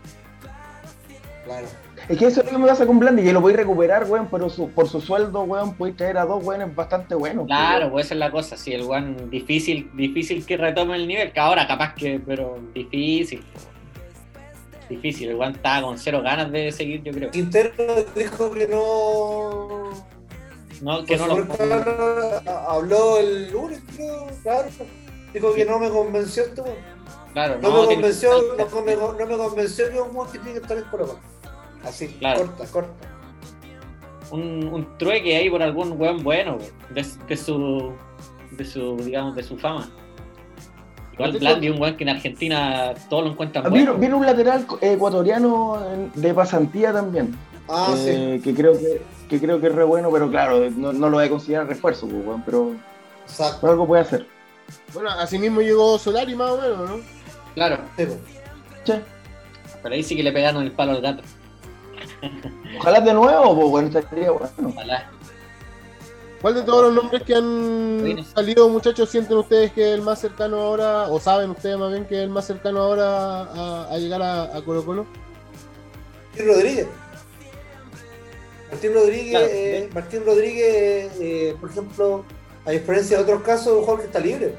Claro. 1.45 1.67
Es 2.07 2.17
que 2.17 2.25
eso 2.27 2.41
es 2.41 2.45
lo 2.45 2.51
que 2.53 2.57
me 2.59 2.67
pasa 2.67 2.85
con 2.85 2.99
Blandi, 2.99 3.23
que 3.23 3.33
lo 3.33 3.41
podéis 3.41 3.57
recuperar, 3.57 4.03
weón, 4.05 4.27
pero 4.29 4.49
su- 4.49 4.69
por 4.69 4.87
su 4.87 5.01
sueldo, 5.01 5.41
weón, 5.43 5.73
podéis 5.75 5.97
traer 5.97 6.17
a 6.17 6.25
dos 6.25 6.43
weones 6.43 6.73
bastante 6.75 7.15
buenos. 7.15 7.47
pues, 7.47 7.57
Claro, 7.57 7.91
pues 7.91 8.05
esa 8.05 8.13
es 8.15 8.19
la 8.19 8.31
cosa. 8.31 8.55
Sí, 8.57 8.73
el 8.73 8.83
weón 8.83 9.29
difícil, 9.29 9.89
difícil 9.95 10.45
que 10.45 10.57
retome 10.57 10.95
el 10.95 11.07
nivel, 11.07 11.31
que 11.31 11.39
ahora 11.39 11.67
capaz 11.67 11.93
que, 11.95 12.19
pero 12.23 12.59
difícil. 12.73 13.39
po. 13.39 13.59
Difícil, 14.89 15.29
el 15.29 15.35
weón 15.35 15.53
estaba 15.55 15.83
con 15.85 15.97
cero 15.99 16.21
ganas 16.23 16.51
de 16.51 16.71
seguir, 16.71 17.03
yo 17.03 17.11
creo. 17.11 17.29
Quintero 17.31 17.71
dijo 18.15 18.51
que 18.51 18.67
no. 18.67 19.89
No, 20.81 21.03
que 21.05 21.17
no 21.17 21.27
lo 21.27 21.45
habló 22.67 23.17
el 23.19 23.51
lunes, 23.51 23.81
creo, 23.95 24.27
claro. 24.43 24.67
Dijo 25.33 25.53
que 25.53 25.65
no 25.65 25.77
me 25.79 25.89
convenció 25.89 26.43
este. 26.43 26.63
Claro, 27.33 27.59
No, 27.61 27.69
no, 27.69 27.81
me 27.81 27.87
tiene- 27.87 28.01
convenció, 28.01 28.31
no, 28.57 28.81
me, 28.81 28.95
no 28.95 29.25
me 29.27 29.37
convenció 29.37 29.89
que 29.91 30.01
un 30.01 30.15
weón 30.15 30.31
que 30.31 30.39
tiene 30.39 30.53
que 30.53 30.59
estar 30.63 30.77
en 30.77 30.83
Colo 30.85 31.05
Colo. 31.07 31.19
Así, 31.83 32.07
Claro. 32.19 32.39
corta, 32.47 32.65
corta. 32.67 32.93
un, 34.31 34.67
un 34.73 34.97
trueque 34.97 35.35
ahí 35.35 35.49
por 35.49 35.61
algún 35.61 35.99
weón 36.01 36.23
bueno, 36.23 36.57
de 36.89 37.03
su, 37.37 37.93
de 38.51 38.65
su, 38.65 38.97
digamos, 38.97 39.35
de 39.35 39.43
su 39.43 39.57
fama. 39.57 39.89
Igual 41.19 41.33
Yo 41.33 41.39
Blandi, 41.39 41.69
un 41.69 41.81
weón 41.81 41.97
que 41.97 42.03
en 42.03 42.09
Argentina 42.09 42.93
todos 43.09 43.25
lo 43.25 43.31
encuentran 43.31 43.65
Ah, 43.65 43.69
bueno. 43.69 43.95
vino 43.95 44.17
un 44.17 44.25
lateral 44.25 44.65
ecuatoriano 44.79 45.77
de 46.15 46.33
pasantía 46.33 46.93
también. 46.93 47.37
Ah, 47.67 47.93
sí. 47.95 48.03
eh, 48.07 48.41
que 48.43 48.55
creo 48.55 48.71
que, 48.73 49.01
que 49.29 49.39
creo 49.39 49.59
que 49.59 49.67
es 49.67 49.75
re 49.75 49.83
bueno, 49.83 50.09
pero 50.11 50.29
claro, 50.29 50.69
no, 50.71 50.93
no 50.93 51.09
lo 51.09 51.17
voy 51.17 51.25
a 51.25 51.29
considerar 51.29 51.67
refuerzo, 51.67 52.07
pues, 52.07 52.25
weón, 52.25 52.41
pero 52.45 52.71
Exacto. 53.25 53.67
algo 53.69 53.85
puede 53.85 54.01
hacer. 54.03 54.25
Bueno, 54.93 55.09
así 55.11 55.37
mismo 55.37 55.61
llegó 55.61 55.97
Solari 55.99 56.35
más 56.35 56.51
o 56.51 56.57
menos, 56.61 56.89
¿no? 56.89 56.97
Claro, 57.53 57.77
Sí, 57.97 58.05
pues. 58.05 58.17
Che, 58.85 59.01
pero 59.83 59.95
ahí 59.95 60.03
sí 60.03 60.15
que 60.15 60.23
le 60.23 60.31
pegaron 60.31 60.63
el 60.63 60.71
palo 60.71 60.93
al 60.93 61.01
gato. 61.01 61.21
ojalá 62.79 63.01
de 63.01 63.13
nuevo, 63.13 63.55
pues, 63.55 63.69
bueno, 63.69 63.99
estaría 63.99 64.31
bueno. 64.31 64.49
Ojalá. 64.69 65.09
¿Cuál 66.41 66.55
de 66.55 66.61
todos 66.63 66.83
los 66.85 66.93
nombres 67.03 67.23
que 67.23 67.35
han 67.35 68.25
salido, 68.33 68.69
muchachos, 68.69 69.09
sienten 69.09 69.37
ustedes 69.37 69.73
que 69.73 69.89
es 69.89 69.95
el 69.95 70.01
más 70.01 70.19
cercano 70.21 70.61
ahora, 70.61 71.09
o 71.09 71.19
saben 71.19 71.49
ustedes 71.49 71.77
más 71.77 71.91
bien 71.91 72.05
que 72.05 72.15
es 72.15 72.21
el 72.21 72.29
más 72.29 72.47
cercano 72.47 72.79
ahora 72.79 73.41
a, 73.43 73.87
a 73.91 73.97
llegar 73.97 74.21
a, 74.21 74.43
a 74.55 74.61
Colo 74.61 74.85
Colo? 74.85 75.05
Martín 76.31 76.47
Rodríguez. 76.47 76.87
Martín 78.71 78.93
Rodríguez, 78.93 79.31
Claro, 79.31 79.47
eh, 79.51 79.89
Martín 79.93 80.25
Rodríguez, 80.25 81.11
eh, 81.19 81.57
por 81.59 81.69
ejemplo, 81.71 82.25
a 82.65 82.71
diferencia 82.71 83.17
de 83.17 83.23
otros 83.23 83.41
casos, 83.41 83.73
un 83.73 83.79
jugador 83.79 83.99
que 84.01 84.05
está 84.05 84.19
libre. 84.19 84.55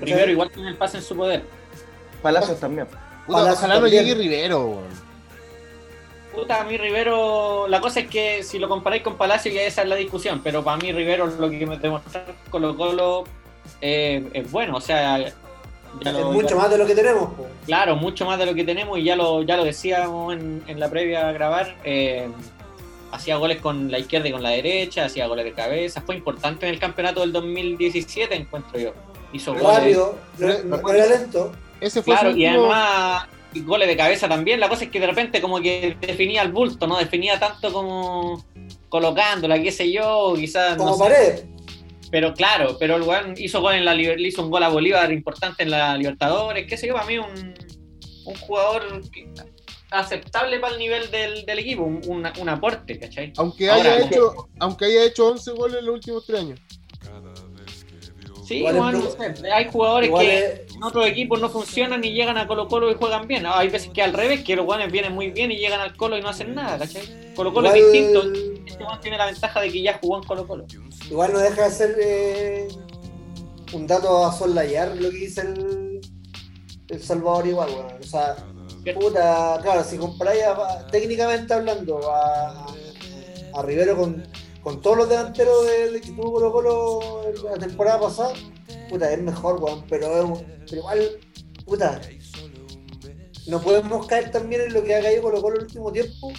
Primero, 0.00 0.30
igual 0.32 0.50
tiene 0.50 0.70
el 0.70 0.76
pase 0.76 0.96
en 0.98 1.02
su 1.04 1.16
poder. 1.16 1.44
Palacios 2.22 2.58
también. 2.58 2.86
Puta, 2.86 2.98
Palacio 3.26 3.52
ojalá 3.58 3.74
no 3.76 3.80
también. 3.82 4.04
llegue 4.04 4.14
Rivero, 4.20 4.66
weón. 4.66 5.06
Puta, 6.36 6.60
a 6.60 6.64
mí 6.64 6.76
Rivero, 6.76 7.66
la 7.66 7.80
cosa 7.80 8.00
es 8.00 8.08
que 8.08 8.42
si 8.42 8.58
lo 8.58 8.68
comparáis 8.68 9.02
con 9.02 9.16
Palacio, 9.16 9.50
ya 9.50 9.62
esa 9.62 9.82
es 9.82 9.88
la 9.88 9.96
discusión, 9.96 10.42
pero 10.44 10.62
para 10.62 10.76
mí 10.76 10.92
Rivero 10.92 11.26
lo 11.26 11.48
que 11.50 11.66
me 11.66 11.78
demostró 11.78 12.20
Colo 12.50 12.76
Colo 12.76 13.24
eh, 13.80 14.28
es 14.34 14.50
bueno, 14.52 14.76
o 14.76 14.80
sea, 14.80 15.18
ya 15.18 15.26
es 16.10 16.12
lo- 16.12 16.30
mucho 16.32 16.50
ya- 16.50 16.56
más 16.56 16.70
de 16.70 16.76
lo 16.78 16.86
que 16.86 16.94
tenemos. 16.94 17.30
Claro, 17.64 17.96
mucho 17.96 18.26
más 18.26 18.38
de 18.38 18.44
lo 18.46 18.54
que 18.54 18.64
tenemos 18.64 18.98
y 18.98 19.04
ya 19.04 19.16
lo, 19.16 19.42
ya 19.42 19.56
lo 19.56 19.64
decíamos 19.64 20.34
en, 20.34 20.62
en 20.66 20.78
la 20.78 20.90
previa 20.90 21.28
a 21.28 21.32
grabar. 21.32 21.74
eh, 21.84 22.28
hacía 23.12 23.36
goles 23.36 23.62
con 23.62 23.90
la 23.90 23.98
izquierda 23.98 24.28
y 24.28 24.32
con 24.32 24.42
la 24.42 24.50
derecha, 24.50 25.06
hacía 25.06 25.26
goles 25.26 25.44
de 25.46 25.52
cabeza. 25.52 26.02
Fue 26.02 26.16
importante 26.16 26.66
en 26.66 26.74
el 26.74 26.78
campeonato 26.78 27.20
del 27.20 27.32
2017, 27.32 28.34
encuentro 28.34 28.78
yo. 28.78 28.92
Hizo 29.32 29.54
goles. 29.54 29.78
Rápido, 29.78 30.18
no, 30.38 30.48
no- 30.64 30.76
no 30.82 30.92
era 30.92 31.06
lento. 31.06 31.52
Ese 31.80 32.02
fue 32.02 32.12
Claro, 32.14 32.32
su 32.32 32.36
y 32.36 32.46
último- 32.46 32.64
además 32.72 33.28
goles 33.64 33.88
de 33.88 33.96
cabeza 33.96 34.28
también. 34.28 34.60
La 34.60 34.68
cosa 34.68 34.84
es 34.84 34.90
que 34.90 35.00
de 35.00 35.06
repente 35.06 35.40
como 35.40 35.60
que 35.60 35.96
definía 36.00 36.42
el 36.42 36.52
bulto, 36.52 36.86
no 36.86 36.98
definía 36.98 37.38
tanto 37.38 37.72
como 37.72 38.44
colocándola, 38.88 39.60
qué 39.62 39.72
sé 39.72 39.90
yo, 39.92 40.34
quizás. 40.36 40.76
Como 40.76 40.90
no 40.90 40.96
sé. 40.96 41.02
pared. 41.02 41.44
pero 42.10 42.32
claro, 42.34 42.76
pero 42.78 42.96
el 42.96 43.02
weón 43.02 43.34
hizo, 43.36 43.60
gol 43.60 43.74
en 43.74 43.84
la, 43.84 43.94
le 43.94 44.28
hizo 44.28 44.42
un 44.42 44.50
gol 44.50 44.62
a 44.62 44.68
Bolívar 44.68 45.12
importante 45.12 45.62
en 45.64 45.70
la 45.70 45.96
Libertadores, 45.96 46.66
qué 46.68 46.76
sé 46.76 46.86
yo, 46.86 46.94
para 46.94 47.06
mí 47.06 47.18
un, 47.18 47.54
un 48.24 48.34
jugador 48.36 49.02
que- 49.10 49.28
aceptable 49.90 50.58
para 50.58 50.72
el 50.74 50.78
nivel 50.80 51.10
del, 51.10 51.46
del 51.46 51.58
equipo, 51.60 51.82
un, 51.84 52.00
un- 52.08 52.26
un 52.38 52.48
aporte, 52.48 52.98
¿cachai? 52.98 53.32
Aunque 53.36 53.70
Ahora, 53.70 53.94
haya 53.94 54.00
no. 54.00 54.06
hecho, 54.06 54.48
aunque 54.60 54.84
haya 54.86 55.04
hecho 55.04 55.28
11 55.28 55.50
goles 55.52 55.78
en 55.78 55.86
los 55.86 55.94
últimos 55.94 56.26
tres 56.26 56.40
años. 56.40 56.60
Sí, 58.46 58.58
Igual 58.58 58.74
weón, 58.76 58.94
es 58.96 59.02
no 59.04 59.10
pro- 59.10 59.36
sé, 59.36 59.52
hay 59.52 59.68
jugadores 59.70 60.08
Igual 60.08 60.26
que 60.26 60.38
es- 60.38 60.60
en 60.76 60.82
otros 60.82 61.06
equipos 61.06 61.40
no 61.40 61.48
funcionan 61.48 62.04
y 62.04 62.12
llegan 62.12 62.36
a 62.36 62.46
Colo 62.46 62.68
Colo 62.68 62.90
y 62.90 62.94
juegan 62.94 63.26
bien. 63.26 63.46
Hay 63.46 63.68
veces 63.68 63.90
que 63.92 64.02
al 64.02 64.12
revés, 64.12 64.44
que 64.44 64.54
los 64.56 64.66
guanes 64.66 64.92
vienen 64.92 65.14
muy 65.14 65.30
bien 65.30 65.50
y 65.50 65.56
llegan 65.56 65.80
al 65.80 65.96
Colo 65.96 66.18
y 66.18 66.20
no 66.20 66.28
hacen 66.28 66.54
nada, 66.54 66.78
¿cachai? 66.78 67.34
Colo 67.34 67.52
Colo 67.54 67.68
es 67.68 67.74
distinto. 67.74 68.22
Este 68.66 68.84
weón 68.84 69.00
tiene 69.00 69.16
la 69.16 69.26
ventaja 69.26 69.60
de 69.62 69.70
que 69.70 69.80
ya 69.82 69.98
jugó 70.02 70.18
en 70.18 70.24
Colo 70.24 70.46
Colo. 70.46 70.66
Igual 71.10 71.32
no 71.32 71.38
deja 71.38 71.64
de 71.64 71.70
ser 71.70 71.96
eh, 71.98 72.68
un 73.72 73.86
dato 73.86 74.26
a 74.26 74.32
soslayar 74.32 74.94
lo 74.96 75.10
que 75.10 75.16
dice 75.16 75.40
el, 75.40 76.00
el 76.88 77.02
Salvador 77.02 77.46
igual, 77.46 77.70
weón. 77.70 77.86
O 77.98 78.02
sea, 78.02 78.36
puta, 79.00 79.58
claro, 79.62 79.82
si 79.82 79.96
comparáis 79.96 80.42
técnicamente 80.92 81.54
hablando 81.54 82.12
a, 82.12 82.66
a 83.54 83.62
Rivero 83.62 83.96
con, 83.96 84.26
con 84.62 84.82
todos 84.82 84.98
los 84.98 85.08
delanteros 85.08 85.66
de, 85.66 85.92
de 85.92 86.00
que 86.02 86.10
tuvo 86.10 86.32
Colo 86.34 86.52
Colo 86.52 87.22
la 87.50 87.56
temporada 87.56 87.98
pasada, 87.98 88.34
puta, 88.88 89.12
es 89.12 89.20
mejor, 89.22 89.62
weón, 89.62 89.84
pero, 89.88 90.16
es 90.18 90.24
un- 90.24 90.44
pero 90.66 90.76
igual, 90.78 91.10
puta, 91.64 92.00
no 93.46 93.60
podemos 93.60 94.06
caer 94.06 94.30
también 94.30 94.62
en 94.62 94.72
lo 94.74 94.82
que 94.82 94.94
ha 94.94 95.02
caído 95.02 95.22
Colo 95.22 95.40
Colo 95.40 95.54
en 95.56 95.60
el 95.62 95.66
último 95.66 95.92
tiempo, 95.92 96.32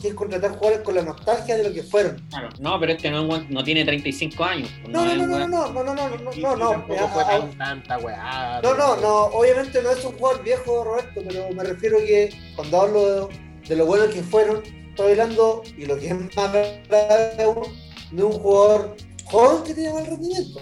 que 0.00 0.08
es 0.08 0.14
contratar 0.14 0.50
jugadores 0.56 0.80
con 0.80 0.96
la 0.96 1.02
nostalgia 1.02 1.56
de 1.56 1.62
lo 1.68 1.72
que 1.72 1.84
fueron. 1.84 2.26
Claro, 2.30 2.48
no, 2.58 2.80
pero 2.80 2.92
este 2.92 3.08
no, 3.10 3.24
no 3.48 3.62
tiene 3.62 3.84
35 3.84 4.42
años. 4.42 4.68
No, 4.88 5.04
no, 5.04 5.14
no, 5.14 5.26
no, 5.26 5.38
no, 5.46 5.46
no, 5.46 5.84
no, 5.84 5.94
no, 5.94 5.94
no, 5.94 6.08
no, 6.18 6.32
no, 6.34 6.56
no, 6.56 6.70
tampoco 6.70 7.08
fue 7.08 7.24
tan- 7.24 7.56
tanta 7.58 7.98
weá. 7.98 8.60
No, 8.62 8.74
no, 8.74 8.96
no, 8.96 9.24
obviamente 9.26 9.80
no 9.80 9.90
es 9.92 10.04
un 10.04 10.18
jugador 10.18 10.42
viejo, 10.42 10.82
Roberto, 10.82 11.20
pero 11.28 11.48
me 11.54 11.62
refiero 11.62 11.98
que 11.98 12.30
cuando 12.56 12.80
hablo 12.80 13.28
de, 13.28 13.38
de 13.68 13.76
lo 13.76 13.86
buenos 13.86 14.08
que 14.12 14.22
fueron, 14.24 14.60
estoy 14.88 15.12
hablando, 15.12 15.62
y 15.78 15.86
lo 15.86 15.96
que 15.96 16.08
es 16.08 16.14
más 16.36 16.52
grave 16.52 17.42
aún, 17.44 17.62
de 18.10 18.24
un 18.24 18.32
jugador 18.32 18.96
joven 19.26 19.62
que 19.62 19.74
tiene 19.74 19.92
mal 19.92 20.06
rendimiento. 20.06 20.60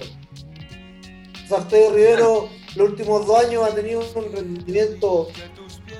O 1.50 1.52
sea, 1.52 1.58
Estoy 1.64 1.92
Rivero 1.92 2.48
los 2.76 2.90
últimos 2.90 3.26
dos 3.26 3.44
años 3.44 3.64
ha 3.64 3.74
tenido 3.74 4.00
un 4.14 4.32
rendimiento 4.32 5.28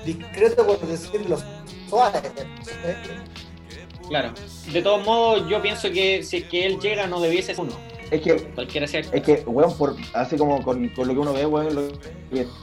discreto, 0.05 0.65
por 0.65 0.79
decirlo 0.79 1.37
suave. 1.89 2.19
¿eh? 2.85 2.95
Claro. 4.07 4.33
De 4.71 4.81
todos 4.81 5.05
modos, 5.05 5.49
yo 5.49 5.61
pienso 5.61 5.91
que 5.91 6.23
si 6.23 6.37
es 6.37 6.43
que 6.45 6.65
él 6.65 6.79
llega, 6.79 7.05
no 7.07 7.19
debiese 7.19 7.53
ser 7.53 7.65
uno. 7.65 7.73
Es 8.11 8.21
que, 8.21 8.35
Cualquiera 8.55 8.87
sea 8.87 9.01
es 9.01 9.21
que, 9.23 9.43
weón, 9.45 9.77
por, 9.77 9.95
así 10.13 10.37
como 10.37 10.61
con, 10.63 10.87
con 10.89 11.07
lo 11.07 11.13
que 11.13 11.19
uno 11.19 11.33
ve, 11.33 11.45
weón, 11.45 11.91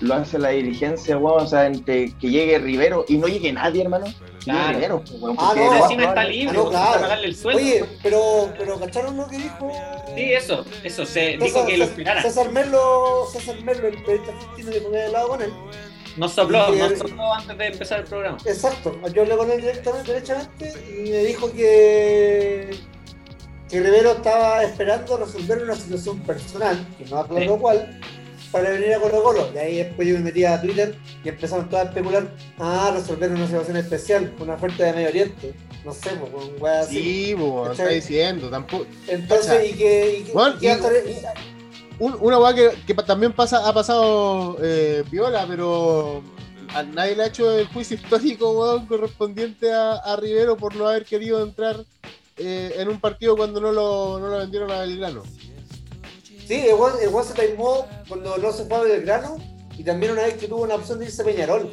lo, 0.01 0.15
hace 0.15 0.39
la 0.39 0.51
dirigencia, 0.51 1.19
weón, 1.19 1.43
o 1.43 1.47
sea, 1.47 1.67
entre 1.67 2.15
que 2.19 2.31
llegue 2.31 2.59
Rivero 2.59 3.05
y 3.09 3.19
no 3.19 3.29
llegue 3.29 3.53
nadie, 3.53 3.83
hermano. 3.83 4.07
Claro. 4.45 4.75
Rivero, 4.75 5.03
weón, 5.21 5.37
Ah, 5.39 5.53
porque 5.55 5.65
no, 5.67 5.77
encima 5.85 6.05
está 6.05 6.25
libre, 6.25 6.51
Ah, 6.51 6.53
no, 6.63 6.69
claro. 6.71 6.87
para 6.91 7.01
pagarle 7.03 7.27
el 7.27 7.37
sueldo. 7.37 7.63
Oye, 7.63 7.85
pero, 8.03 8.53
pero 8.59 8.79
¿cacharon 8.79 9.17
lo 9.17 9.29
que 9.29 9.37
dijo? 9.37 9.71
Sí, 10.19 10.33
eso, 10.33 10.65
eso, 10.85 11.07
se 11.07 11.37
dijo 11.39 11.65
que 11.67 11.77
lo 11.79 11.85
esperara. 11.85 12.23
César 12.23 12.51
Merlo, 12.53 13.27
César 13.33 13.57
Merlo, 13.63 13.89
el 13.89 14.03
periodista 14.03 14.33
argentino 14.33 14.71
que 14.71 14.87
había 14.87 15.07
hablado 15.07 15.29
con 15.29 15.43
él. 15.43 15.53
Nos 16.17 16.33
sopló, 16.33 16.73
que- 16.73 16.79
nos 16.79 16.99
sopló 16.99 17.33
antes 17.35 17.57
de 17.59 17.67
empezar 17.69 18.01
el 18.01 18.05
programa. 18.07 18.39
Exacto, 18.45 18.99
yo 19.15 19.23
hablé 19.23 19.37
con 19.37 19.51
él 19.51 19.61
directamente, 19.61 20.13
derechamente, 20.13 20.73
y 20.91 21.11
me 21.11 21.19
dijo 21.25 21.53
que, 21.53 22.71
que 23.71 23.81
Rivero 23.81 24.13
estaba 24.13 24.65
esperando 24.65 25.17
resolver 25.17 25.63
una 25.63 25.75
situación 25.77 26.19
personal, 26.21 26.87
que 26.99 27.05
no 27.05 27.19
aclaró 27.19 27.55
Sí. 27.55 27.61
cuál, 27.61 28.01
para 28.51 28.71
venir 28.71 28.95
a 28.95 28.99
Colo 29.01 29.23
Colo. 29.23 29.51
Y 29.55 29.59
ahí 29.59 29.77
después 29.77 30.09
yo 30.09 30.15
me 30.15 30.21
metí 30.21 30.45
a 30.45 30.61
Twitter 30.61 30.97
y 31.23 31.29
empezaron 31.29 31.69
todos 31.69 31.85
a 31.85 31.89
especular, 31.89 32.35
ah, 32.59 32.93
resolver 32.95 33.31
una 33.31 33.47
situación 33.47 33.77
especial, 33.77 34.35
una 34.41 34.55
oferta 34.55 34.85
de 34.85 34.93
Medio 34.95 35.09
Oriente. 35.09 35.55
No 35.89 35.95
sé, 35.95 36.11
pues, 36.11 36.45
un 36.45 36.63
weá 36.63 36.81
así. 36.81 36.95
Sí, 37.03 37.35
pues, 37.35 37.71
está 37.73 37.89
diciendo, 37.89 38.51
tampoco. 38.51 38.85
Entonces, 39.07 39.47
Cacha. 39.47 39.65
y 39.65 39.73
que... 39.73 40.19
Y 40.19 40.23
que, 40.25 40.33
Bueno, 40.33 40.57
y 40.57 40.59
que 40.59 40.67
y- 40.67 40.69
hasta- 40.69 40.93
y- 40.93 41.23
Un- 41.99 42.17
una 42.21 42.39
weá 42.39 42.55
que, 42.55 42.95
también 42.95 43.33
pasa, 43.33 43.67
ha 43.67 43.73
pasado 43.73 44.57
eh, 44.63 45.03
viola, 45.11 45.47
pero 45.49 46.23
a 46.75 46.83
nadie 46.83 47.17
le 47.17 47.23
ha 47.23 47.27
hecho 47.27 47.51
el 47.59 47.67
juicio 47.69 47.97
histórico 47.97 48.51
weón, 48.53 48.87
correspondiente 48.87 49.73
a, 49.73 49.95
a 49.95 50.15
Rivero 50.17 50.57
por 50.59 50.77
no 50.77 50.87
haber 50.87 51.05
querido 51.07 51.43
entrar 51.43 51.83
eh, 52.37 52.75
en 52.77 52.89
un 52.89 53.01
partido 53.01 53.35
cuando 53.35 53.61
no 53.61 53.73
lo, 53.73 54.19
no 54.21 54.29
lo 54.29 54.39
vendieron 54.39 54.71
a 54.71 54.81
Belgrano. 54.81 55.23
Sí, 56.47 56.55
el 56.67 56.77
Juan 56.77 57.25
se 57.25 57.35
taimó 57.35 57.87
cuando 58.09 58.37
no 58.39 58.53
se 58.53 58.65
fue 58.67 58.77
a 58.77 58.83
Belgrano 58.83 59.37
y 59.79 59.85
también 59.85 60.13
una 60.13 60.23
vez 60.23 60.35
que 60.35 60.49
tuvo 60.49 60.63
una 60.63 60.75
opción 60.75 60.99
de 60.99 61.05
irse 61.05 61.23
a 61.23 61.25
Peñarol. 61.25 61.71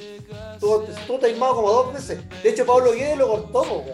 Estuvo, 0.53 0.83
estuvo 0.83 1.17
taimado 1.17 1.55
como 1.55 1.71
dos 1.71 1.93
veces. 1.93 2.19
De 2.43 2.49
hecho, 2.49 2.63
Pablo 2.65 2.91
Guedes 2.91 3.17
lo 3.17 3.27
cortó, 3.27 3.63
weón. 3.63 3.85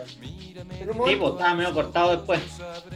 En 0.62 0.94
Sí, 0.94 1.16
pues 1.16 1.32
estaba 1.34 1.54
medio 1.56 1.74
cortado 1.74 2.16
después. 2.16 2.40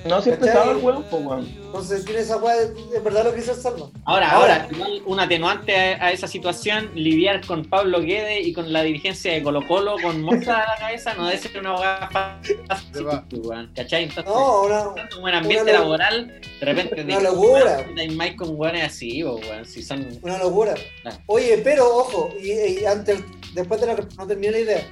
No, 0.05 0.21
siempre 0.21 0.47
estaba 0.47 0.71
el 0.71 0.77
weón, 0.77 1.03
pues, 1.09 1.23
weón. 1.25 1.45
Entonces 1.47 2.05
tiene 2.05 2.21
esa 2.21 2.37
weá, 2.37 2.55
de- 2.55 2.73
es 2.95 3.03
verdad 3.03 3.23
lo 3.25 3.31
que 3.31 3.37
dice 3.37 3.51
el 3.51 3.57
Salva. 3.57 3.87
Ahora, 4.05 4.31
Ahora. 4.31 4.67
igual 4.71 5.01
un 5.05 5.19
atenuante 5.19 5.75
a, 5.75 6.05
a 6.05 6.11
esa 6.11 6.27
situación, 6.27 6.91
lidiar 6.95 7.45
con 7.45 7.65
Pablo 7.65 8.01
Guedes 8.01 8.45
y 8.45 8.53
con 8.53 8.71
la 8.71 8.83
dirigencia 8.83 9.33
de 9.33 9.41
Colo 9.43 9.67
Colo 9.67 9.95
con 10.01 10.21
Moza 10.21 10.57
a 10.61 10.67
la 10.73 10.77
cabeza 10.77 11.13
no 11.15 11.25
debe 11.25 11.37
ser 11.39 11.59
una 11.59 11.69
abogada 11.71 12.09
fácil, 12.11 13.07
va. 13.07 13.25
weón, 13.31 13.71
¿cachai? 13.75 14.03
Entonces, 14.03 14.25
No, 14.25 14.61
una, 14.63 14.87
un 14.89 15.21
buen 15.21 15.35
ambiente 15.35 15.71
una 15.71 15.79
laboral, 15.79 16.39
de 16.59 16.65
repente 16.65 17.03
una 17.03 17.19
locura. 17.21 17.85
más 18.15 18.31
con 18.35 18.49
weones 18.59 18.83
así, 18.85 19.23
weón, 19.23 19.65
si 19.65 19.81
son... 19.83 20.07
una 20.21 20.37
locura. 20.37 20.75
Claro. 21.01 21.17
Oye, 21.27 21.59
pero 21.63 21.85
ojo, 21.97 22.29
y, 22.39 22.51
y 22.81 22.85
antes, 22.85 23.21
después 23.53 23.81
de 23.81 23.87
la 23.87 23.95
no 24.17 24.27
terminé 24.27 24.51
la 24.51 24.59
idea. 24.59 24.87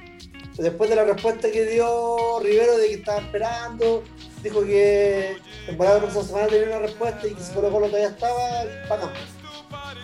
Después 0.56 0.88
de 0.90 0.96
la 0.96 1.04
respuesta 1.04 1.50
que 1.50 1.64
dio 1.66 2.38
Rivero 2.40 2.76
de 2.78 2.88
que 2.88 2.94
estaba 2.94 3.18
esperando, 3.18 4.04
dijo 4.42 4.64
que 4.64 5.36
temporada 5.66 5.96
la 5.96 6.02
próxima 6.02 6.24
semana 6.24 6.46
tenía 6.46 6.66
una 6.68 6.78
respuesta 6.86 7.26
y 7.26 7.34
que 7.34 7.42
si 7.42 7.52
Colo 7.52 7.70
Colo 7.70 7.86
todavía 7.86 8.08
estaba, 8.10 8.64
bacán. 8.88 9.10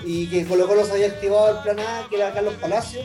Y 0.04 0.26
que 0.28 0.44
Colo 0.46 0.66
Colo 0.66 0.84
se 0.84 0.92
había 0.92 1.06
activado 1.06 1.56
el 1.58 1.62
plan 1.62 1.78
A, 1.78 2.06
que 2.08 2.16
era 2.16 2.32
Carlos 2.32 2.54
Palacio, 2.60 3.02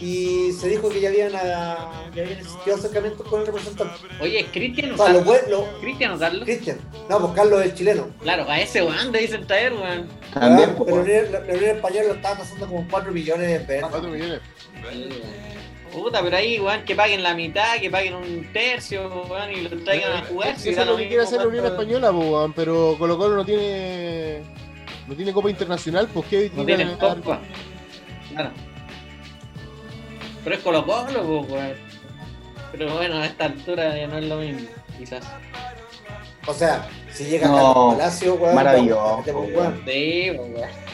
y 0.00 0.52
se 0.52 0.68
dijo 0.68 0.88
que 0.88 1.00
ya 1.00 1.08
habían, 1.10 1.32
ah, 1.34 2.08
ya 2.14 2.22
habían 2.22 2.38
existido 2.38 2.76
acercamientos 2.76 3.26
con 3.28 3.40
el 3.40 3.46
representante. 3.46 3.94
Oye, 4.20 4.40
¿es 4.40 4.46
Cristian 4.50 4.92
o 4.92 4.94
O 4.94 4.96
sea, 4.96 5.12
lo, 5.12 5.24
Carlos? 5.24 5.64
¿Cristian 5.80 6.12
o 6.12 6.18
Carlos? 6.18 6.44
Cristian. 6.44 6.78
No, 7.10 7.20
pues 7.20 7.32
Carlos 7.34 7.64
es 7.64 7.74
chileno. 7.74 8.08
Claro, 8.22 8.48
a 8.48 8.58
ese 8.60 8.82
weón 8.82 9.12
le 9.12 9.18
dicen 9.18 9.46
traer, 9.46 9.74
weón. 9.74 10.08
También, 10.32 10.70
Ah, 10.70 10.74
pues, 10.78 10.90
pero 10.90 11.02
weón. 11.02 11.32
la, 11.32 11.40
la, 11.40 11.46
la 11.46 11.54
Unión 11.54 11.76
Española 11.76 12.04
lo 12.08 12.14
estaba 12.14 12.38
pasando 12.38 12.66
como 12.68 12.86
4 12.90 13.12
millones 13.12 13.48
de 13.50 13.60
pesos. 13.60 13.88
4 13.90 14.08
millones. 14.10 14.40
Puta, 15.96 16.22
pero 16.22 16.36
ahí, 16.36 16.60
weón, 16.60 16.84
que 16.84 16.94
paguen 16.94 17.22
la 17.22 17.34
mitad, 17.34 17.78
que 17.80 17.88
paguen 17.90 18.14
un 18.16 18.52
tercio, 18.52 19.24
weón, 19.30 19.50
y 19.50 19.62
lo 19.62 19.82
traigan 19.82 20.12
a 20.12 20.26
jugar. 20.26 20.50
Eso 20.50 20.60
si 20.60 20.68
es 20.68 20.86
lo 20.86 20.94
que 20.94 21.08
quiere 21.08 21.22
hacer 21.22 21.40
la 21.40 21.46
Unión 21.46 21.64
Española, 21.64 22.10
weón, 22.10 22.52
pero 22.52 22.96
Colo 22.98 23.16
Colo 23.16 23.36
no 23.36 23.44
tiene 23.46 24.42
no 25.08 25.14
tiene 25.14 25.32
Copa 25.32 25.48
Internacional, 25.48 26.06
pues 26.12 26.26
qué 26.28 26.50
No 26.54 26.64
dar? 26.64 27.16
copa. 27.16 27.40
Claro. 28.30 28.50
Pero 30.44 30.56
es 30.56 30.62
Colo 30.62 30.84
Colo, 30.84 31.22
pues, 31.22 31.50
weón. 31.50 31.74
Pero 32.72 32.94
bueno, 32.94 33.16
a 33.16 33.24
esta 33.24 33.46
altura 33.46 33.96
ya 33.96 34.06
no 34.06 34.18
es 34.18 34.24
lo 34.26 34.36
mismo, 34.36 34.68
quizás. 34.98 35.24
O 36.46 36.52
sea, 36.52 36.86
si 37.10 37.24
llega 37.24 37.48
No, 37.48 37.54
Carlos 37.54 37.94
Palacio, 37.94 38.34
weón, 38.34 38.54
maravilloso, 38.54 39.22
weón. 39.24 39.82
Sí, 39.86 40.30
weón. 40.30 40.85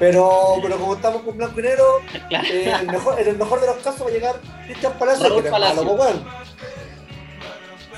Pero, 0.00 0.56
pero 0.62 0.78
como 0.78 0.94
estamos 0.94 1.22
con 1.22 1.36
blanco 1.36 1.60
y 1.60 1.62
negro, 1.62 1.84
Claro. 2.28 2.48
eh, 2.50 2.72
el 2.80 2.86
mejor, 2.88 3.20
en 3.20 3.28
el 3.28 3.36
mejor 3.36 3.60
de 3.60 3.66
los 3.68 3.76
casos 3.76 4.02
va 4.04 4.10
a 4.10 4.12
llegar 4.12 4.40
Cristian 4.64 4.94
Palacio, 4.98 5.28
Raúl 5.28 5.42
que 5.44 5.50
no 5.50 5.56
es 5.56 5.62
Palacio. 5.62 5.84
malo, 5.84 5.94
weón. 6.02 6.24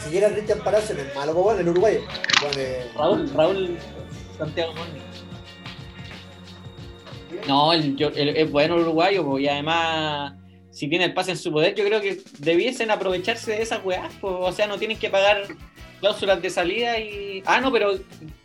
Si 0.05 0.11
llega 0.11 0.29
Cristian 0.31 0.59
Palacio, 0.65 0.95
no 0.97 1.01
es 1.03 1.15
malo, 1.15 1.33
uruguayo. 1.33 2.01
Weón, 2.43 2.55
eh, 2.59 2.91
Raúl, 2.97 3.31
Raúl 3.35 3.79
Santiago. 4.37 4.73
No, 7.47 7.73
el, 7.73 7.97
yo- 7.97 8.09
el- 8.15 8.37
es 8.37 8.51
bueno 8.51 8.75
el 8.75 8.83
uruguayo, 8.83 9.39
y 9.39 9.49
además, 9.49 10.35
si 10.71 10.89
tiene 10.89 11.05
el 11.07 11.15
pase 11.15 11.33
en 11.33 11.37
su 11.39 11.51
poder, 11.53 11.75
yo 11.75 11.85
creo 11.85 12.01
que 12.01 12.21
debiesen 12.39 12.91
aprovecharse 12.91 13.53
de 13.53 13.63
esas 13.63 13.85
weas, 13.85 14.13
pues, 14.21 14.35
o 14.39 14.53
sea, 14.53 14.67
no 14.67 14.79
tienen 14.79 14.99
que 14.99 15.09
pagar 15.11 15.43
cláusulas 16.03 16.43
de 16.43 16.51
salida 16.51 16.99
y. 16.99 17.43
Ah, 17.47 17.61
no, 17.63 17.73
pero. 17.73 17.93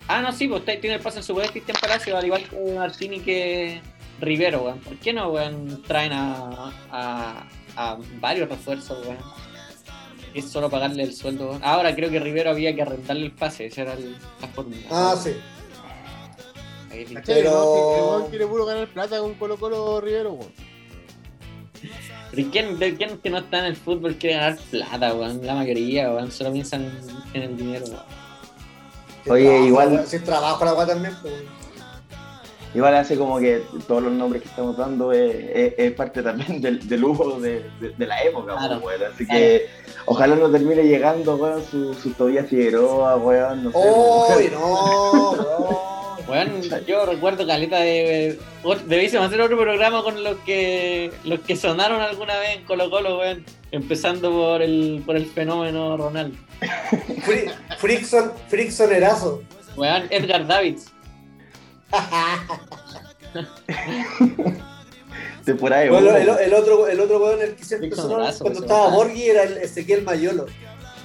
Ah, 0.07 0.21
no, 0.21 0.31
sí, 0.31 0.47
pues 0.47 0.63
tiene 0.63 0.93
el 0.93 1.01
pase 1.01 1.17
en 1.17 1.23
su 1.23 1.33
poder 1.33 1.49
Cristian 1.51 1.75
Palacio, 1.81 2.15
al 2.15 2.23
igual 2.25 2.43
que 2.47 2.73
Martini 2.73 3.19
que 3.19 3.81
Rivero, 4.21 4.61
weón. 4.61 4.79
¿Por 4.79 4.95
qué 4.97 5.11
no, 5.11 5.29
weón, 5.29 5.83
traen 5.83 6.13
a, 6.13 6.71
a, 6.91 7.43
a 7.75 7.97
varios 8.21 8.47
refuerzos, 8.47 9.05
weón? 9.05 9.17
Es 10.33 10.49
solo 10.49 10.69
pagarle 10.69 11.03
el 11.03 11.13
sueldo. 11.13 11.49
weón. 11.49 11.61
Ahora 11.63 11.93
creo 11.95 12.09
que 12.09 12.19
Rivero 12.19 12.51
había 12.51 12.73
que 12.73 12.83
arrendarle 12.83 13.25
el 13.25 13.31
pase, 13.31 13.65
esa 13.65 13.81
era 13.81 13.93
el- 13.93 14.15
la 14.39 14.47
fórmula. 14.49 14.81
Ah, 14.89 15.15
sí. 15.21 15.31
Ahí. 16.91 17.05
Pero- 17.25 18.09
weón 18.11 18.29
quiere 18.29 18.47
puro 18.47 18.65
ganar 18.65 18.87
plata 18.87 19.19
con 19.19 19.33
Colo 19.33 19.57
Colo 19.57 19.99
Rivero, 19.99 20.31
weón. 20.33 20.53
Pero 22.37 22.49
¿quién, 22.51 22.77
de 22.79 22.95
quién 22.95 23.17
que 23.17 23.29
no 23.31 23.39
está 23.39 23.59
en 23.59 23.65
el 23.65 23.75
fútbol 23.75 24.15
quiere 24.15 24.35
ganar 24.37 24.57
plata, 24.69 25.13
weón? 25.15 25.45
La 25.45 25.55
mayoría, 25.55 26.11
weón, 26.11 26.31
solo 26.31 26.53
piensan 26.53 26.89
en, 27.33 27.41
el 27.41 27.57
dinero, 27.57 27.85
weón. 27.87 27.99
Oye, 29.29 29.43
trabajo, 29.45 29.65
igual- 29.67 30.07
Si 30.07 30.19
trabajo 30.19 30.65
la 30.65 30.73
weá 30.75 30.85
también, 30.87 31.15
pues. 31.21 31.33
Igual 32.75 32.95
hace 32.95 33.17
como 33.17 33.39
que 33.39 33.63
todos 33.87 34.03
los 34.03 34.11
nombres 34.13 34.43
que 34.43 34.49
estamos 34.49 34.77
dando 34.77 35.11
es, 35.11 35.33
es- 35.53 35.73
es 35.77 35.91
parte 35.93 36.21
también 36.21 36.61
del, 36.61 36.87
del 36.87 37.03
humo 37.03 37.39
de, 37.39 37.69
de- 37.81 37.89
de 37.97 38.05
la 38.07 38.21
época, 38.23 38.55
Claro, 38.55 38.79
weón. 38.79 39.01
Así 39.11 39.25
claro. 39.25 39.39
que 39.41 39.69
ojalá 40.05 40.35
no 40.35 40.51
termine 40.51 40.83
llegando, 40.83 41.35
weón, 41.37 41.63
su, 41.71 41.93
su 41.95 42.11
Tobías 42.11 42.47
Figueroa, 42.47 43.15
weón, 43.17 43.63
no 43.63 43.71
sé. 43.71 43.77
¡Uy, 43.79 44.49
no, 44.51 45.31
weón! 45.31 46.06
Weón, 46.27 46.61
yo 46.85 47.05
recuerdo 47.05 47.47
caleta 47.47 47.79
de. 47.79 48.37
hacer 48.65 49.41
otro 49.41 49.57
programa 49.57 50.03
con 50.03 50.23
los 50.23 50.37
que 50.39 51.11
los 51.23 51.39
que 51.41 51.55
sonaron 51.55 52.01
alguna 52.01 52.37
vez 52.37 52.57
en 52.57 52.65
Colo 52.65 52.89
Colo, 52.89 53.19
weón. 53.19 53.45
Empezando 53.71 54.31
por 54.31 54.61
el, 54.61 55.03
por 55.05 55.15
el 55.15 55.25
fenómeno 55.25 55.95
Ronaldo. 55.97 56.37
Fri- 57.25 57.51
Frickson, 57.77 58.31
Fricksonerazo. 58.49 59.43
Weón, 59.75 60.03
Edgar 60.09 60.47
Davids. 60.47 60.87
Temporada 65.45 65.81
de 65.83 65.89
Bueno, 65.89 66.15
el, 66.15 66.27
el 66.29 66.53
otro, 66.53 66.87
el 66.87 66.99
otro 66.99 67.19
weón 67.23 67.41
el 67.41 67.55
que 67.55 67.63
siempre 67.63 67.91
sonó 67.95 68.17
cuando 68.39 68.59
estaba. 68.61 68.89
Borghi 68.89 69.29
era 69.29 69.43
el 69.43 69.57
Ezequiel 69.57 70.03
Mayolo. 70.03 70.45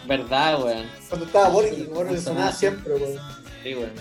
Verdad, 0.07 0.63
weón. 0.65 0.87
Cuando 1.09 1.27
estaba 1.27 1.49
Borghi, 1.49 1.85
bueno, 1.93 2.11
que 2.11 2.19
Sonaba 2.19 2.51
sonaba 2.51 2.53
siempre, 2.53 2.95
weón. 2.95 3.19
Sí, 3.63 3.75
weón. 3.75 3.93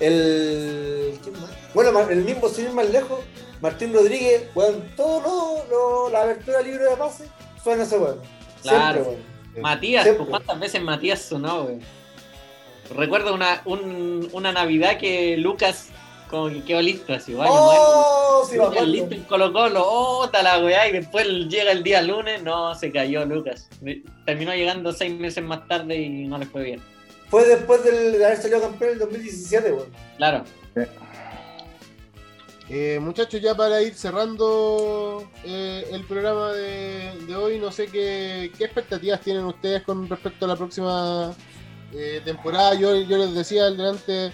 El. 0.00 1.18
¿quién 1.22 1.40
más? 1.40 1.50
Bueno, 1.74 2.00
el 2.08 2.22
mismo, 2.24 2.48
sin 2.48 2.66
ir 2.66 2.72
más 2.72 2.88
lejos, 2.90 3.20
Martín 3.60 3.92
Rodríguez, 3.92 4.44
weón, 4.54 4.84
todo 4.96 5.20
lo, 5.20 5.70
lo- 5.70 6.10
la 6.10 6.22
abertura 6.22 6.60
libre 6.62 6.84
de 6.84 6.96
pase 6.96 7.24
suena 7.62 7.82
ese 7.84 7.98
weón. 7.98 8.20
Claro. 8.62 9.04
Siempre, 9.04 9.20
weón. 9.54 9.62
Matías, 9.62 10.02
Siempre. 10.04 10.18
pues, 10.26 10.30
¿cuántas 10.30 10.60
veces 10.60 10.82
Matías 10.82 11.20
sonó, 11.20 11.62
weón? 11.64 11.80
Recuerdo 12.94 13.34
una, 13.34 13.62
un- 13.64 14.28
una 14.32 14.52
Navidad 14.52 14.98
que 14.98 15.36
Lucas 15.36 15.88
como 16.30 16.48
que 16.48 16.62
quedó 16.64 16.82
listo 16.82 17.12
así, 17.14 17.34
¡Oh! 17.38 18.44
Sí, 18.44 18.52
me 18.52 18.58
Lucas 18.58 18.72
acuerdo. 18.72 18.92
listo 18.92 19.14
en 19.14 19.22
Colo 19.24 19.52
Colo, 19.52 19.84
oh, 19.86 20.30
la 20.42 20.58
weá, 20.58 20.88
y 20.88 20.92
después 20.92 21.26
llega 21.48 21.70
el 21.70 21.82
día 21.82 22.02
lunes, 22.02 22.42
no, 22.42 22.74
se 22.74 22.90
cayó 22.90 23.24
Lucas. 23.24 23.68
Terminó 24.26 24.52
llegando 24.54 24.92
seis 24.92 25.14
meses 25.18 25.44
más 25.44 25.66
tarde 25.68 25.96
y 25.96 26.26
no 26.26 26.38
le 26.38 26.46
fue 26.46 26.62
bien. 26.64 26.82
Fue 27.30 27.44
después 27.46 27.82
del- 27.84 28.12
de 28.12 28.24
haber 28.24 28.38
salido 28.40 28.60
campeón 28.60 28.90
en 28.90 28.94
el 28.94 28.98
2017, 29.00 29.72
weón. 29.72 29.88
Claro, 30.16 30.44
Eh, 32.70 32.98
muchachos, 32.98 33.42
ya 33.42 33.54
para 33.54 33.82
ir 33.82 33.94
cerrando 33.94 35.30
eh, 35.44 35.86
el 35.92 36.02
programa 36.06 36.50
de, 36.52 37.12
de 37.26 37.36
hoy, 37.36 37.58
no 37.58 37.70
sé 37.70 37.88
qué, 37.88 38.50
qué 38.56 38.64
expectativas 38.64 39.20
tienen 39.20 39.44
ustedes 39.44 39.82
con 39.82 40.08
respecto 40.08 40.46
a 40.46 40.48
la 40.48 40.56
próxima 40.56 41.34
eh, 41.92 42.22
temporada. 42.24 42.72
Yo, 42.74 42.96
yo 43.02 43.18
les 43.18 43.34
decía 43.34 43.64
delante, 43.64 44.32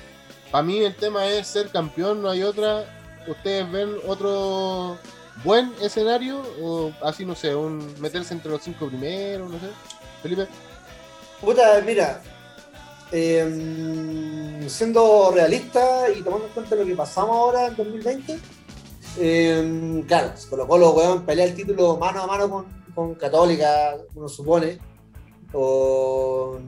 para 0.53 0.63
mí 0.63 0.79
el 0.79 0.95
tema 0.95 1.27
es 1.27 1.49
ser 1.49 1.71
campeón, 1.71 2.23
no 2.23 2.31
hay 2.31 2.45
otra. 2.45 2.85
¿Ustedes 3.27 3.71
ven 3.71 3.97
otro 4.07 4.97
buen 5.43 5.73
escenario? 5.83 6.41
O 6.63 6.93
así, 7.03 7.25
no 7.27 7.35
sé, 7.35 7.53
un 7.53 8.01
meterse 8.01 8.33
entre 8.33 8.53
los 8.53 8.63
cinco 8.63 8.87
primeros, 8.87 9.51
no 9.51 9.59
sé. 9.59 9.67
Felipe. 10.23 10.47
Puta, 11.41 11.83
mira, 11.85 12.23
eh, 13.13 14.65
siendo 14.69 15.31
realista 15.35 16.09
y 16.11 16.23
tomando 16.23 16.47
en 16.47 16.53
cuenta 16.53 16.77
lo 16.77 16.85
que 16.87 16.95
pasamos 16.95 17.37
ahora 17.37 17.67
en 17.69 17.77
2020, 17.77 18.39
eh, 19.19 20.05
claro, 20.07 20.33
si 20.37 20.49
Colo 20.49 20.67
Colo, 20.69 20.91
weón, 20.93 21.25
pelea 21.27 21.47
el 21.47 21.55
título 21.55 21.97
mano 21.97 22.23
a 22.23 22.27
mano 22.27 22.49
con, 22.51 22.67
con 22.95 23.15
Católica, 23.15 23.97
uno 24.15 24.29
supone, 24.29 24.79
o... 25.53 26.59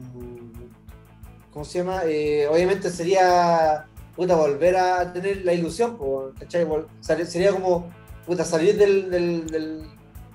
¿Cómo 1.51 1.65
se 1.65 1.77
llama? 1.79 2.01
Eh, 2.05 2.47
obviamente 2.47 2.89
sería, 2.89 3.85
puta, 4.15 4.35
volver 4.35 4.75
a 4.75 5.13
tener 5.13 5.45
la 5.45 5.53
ilusión, 5.53 5.99
¿cachai? 6.39 6.65
Sería 7.27 7.51
como, 7.51 7.91
puta, 8.25 8.43
salir 8.43 8.75
del, 8.75 9.11
del- 9.11 9.45
del- 9.47 9.83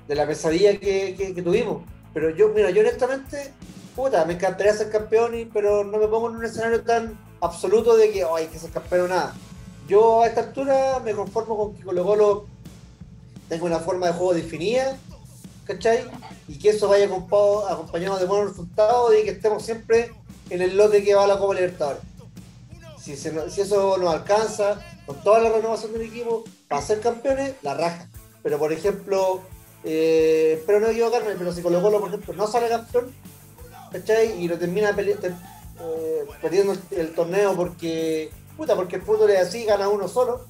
de 0.07 0.15
la 0.15 0.27
pesadilla 0.29 0.79
que, 0.79 1.17
que- 1.19 1.35
que 1.35 1.43
tuvimos. 1.43 1.83
Pero 2.15 2.31
yo, 2.31 2.51
mira, 2.51 2.71
yo 2.71 2.83
honestamente 2.83 3.53
puta, 3.99 4.25
me 4.25 4.35
encantaría 4.35 4.73
ser 4.73 4.91
campeón, 4.91 5.33
pero 5.53 5.83
no 5.83 5.99
me 5.99 6.07
pongo 6.07 6.29
en 6.31 6.37
un 6.37 6.45
escenario 6.45 6.85
tan 6.85 7.19
absoluto 7.41 7.97
de 7.97 8.13
que 8.13 8.25
"Oh, 8.25 8.37
hay 8.37 8.47
que 8.47 8.57
ser 8.57 8.71
campeón 8.71 9.07
o 9.07 9.09
nada. 9.09 9.35
Yo 9.89 10.23
a 10.23 10.29
esta 10.29 10.43
altura 10.43 11.01
me 11.05 11.13
conformo 11.15 11.57
con 11.57 11.75
que 11.75 11.83
Colo 11.83 12.05
Colo 12.05 12.47
tenga 13.49 13.65
una 13.65 13.81
forma 13.81 14.07
de 14.07 14.13
juego 14.13 14.35
definida, 14.35 14.97
¿cachai? 15.65 16.09
Y 16.47 16.61
que 16.61 16.69
eso 16.71 16.87
vaya 16.89 17.07
acompa- 17.09 17.73
acompañado 17.73 18.19
de 18.19 18.27
buenos 18.27 18.51
resultados 18.51 19.13
y 19.21 19.25
que 19.25 19.31
estemos 19.31 19.65
siempre 19.65 20.13
en 20.49 20.63
el 20.63 20.77
lote 20.77 21.03
que 21.03 21.17
va 21.17 21.25
a 21.25 21.27
la 21.27 21.39
Copa 21.39 21.55
Libertadores. 21.55 22.03
Si 23.03 23.13
eso 23.15 23.97
nos 23.99 24.15
alcanza, 24.15 24.81
con 25.07 25.17
toda 25.25 25.41
la 25.41 25.49
renovación 25.51 25.93
del 25.93 26.03
equipo, 26.03 26.45
para 26.69 26.83
ser 26.83 27.01
campeones, 27.01 27.55
la 27.63 27.75
raja. 27.75 28.09
Pero 28.45 28.59
por 28.59 28.73
ejemplo, 28.73 29.41
eh, 29.83 30.55
espero 30.61 30.79
no 30.79 30.87
equivocarme, 30.89 31.35
pero 31.37 31.53
si 31.53 31.63
Colo 31.63 31.83
Colo, 31.83 31.99
por 31.99 32.09
ejemplo, 32.11 32.35
no 32.35 32.47
sale 32.47 32.69
campeón, 32.69 33.13
¿cachai? 33.93 34.43
Y 34.43 34.49
lo 34.49 34.59
termina 34.59 34.95
pele- 34.95 35.17
te- 35.17 35.29
eh, 35.81 36.25
perdiendo 36.43 36.73
el, 36.73 36.81
el 36.99 37.15
torneo 37.15 37.55
porque, 37.55 38.31
puta, 38.57 38.75
porque 38.75 38.97
el 38.97 39.03
fútbol 39.03 39.31
es 39.31 39.47
así, 39.49 39.65
gana 39.65 39.89
uno 39.89 40.09
solo, 40.09 40.45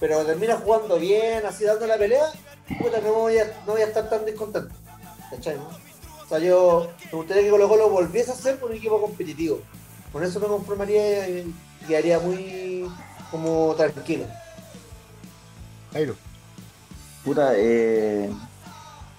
pero 0.00 0.24
termina 0.24 0.56
jugando 0.56 0.98
bien, 0.98 1.44
así 1.46 1.64
dando 1.64 1.86
la 1.86 1.96
pelea, 1.96 2.26
puta, 2.80 3.00
no 3.00 3.12
voy 3.12 3.38
a, 3.38 3.44
no 3.66 3.72
voy 3.72 3.82
a 3.82 3.86
estar 3.86 4.08
tan 4.08 4.24
descontento, 4.24 4.74
¿cachai? 5.30 5.56
no? 5.56 5.68
O 6.24 6.28
sea, 6.28 6.38
yo 6.38 6.88
me 7.12 7.18
gustaría 7.18 7.42
que 7.42 7.50
Colo 7.50 7.68
Colo 7.68 7.88
volviese 7.90 8.32
a 8.32 8.34
ser 8.34 8.58
un 8.64 8.72
equipo 8.72 9.00
competitivo. 9.00 9.60
Con 10.12 10.24
eso 10.24 10.40
me 10.40 10.46
conformaría 10.46 11.28
y 11.28 11.54
y 11.82 11.86
quedaría 11.86 12.18
muy 12.18 12.88
como 13.30 13.74
tranquilo. 13.76 14.24
Jairo. 15.92 16.16
Puta, 17.24 17.52
eh, 17.56 18.30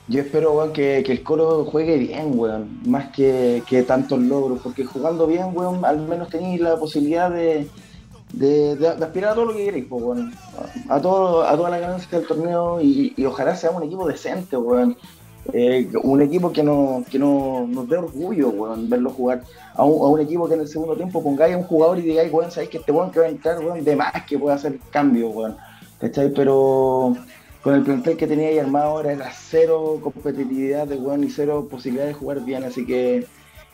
yo 0.07 0.21
espero, 0.21 0.53
weón, 0.53 0.71
que, 0.71 1.03
que 1.05 1.11
el 1.11 1.23
Colo 1.23 1.65
juegue 1.65 1.97
bien, 1.97 2.37
weón, 2.37 2.79
más 2.85 3.11
que, 3.11 3.63
que 3.67 3.83
tantos 3.83 4.19
logros, 4.19 4.59
porque 4.61 4.85
jugando 4.85 5.25
bien, 5.25 5.47
weón, 5.53 5.83
al 5.83 5.99
menos 5.99 6.29
tenéis 6.29 6.61
la 6.61 6.77
posibilidad 6.77 7.31
de, 7.31 7.67
de, 8.33 8.87
aspirar 8.87 9.31
a 9.31 9.35
todo 9.35 9.45
lo 9.45 9.53
que 9.53 9.65
queréis, 9.65 9.85
pues, 9.89 10.03
weón, 10.03 10.33
a, 10.89 11.01
todo, 11.01 11.43
a 11.43 11.55
toda 11.55 11.71
la 11.71 11.79
ganancia 11.79 12.19
del 12.19 12.27
torneo 12.27 12.79
y, 12.81 13.13
y 13.17 13.25
ojalá 13.25 13.55
sea 13.55 13.71
un 13.71 13.83
equipo 13.83 14.07
decente, 14.07 14.55
weón. 14.57 14.95
Eh, 15.53 15.91
un 16.01 16.23
equipo 16.23 16.51
que, 16.51 16.63
no, 16.63 17.03
que 17.09 17.19
no, 17.19 17.67
nos 17.67 17.87
dé 17.87 17.97
orgullo, 17.97 18.49
weón, 18.49 18.89
verlo 18.89 19.11
jugar. 19.11 19.43
A 19.75 19.83
un, 19.83 20.01
a 20.03 20.09
un 20.09 20.19
equipo 20.19 20.47
que 20.47 20.55
en 20.55 20.61
el 20.61 20.67
segundo 20.67 20.95
tiempo 20.95 21.23
pongáis 21.23 21.55
a 21.55 21.57
un 21.57 21.63
jugador 21.63 21.99
y 21.99 22.01
digáis, 22.01 22.31
weón, 22.31 22.51
sabéis 22.51 22.69
que 22.71 22.77
este 22.77 22.91
weón 22.91 23.11
que 23.11 23.19
va 23.19 23.25
a 23.25 23.29
entrar, 23.29 23.59
weón, 23.59 23.83
de 23.83 23.95
más 23.95 24.25
que 24.27 24.37
puede 24.37 24.55
hacer 24.55 24.79
cambio, 24.91 25.29
weón. 25.29 25.57
¿Cachai? 25.99 26.29
Pero 26.29 27.15
con 27.65 27.73
el 27.73 27.81
plantel 27.81 28.15
que 28.15 28.27
tenía 28.27 28.49
ahí 28.49 28.59
armado 28.59 28.91
ahora 28.91 29.11
era 29.11 29.31
cero 29.33 29.97
competitividad 29.99 30.85
de 30.85 30.97
weón 30.97 31.23
y 31.23 31.31
cero 31.31 31.67
posibilidad 31.67 32.05
de 32.05 32.13
jugar 32.13 32.45
bien, 32.45 32.63
así 32.63 32.85
que 32.85 33.25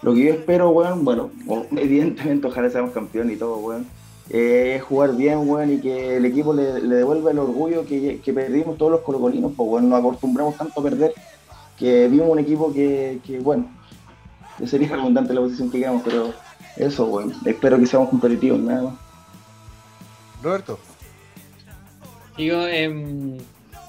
lo 0.01 0.13
que 0.13 0.23
yo 0.27 0.33
espero, 0.33 0.69
weón, 0.69 1.03
bueno, 1.03 1.29
evidentemente 1.75 2.47
ojalá 2.47 2.69
seamos 2.69 2.91
campeón 2.91 3.29
y 3.31 3.35
todo, 3.35 3.57
weón, 3.57 3.85
eh, 4.29 4.75
es 4.77 4.83
jugar 4.83 5.17
bien, 5.17 5.39
weón, 5.39 5.73
y 5.73 5.81
que 5.81 6.15
el 6.15 6.25
equipo 6.25 6.53
le, 6.53 6.79
le 6.79 6.95
devuelva 6.95 7.31
el 7.31 7.39
orgullo 7.39 7.85
que, 7.85 8.21
que 8.23 8.31
perdimos 8.31 8.77
todos 8.77 8.93
los 8.93 9.01
colocolinos, 9.01 9.51
pues 9.57 9.69
weón, 9.69 9.89
nos 9.89 9.99
acostumbramos 9.99 10.55
tanto 10.55 10.79
a 10.79 10.83
perder 10.83 11.13
que 11.77 12.07
vimos 12.07 12.29
un 12.29 12.39
equipo 12.39 12.71
que, 12.71 13.19
que 13.25 13.39
bueno, 13.39 13.69
que 14.57 14.67
sería 14.67 14.95
redundante 14.95 15.33
la 15.33 15.41
posición 15.41 15.69
que 15.69 15.79
quedamos, 15.79 16.03
pero 16.05 16.33
eso, 16.77 17.07
weón, 17.07 17.33
espero 17.45 17.77
que 17.77 17.87
seamos 17.87 18.07
competitivos, 18.07 18.61
nada 18.61 18.83
más. 18.83 18.93
Roberto. 20.41 20.79
Digo, 22.37 22.65
em, 22.67 23.37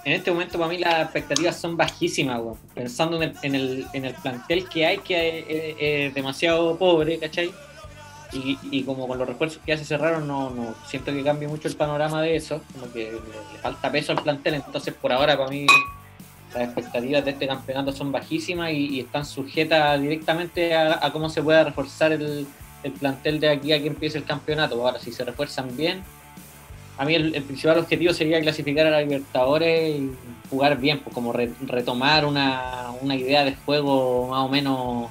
en 0.04 0.12
este 0.12 0.30
momento 0.30 0.58
para 0.58 0.70
mí 0.70 0.78
las 0.78 1.02
expectativas 1.02 1.56
son 1.56 1.76
bajísimas. 1.76 2.40
Pensando 2.74 3.22
en 3.22 3.54
el, 3.54 3.86
en, 3.92 4.04
el, 4.04 4.14
plantel 4.14 4.68
que 4.68 4.86
hay, 4.86 4.98
que 4.98 5.38
es, 5.38 5.44
es- 5.48 5.76
es 5.78 6.14
demasiado 6.14 6.76
pobre, 6.76 7.18
¿cachai? 7.18 7.52
Y, 8.34 8.82
como 8.84 9.06
con 9.06 9.18
los 9.18 9.28
refuerzos 9.28 9.60
que 9.62 9.72
ya 9.72 9.78
se 9.78 9.84
cerraron, 9.84 10.26
no, 10.26 10.48
no 10.48 10.74
siento 10.86 11.12
que 11.12 11.22
cambie 11.22 11.46
mucho 11.48 11.68
el 11.68 11.76
panorama 11.76 12.22
de 12.22 12.34
eso. 12.34 12.62
Como 12.72 12.90
que 12.90 13.12
le, 13.12 13.58
falta 13.58 13.92
peso 13.92 14.12
al 14.12 14.22
plantel, 14.22 14.54
entonces 14.54 14.94
por 14.94 15.12
ahora 15.12 15.36
para 15.36 15.50
mí 15.50 15.66
las 16.54 16.64
expectativas 16.64 17.24
de 17.24 17.32
este 17.32 17.46
campeonato 17.46 17.92
son 17.92 18.10
bajísimas 18.10 18.72
y, 18.72 19.00
están 19.00 19.26
sujetas 19.26 20.00
directamente 20.00 20.74
a, 20.74 21.04
a 21.04 21.12
cómo 21.12 21.28
se 21.28 21.42
pueda 21.42 21.64
reforzar 21.64 22.12
el, 22.12 22.46
el 22.82 22.92
plantel 22.92 23.38
de 23.38 23.50
aquí 23.50 23.72
a 23.72 23.80
que 23.80 23.88
empiece 23.88 24.16
el 24.18 24.24
campeonato. 24.24 24.82
Ahora, 24.84 24.98
si 24.98 25.12
se 25.12 25.24
refuerzan 25.24 25.76
bien, 25.76 26.02
a 27.02 27.04
mí 27.04 27.16
el, 27.16 27.42
principal 27.42 27.78
objetivo 27.80 28.12
sería 28.12 28.40
clasificar 28.40 28.86
a 28.86 28.90
la 28.90 29.02
Libertadores 29.02 29.96
y 29.96 30.12
jugar 30.48 30.78
bien, 30.78 31.00
pues 31.00 31.12
como 31.12 31.32
re- 31.32 31.52
retomar 31.66 32.24
una, 32.24 32.92
una 33.00 33.16
idea 33.16 33.44
de 33.44 33.56
juego 33.56 34.28
más 34.28 34.44
o 34.44 34.48
menos 34.48 35.10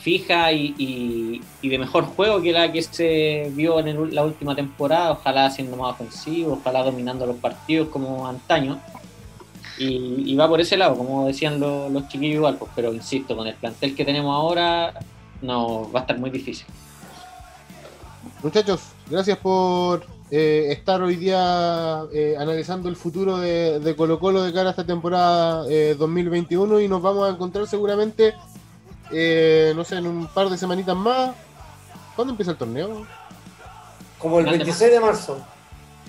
fija 0.00 0.52
y, 0.52 1.42
de 1.60 1.78
mejor 1.78 2.04
juego 2.04 2.40
que 2.40 2.52
la 2.52 2.70
que 2.70 2.82
se 2.82 3.50
vio 3.52 3.80
en 3.80 4.14
la 4.14 4.24
última 4.24 4.54
temporada, 4.54 5.10
ojalá 5.10 5.50
siendo 5.50 5.76
más 5.76 5.94
ofensivo, 5.94 6.52
ojalá 6.52 6.84
dominando 6.84 7.26
los 7.26 7.36
partidos 7.38 7.88
como 7.88 8.28
antaño. 8.28 8.78
Y, 9.76 10.36
va 10.36 10.48
por 10.48 10.60
ese 10.60 10.76
lado, 10.76 10.96
como 10.96 11.26
decían 11.26 11.58
lo- 11.58 11.88
los 11.88 12.06
chiquillos 12.08 12.36
igual, 12.36 12.56
pues, 12.58 12.70
pero 12.76 12.94
insisto, 12.94 13.36
con 13.36 13.48
el 13.48 13.54
plantel 13.54 13.96
que 13.96 14.04
tenemos 14.04 14.32
ahora 14.32 14.94
no 15.42 15.90
va 15.90 16.00
a 16.00 16.02
estar 16.02 16.18
muy 16.18 16.30
difícil. 16.30 16.66
Muchachos, 18.40 18.82
gracias 19.10 19.38
por 19.38 20.17
eh, 20.30 20.68
estar 20.70 21.00
hoy 21.02 21.16
día 21.16 22.02
eh, 22.12 22.36
analizando 22.38 22.88
el 22.88 22.96
futuro 22.96 23.38
de, 23.38 23.80
de, 23.80 23.96
Colo 23.96 24.18
Colo 24.18 24.42
de 24.42 24.52
cara 24.52 24.68
a 24.68 24.70
esta 24.70 24.84
temporada 24.84 25.64
2021 25.96 26.80
y 26.80 26.88
nos 26.88 27.02
vamos 27.02 27.28
a 27.28 27.32
encontrar 27.32 27.66
seguramente, 27.66 28.34
no 29.10 29.84
sé, 29.84 29.96
en 29.96 30.06
un 30.06 30.26
par 30.28 30.48
de 30.48 30.58
semanitas 30.58 30.96
más. 30.96 31.30
¿Cuándo 32.14 32.32
empieza 32.32 32.52
el 32.52 32.58
torneo? 32.58 33.06
Como 34.18 34.40
el 34.40 34.46
26 34.46 34.90
de 34.90 35.00
marzo. 35.00 35.38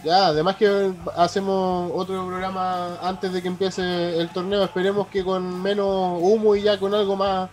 Ya, 0.03 0.27
además 0.27 0.55
que 0.55 0.91
hacemos 1.15 1.91
otro 1.93 2.25
programa 2.25 2.97
antes 3.01 3.33
de 3.33 3.41
que 3.41 3.49
empiece 3.49 4.17
el 4.17 4.29
torneo, 4.29 4.63
esperemos 4.63 5.07
que 5.07 5.23
con 5.23 5.61
menos 5.61 6.19
humo 6.21 6.55
y 6.55 6.63
ya 6.63 6.79
con 6.79 6.93
algo 6.93 7.15
más, 7.15 7.49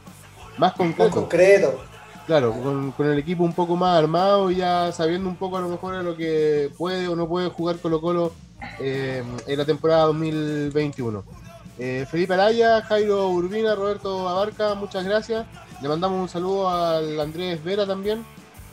más 0.57 0.73
concreto. 0.75 1.11
concreto. 1.11 1.81
Claro, 2.27 2.53
con, 2.53 3.07
el 3.07 3.19
equipo 3.21 3.45
un 3.45 3.53
poco 3.53 3.77
más 3.77 3.97
armado 3.97 4.51
y 4.51 4.57
ya 4.57 4.91
sabiendo 4.91 5.29
un 5.29 5.37
poco 5.37 5.59
a 5.59 5.61
lo 5.61 5.69
mejor 5.69 5.95
a 5.95 6.03
lo 6.03 6.17
que 6.17 6.73
puede 6.77 7.07
o 7.07 7.15
no 7.15 7.29
puede 7.29 7.51
jugar 7.51 7.79
Colo 7.79 8.01
Colo 8.01 8.33
eh, 8.81 9.23
en 9.47 9.59
la 9.59 9.65
temporada 9.65 10.07
2021. 10.07 11.23
Eh, 11.79 12.05
Felipe 12.11 12.35
Araya, 12.35 12.83
Jairo 12.83 13.29
Urbina, 13.29 13.77
Roberto 13.77 14.29
Abarca, 14.29 14.75
muchas 14.75 15.05
gracias. 15.05 15.47
Le 15.81 15.89
mandamos 15.89 16.21
un 16.21 16.29
saludo 16.29 16.69
al 16.69 17.21
Andrés 17.21 17.63
Vera 17.63 17.87
también. 17.87 18.25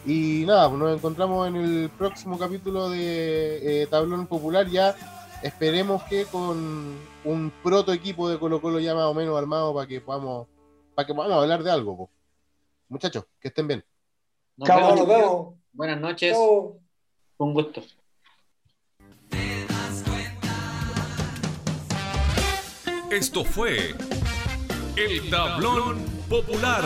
Y 0.03 0.45
nada, 0.47 0.67
pues 0.67 0.79
nos 0.79 0.97
encontramos 0.97 1.47
en 1.47 1.55
el 1.55 1.89
próximo 1.95 2.39
capítulo 2.39 2.89
de 2.89 3.83
eh, 3.83 3.87
Tablón 3.87 4.25
Popular. 4.25 4.67
Ya 4.67 4.95
esperemos 5.43 6.01
que 6.03 6.25
con 6.25 6.97
un 7.23 7.51
proto 7.61 7.93
equipo 7.93 8.29
de 8.29 8.39
Colo 8.39 8.59
Colo 8.61 8.79
ya 8.79 8.95
más 8.95 9.05
o 9.05 9.13
menos 9.13 9.37
armado 9.37 9.75
para 9.75 9.85
que 9.85 10.01
podamos, 10.01 10.47
para 10.95 11.05
que 11.05 11.13
podamos 11.13 11.37
hablar 11.43 11.61
de 11.61 11.69
algo. 11.69 12.09
Muchachos, 12.93 13.25
que 13.39 13.47
estén 13.47 13.67
bien. 13.67 13.83
Chao, 14.63 14.95
nos 14.95 15.07
vemos. 15.07 15.55
Buenas 15.71 15.99
noches. 15.99 16.37
Un 17.37 17.53
gusto. 17.55 17.81
Esto 23.09 23.43
fue 23.43 23.95
El 24.95 25.27
Tablón 25.31 26.05
Popular. 26.29 26.85